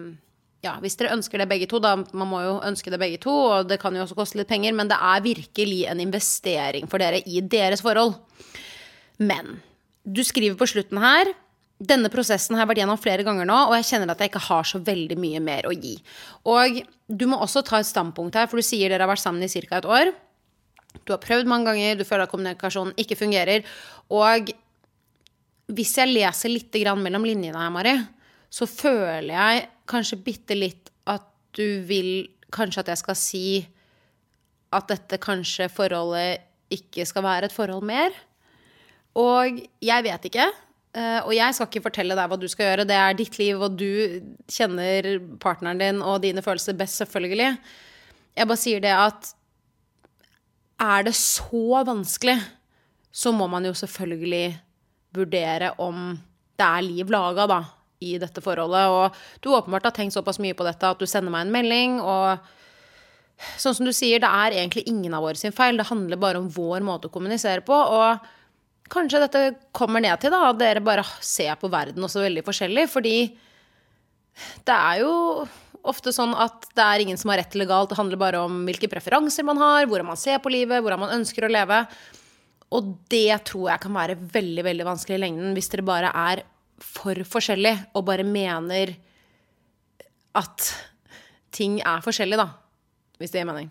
ja, 0.64 0.74
hvis 0.82 0.98
dere 1.00 1.14
ønsker 1.16 1.40
det 1.40 1.48
begge 1.48 1.68
to, 1.70 1.80
da 1.80 1.94
man 1.96 2.28
må 2.28 2.42
jo 2.44 2.56
ønske 2.66 2.92
det 2.92 3.00
begge 3.00 3.20
to, 3.22 3.32
og 3.32 3.68
det 3.70 3.78
kan 3.80 3.94
jo 3.96 4.02
også 4.04 4.18
koste 4.18 4.40
litt 4.40 4.50
penger, 4.50 4.74
men 4.76 4.90
det 4.90 4.98
er 5.00 5.22
virkelig 5.24 5.84
en 5.88 6.02
investering 6.02 6.90
for 6.90 7.00
dere 7.00 7.22
i 7.24 7.40
deres 7.40 7.80
forhold. 7.84 8.18
Men 9.20 9.60
du 10.04 10.20
skriver 10.24 10.58
på 10.60 10.68
slutten 10.68 11.00
her 11.00 11.32
denne 11.80 12.10
prosessen 12.12 12.56
har 12.56 12.66
jeg 12.66 12.70
vært 12.74 12.80
gjennom 12.82 12.98
flere 13.00 13.24
ganger 13.24 13.46
nå, 13.48 13.56
og 13.70 13.78
jeg 13.78 13.86
kjenner 13.88 14.12
at 14.12 14.20
jeg 14.20 14.28
ikke 14.28 14.42
har 14.50 14.66
så 14.68 14.82
veldig 14.84 15.16
mye 15.16 15.40
mer 15.40 15.68
å 15.68 15.72
gi. 15.72 15.94
Og 16.52 16.82
du 17.08 17.24
må 17.30 17.38
også 17.40 17.62
ta 17.64 17.80
et 17.80 17.88
standpunkt 17.88 18.36
her, 18.36 18.50
for 18.50 18.60
du 18.60 18.66
sier 18.66 18.92
dere 18.92 19.06
har 19.06 19.08
vært 19.08 19.22
sammen 19.22 19.46
i 19.46 19.48
ca. 19.48 19.78
et 19.78 19.88
år. 19.88 20.12
Du 21.08 21.14
har 21.14 21.22
prøvd 21.22 21.48
mange 21.48 21.70
ganger, 21.70 21.96
du 21.96 22.04
føler 22.04 22.26
at 22.26 22.32
kommunikasjonen 22.34 22.92
ikke 23.00 23.16
fungerer. 23.16 23.64
Og 24.12 24.52
hvis 25.76 25.96
jeg 25.98 26.10
leser 26.10 26.52
litt 26.52 26.76
mellom 26.98 27.26
linjene 27.26 27.58
her, 27.58 27.72
Mari, 27.72 27.94
så 28.50 28.66
føler 28.66 29.32
jeg 29.34 29.66
kanskje 29.90 30.22
bitte 30.24 30.56
litt 30.58 30.90
at 31.10 31.26
du 31.56 31.82
vil 31.86 32.28
kanskje 32.54 32.82
at 32.82 32.90
jeg 32.92 33.02
skal 33.02 33.18
si 33.18 33.44
at 34.74 34.88
dette 34.90 35.18
kanskje 35.22 35.68
forholdet 35.72 36.46
ikke 36.70 37.06
skal 37.06 37.26
være 37.26 37.50
et 37.50 37.54
forhold 37.54 37.86
mer. 37.86 38.14
Og 39.18 39.58
jeg 39.82 40.06
vet 40.06 40.28
ikke. 40.30 40.46
Eh, 40.94 41.18
og 41.22 41.32
jeg 41.34 41.54
skal 41.54 41.68
ikke 41.70 41.84
fortelle 41.88 42.16
deg 42.18 42.30
hva 42.30 42.38
du 42.38 42.46
skal 42.50 42.70
gjøre. 42.70 42.86
Det 42.86 42.96
er 42.98 43.18
ditt 43.18 43.38
liv, 43.38 43.58
og 43.62 43.76
du 43.78 44.22
kjenner 44.50 45.10
partneren 45.42 45.82
din 45.82 46.00
og 46.02 46.22
dine 46.22 46.42
følelser 46.42 46.78
best, 46.78 47.02
selvfølgelig. 47.02 47.52
Jeg 48.38 48.50
bare 48.50 48.62
sier 48.62 48.82
det 48.82 48.94
at 48.94 49.32
er 50.80 51.06
det 51.06 51.14
så 51.18 51.82
vanskelig, 51.86 52.38
så 53.12 53.34
må 53.34 53.50
man 53.50 53.66
jo 53.66 53.74
selvfølgelig 53.76 54.54
vurdere 55.16 55.74
om 55.82 56.14
det 56.60 56.66
er 56.66 56.86
liv 56.86 57.10
laga, 57.12 57.46
da, 57.50 57.60
i 58.04 58.16
dette 58.20 58.42
forholdet. 58.44 58.88
Og 58.92 59.44
du 59.44 59.50
åpenbart 59.54 59.88
har 59.88 59.96
tenkt 59.96 60.16
såpass 60.16 60.40
mye 60.42 60.56
på 60.56 60.66
dette 60.66 60.88
at 60.88 61.00
du 61.00 61.08
sender 61.08 61.32
meg 61.32 61.46
en 61.46 61.54
melding, 61.54 62.00
og 62.00 62.40
sånn 63.60 63.76
som 63.76 63.88
du 63.88 63.92
sier, 63.96 64.20
det 64.20 64.28
er 64.28 64.58
egentlig 64.58 64.84
ingen 64.90 65.14
av 65.16 65.24
våre 65.24 65.40
sin 65.40 65.54
feil. 65.56 65.78
Det 65.80 65.88
handler 65.88 66.20
bare 66.20 66.40
om 66.40 66.50
vår 66.52 66.84
måte 66.84 67.08
å 67.08 67.14
kommunisere 67.14 67.64
på. 67.64 67.76
Og 67.76 68.28
kanskje 68.92 69.22
dette 69.24 69.44
kommer 69.76 70.04
ned 70.04 70.20
til 70.20 70.34
da, 70.34 70.46
at 70.50 70.60
dere 70.60 70.84
bare 70.84 71.06
ser 71.24 71.56
på 71.60 71.70
verden 71.72 72.04
også 72.04 72.24
veldig 72.26 72.44
forskjellig. 72.46 72.86
Fordi 72.92 73.16
det 74.68 74.76
er 74.76 75.02
jo 75.02 75.14
ofte 75.88 76.12
sånn 76.12 76.34
at 76.36 76.68
det 76.76 76.84
er 76.84 77.02
ingen 77.04 77.18
som 77.20 77.32
har 77.32 77.40
rett 77.40 77.54
eller 77.56 77.68
galt. 77.70 77.92
Det 77.92 77.98
handler 77.98 78.20
bare 78.20 78.44
om 78.44 78.62
hvilke 78.68 78.90
preferanser 78.92 79.46
man 79.48 79.60
har, 79.60 79.88
hvordan 79.88 80.10
man 80.12 80.20
ser 80.20 80.40
på 80.44 80.52
livet, 80.52 80.82
hvordan 80.82 81.06
man 81.06 81.14
ønsker 81.16 81.46
å 81.46 81.52
leve. 81.52 81.84
Og 82.70 82.94
det 83.10 83.42
tror 83.48 83.72
jeg 83.72 83.82
kan 83.82 83.96
være 83.96 84.18
veldig 84.34 84.64
veldig 84.66 84.86
vanskelig 84.86 85.18
i 85.18 85.22
lengden 85.24 85.56
hvis 85.56 85.70
dere 85.72 85.86
bare 85.86 86.12
er 86.14 86.44
for 86.80 87.18
forskjellige 87.28 87.90
og 87.98 88.06
bare 88.08 88.24
mener 88.24 88.94
at 90.38 90.70
ting 91.52 91.80
er 91.82 92.04
forskjellig, 92.04 92.38
da. 92.38 92.46
Hvis 93.18 93.34
det 93.34 93.42
gir 93.42 93.50
mening. 93.50 93.70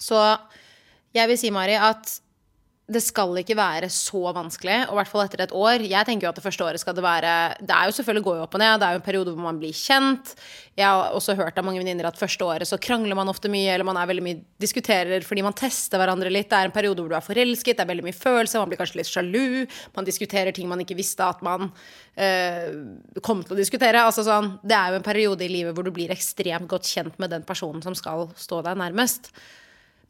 Så 0.00 0.18
jeg 1.14 1.28
vil 1.30 1.38
si, 1.40 1.52
Mari, 1.54 1.76
at 1.78 2.20
det 2.90 3.02
skal 3.04 3.36
ikke 3.38 3.54
være 3.58 3.88
så 3.92 4.32
vanskelig, 4.34 4.80
og 4.88 4.94
i 4.94 4.98
hvert 4.98 5.10
fall 5.10 5.22
etter 5.22 5.44
et 5.44 5.52
år. 5.54 5.84
Jeg 5.86 6.06
tenker 6.06 6.26
jo 6.26 6.30
at 6.32 6.38
det 6.38 6.42
første 6.42 6.64
året 6.66 6.82
skal 6.82 6.96
det 6.96 7.04
være 7.04 7.32
Det 7.62 7.74
er 7.74 7.86
jo 7.86 7.94
selvfølgelig 7.94 8.24
går 8.26 8.38
jo 8.38 8.44
opp 8.46 8.56
og 8.56 8.62
ned, 8.62 8.80
det 8.80 8.86
er 8.86 8.96
jo 8.96 9.00
en 9.00 9.04
periode 9.06 9.34
hvor 9.34 9.44
man 9.44 9.60
blir 9.60 9.76
kjent. 9.76 10.32
Jeg 10.78 10.86
har 10.88 11.14
også 11.14 11.36
hørt 11.38 11.58
av 11.60 11.66
mange 11.66 11.78
venninner 11.82 12.08
at 12.08 12.18
første 12.18 12.44
året 12.44 12.66
så 12.66 12.80
krangler 12.82 13.14
man 13.18 13.30
ofte 13.30 13.50
mye, 13.52 13.68
eller 13.70 13.86
man 13.86 13.98
er 14.00 14.08
veldig 14.10 14.24
mye 14.26 14.40
diskuterer 14.62 15.26
fordi 15.26 15.44
man 15.46 15.54
tester 15.58 16.02
hverandre 16.02 16.32
litt. 16.32 16.48
Det 16.50 16.58
er 16.58 16.70
en 16.70 16.74
periode 16.74 17.04
hvor 17.04 17.12
du 17.12 17.18
er 17.18 17.26
forelsket, 17.26 17.78
det 17.78 17.86
er 17.86 17.92
veldig 17.92 18.08
mye 18.08 18.16
følelser, 18.16 18.64
man 18.64 18.72
blir 18.72 18.82
kanskje 18.82 19.00
litt 19.02 19.12
sjalu. 19.12 19.46
Man 19.94 20.08
diskuterer 20.08 20.56
ting 20.56 20.70
man 20.70 20.82
ikke 20.82 20.98
visste 20.98 21.30
at 21.30 21.46
man 21.46 21.70
øh, 21.70 22.66
kom 23.22 23.44
til 23.46 23.54
å 23.54 23.60
diskutere. 23.60 24.02
Altså 24.02 24.26
sånn, 24.26 24.56
det 24.66 24.74
er 24.74 24.90
jo 24.90 24.98
en 24.98 25.06
periode 25.06 25.46
i 25.46 25.52
livet 25.52 25.78
hvor 25.78 25.86
du 25.86 25.94
blir 25.94 26.10
ekstremt 26.10 26.70
godt 26.70 26.90
kjent 26.90 27.22
med 27.22 27.30
den 27.36 27.46
personen 27.46 27.86
som 27.86 27.94
skal 27.94 28.32
stå 28.34 28.64
deg 28.66 28.82
nærmest. 28.82 29.30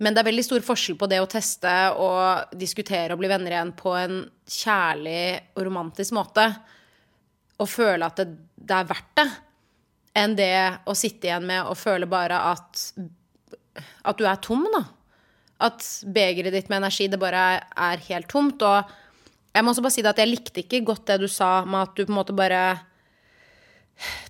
Men 0.01 0.14
det 0.16 0.22
er 0.22 0.30
veldig 0.30 0.46
stor 0.46 0.64
forskjell 0.64 0.96
på 1.01 1.09
det 1.12 1.18
å 1.20 1.28
teste 1.28 1.70
og 2.01 2.55
diskutere 2.57 3.12
og 3.12 3.20
bli 3.20 3.28
venner 3.28 3.53
igjen 3.53 3.72
på 3.76 3.92
en 4.01 4.22
kjærlig 4.48 5.24
og 5.53 5.64
romantisk 5.66 6.16
måte, 6.16 6.46
og 7.61 7.68
føle 7.68 8.09
at 8.09 8.22
det, 8.22 8.30
det 8.57 8.78
er 8.78 8.88
verdt 8.88 9.11
det, 9.20 9.26
enn 10.16 10.36
det 10.38 10.55
å 10.88 10.96
sitte 10.96 11.28
igjen 11.28 11.44
med 11.46 11.68
og 11.68 11.76
føle 11.78 12.09
bare 12.09 12.38
at, 12.55 12.86
at 14.09 14.16
du 14.16 14.24
er 14.24 14.40
tom, 14.40 14.64
da. 14.72 14.86
At 15.68 15.84
begeret 16.09 16.57
ditt 16.57 16.70
med 16.72 16.80
energi, 16.80 17.11
det 17.12 17.20
bare 17.20 17.44
er 17.61 18.05
helt 18.09 18.30
tomt. 18.32 18.64
Og 18.64 18.94
jeg 19.53 19.64
må 19.64 19.74
også 19.74 19.84
bare 19.84 19.92
si 19.92 20.05
det 20.05 20.14
at 20.14 20.22
jeg 20.22 20.30
likte 20.30 20.62
ikke 20.62 20.80
godt 20.88 21.11
det 21.11 21.18
du 21.20 21.28
sa 21.28 21.59
med 21.68 21.82
at 21.82 21.92
du 21.92 22.07
på 22.07 22.14
en 22.14 22.22
måte 22.22 22.36
bare 22.36 22.62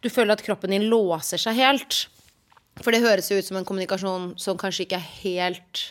Du 0.02 0.08
føler 0.10 0.34
at 0.34 0.42
kroppen 0.42 0.74
din 0.74 0.88
låser 0.90 1.38
seg 1.38 1.54
helt. 1.60 2.08
For 2.80 2.94
det 2.94 3.02
høres 3.04 3.28
jo 3.30 3.38
ut 3.38 3.46
som 3.46 3.58
en 3.60 3.66
kommunikasjon 3.68 4.30
som 4.40 4.58
kanskje 4.60 4.86
ikke 4.86 5.00
er 5.00 5.10
helt 5.20 5.82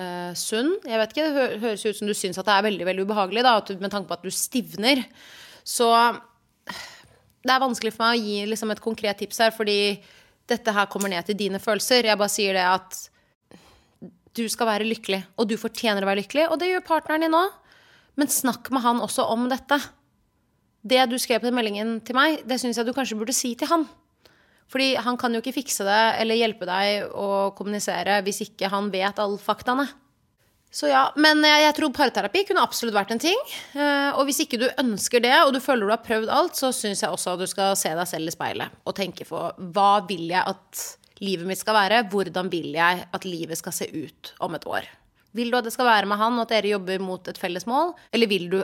uh, 0.00 0.32
sunn. 0.38 0.72
Jeg 0.88 1.00
vet 1.02 1.12
ikke, 1.14 1.26
Det 1.28 1.60
høres 1.64 1.84
ut 1.84 1.98
som 1.98 2.08
du 2.08 2.16
syns 2.16 2.40
at 2.40 2.48
det 2.48 2.56
er 2.56 2.66
veldig 2.70 2.88
veldig 2.88 3.04
ubehagelig, 3.04 3.44
da, 3.44 3.58
med 3.82 3.92
tanke 3.92 4.08
på 4.08 4.16
at 4.16 4.24
du 4.24 4.32
stivner. 4.32 5.04
Så 5.66 5.90
det 7.44 7.52
er 7.52 7.62
vanskelig 7.62 7.92
for 7.94 8.06
meg 8.06 8.18
å 8.18 8.24
gi 8.24 8.48
liksom, 8.48 8.72
et 8.72 8.82
konkret 8.84 9.20
tips 9.20 9.42
her, 9.44 9.54
fordi 9.54 9.78
dette 10.50 10.74
her 10.74 10.88
kommer 10.90 11.12
ned 11.12 11.28
til 11.28 11.38
dine 11.38 11.60
følelser. 11.62 12.08
Jeg 12.08 12.20
bare 12.20 12.32
sier 12.32 12.56
det 12.56 12.66
at 12.66 12.98
du 14.36 14.44
skal 14.50 14.68
være 14.70 14.88
lykkelig, 14.88 15.22
og 15.36 15.48
du 15.50 15.56
fortjener 15.60 16.04
å 16.04 16.08
være 16.10 16.22
lykkelig. 16.22 16.48
Og 16.50 16.60
det 16.60 16.70
gjør 16.70 16.86
partneren 16.86 17.26
din 17.26 17.36
òg. 17.36 17.56
Men 18.18 18.30
snakk 18.30 18.68
med 18.74 18.82
han 18.84 19.00
også 19.04 19.24
om 19.32 19.48
dette. 19.50 19.78
Det 20.80 21.02
du 21.10 21.16
skrev 21.20 21.42
på 21.42 21.48
den 21.48 21.56
meldingen 21.56 21.98
til 22.04 22.16
meg, 22.16 22.40
det 22.48 22.60
syns 22.60 22.80
jeg 22.80 22.88
du 22.88 22.94
kanskje 22.96 23.18
burde 23.20 23.36
si 23.36 23.52
til 23.58 23.70
han. 23.70 23.86
Fordi 24.70 24.92
han 25.02 25.18
kan 25.18 25.34
jo 25.34 25.40
ikke 25.42 25.56
fikse 25.56 25.86
det 25.86 26.02
eller 26.22 26.38
hjelpe 26.38 26.68
deg 26.68 27.10
å 27.10 27.50
kommunisere 27.58 28.20
hvis 28.26 28.44
ikke 28.46 28.70
han 28.70 28.92
vet 28.92 29.18
alle 29.18 29.40
faktaene. 29.42 29.88
Så 30.70 30.86
ja, 30.86 31.08
Men 31.18 31.42
jeg 31.42 31.74
tror 31.74 31.90
parterapi 31.90 32.44
kunne 32.46 32.62
absolutt 32.62 32.94
vært 32.94 33.10
en 33.10 33.22
ting. 33.22 33.38
Eh, 33.74 34.14
og 34.14 34.22
hvis 34.28 34.44
ikke 34.44 34.60
du 34.60 34.68
ønsker 34.78 35.22
det, 35.24 35.34
og 35.42 35.50
du 35.56 35.58
føler 35.62 35.88
du 35.88 35.94
har 35.96 36.04
prøvd 36.06 36.30
alt, 36.30 36.54
så 36.54 36.70
syns 36.74 37.02
jeg 37.02 37.10
også 37.10 37.34
at 37.34 37.42
du 37.42 37.48
skal 37.50 37.74
se 37.78 37.90
deg 37.98 38.06
selv 38.06 38.30
i 38.30 38.34
speilet 38.34 38.78
og 38.86 38.94
tenke 38.94 39.26
på 39.26 39.42
hva 39.74 39.90
vil 40.06 40.28
jeg 40.30 40.44
at 40.46 40.84
livet 41.20 41.50
mitt 41.50 41.60
skal 41.60 41.74
være? 41.76 42.04
Hvordan 42.12 42.50
vil 42.52 42.70
jeg 42.76 43.06
at 43.10 43.26
livet 43.26 43.58
skal 43.58 43.74
se 43.74 43.90
ut 43.90 44.34
om 44.46 44.54
et 44.54 44.66
år? 44.70 44.86
Vil 45.36 45.50
du 45.50 45.58
at 45.58 45.66
det 45.66 45.74
skal 45.74 45.90
være 45.90 46.08
med 46.10 46.22
han, 46.22 46.38
og 46.38 46.46
at 46.46 46.54
dere 46.54 46.72
jobber 46.76 47.02
mot 47.02 47.28
et 47.30 47.38
felles 47.38 47.66
mål? 47.70 47.92
Eller 48.14 48.30
vil 48.30 48.46
du 48.54 48.60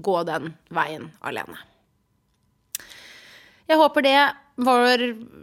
gå 0.00 0.16
den 0.28 0.54
veien 0.72 1.10
alene? 1.20 1.60
Jeg 3.68 3.78
håper 3.80 4.04
det 4.04 4.18
var 4.66 5.02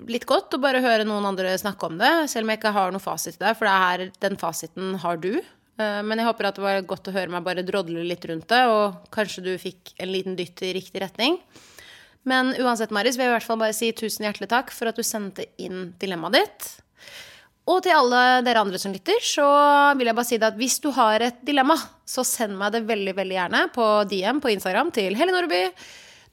litt 0.09 0.25
godt 0.29 0.55
å 0.55 0.61
bare 0.61 0.81
høre 0.83 1.05
noen 1.07 1.27
andre 1.29 1.53
snakke 1.59 1.87
om 1.89 1.97
det, 1.99 2.11
selv 2.31 2.45
om 2.45 2.53
jeg 2.53 2.61
ikke 2.61 2.75
har 2.75 2.93
noen 2.93 3.03
fasit 3.03 3.37
til 3.37 3.45
det, 3.45 3.55
for 3.59 3.69
det 3.69 3.77
er, 3.87 4.05
den 4.25 4.37
fasiten 4.41 4.97
har 5.03 5.19
du. 5.21 5.33
Eh, 5.79 6.01
men 6.05 6.19
jeg 6.19 6.27
håper 6.27 6.49
at 6.49 6.59
det 6.59 6.65
var 6.65 6.85
godt 6.89 7.09
å 7.11 7.15
høre 7.15 7.31
meg 7.33 7.45
bare 7.45 7.65
drodle 7.67 8.03
litt 8.07 8.25
rundt 8.29 8.49
det, 8.51 8.61
og 8.71 9.09
kanskje 9.15 9.45
du 9.45 9.53
fikk 9.61 9.93
en 9.97 10.11
liten 10.11 10.37
dytt 10.39 10.63
i 10.67 10.73
riktig 10.77 11.03
retning. 11.03 11.39
Men 12.27 12.51
uansett, 12.59 12.91
Maris, 12.93 13.17
vil 13.17 13.27
jeg 13.27 13.31
i 13.31 13.37
hvert 13.37 13.47
fall 13.47 13.61
bare 13.61 13.75
si 13.75 13.93
tusen 13.95 14.27
hjertelig 14.27 14.49
takk 14.51 14.73
for 14.75 14.91
at 14.91 14.99
du 14.99 15.05
sendte 15.07 15.47
inn 15.61 15.93
dilemmaet 16.01 16.35
ditt. 16.35 16.69
Og 17.69 17.83
til 17.85 17.93
alle 17.93 18.41
dere 18.43 18.63
andre 18.65 18.79
som 18.81 18.93
lytter, 18.93 19.21
så 19.23 19.47
vil 19.97 20.09
jeg 20.09 20.17
bare 20.17 20.27
si 20.27 20.39
det 20.41 20.49
at 20.49 20.57
hvis 20.59 20.79
du 20.83 20.89
har 20.95 21.21
et 21.21 21.41
dilemma, 21.45 21.77
så 22.07 22.25
send 22.25 22.57
meg 22.57 22.73
det 22.73 22.87
veldig, 22.89 23.13
veldig 23.17 23.37
gjerne 23.37 23.65
på 23.75 23.89
DM 24.09 24.41
på 24.41 24.51
Instagram 24.55 24.89
til 24.95 25.17
Helle 25.19 25.35
Nordby. 25.35 25.67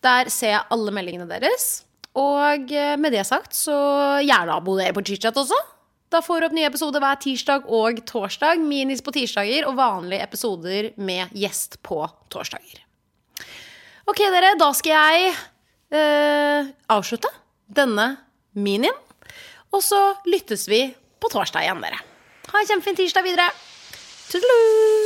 Der 0.04 0.30
ser 0.32 0.54
jeg 0.54 0.68
alle 0.72 0.94
meldingene 0.96 1.28
deres. 1.28 1.85
Og 2.16 2.72
eh, 2.72 2.94
med 3.00 3.12
det 3.12 3.24
sagt, 3.28 3.54
så 3.56 3.76
gjerne 4.24 4.56
abonner 4.56 4.94
på 4.96 5.04
ChitChat 5.04 5.36
også. 5.36 5.58
Da 6.12 6.22
får 6.22 6.40
du 6.40 6.46
opp 6.46 6.54
nye 6.56 6.68
episoder 6.70 7.02
hver 7.02 7.18
tirsdag 7.20 7.66
og 7.76 8.00
torsdag. 8.08 8.62
Minis 8.62 9.02
på 9.04 9.12
tirsdager 9.14 9.66
og 9.68 9.76
vanlige 9.78 10.22
episoder 10.24 10.92
med 10.96 11.34
gjest 11.36 11.80
på 11.86 12.04
torsdager. 12.32 12.84
Ok, 14.06 14.22
dere, 14.30 14.54
da 14.58 14.70
skal 14.78 14.94
jeg 14.94 15.32
eh, 15.90 16.70
avslutte 16.94 17.32
denne 17.66 18.12
minien. 18.54 18.94
Og 19.74 19.82
så 19.82 20.00
lyttes 20.30 20.68
vi 20.70 20.86
på 21.20 21.32
torsdag 21.32 21.66
igjen, 21.66 21.82
dere. 21.82 21.98
Ha 22.52 22.62
en 22.62 22.70
kjempefin 22.70 23.02
tirsdag 23.02 23.26
videre. 23.26 23.50
Tudelu! 24.30 25.05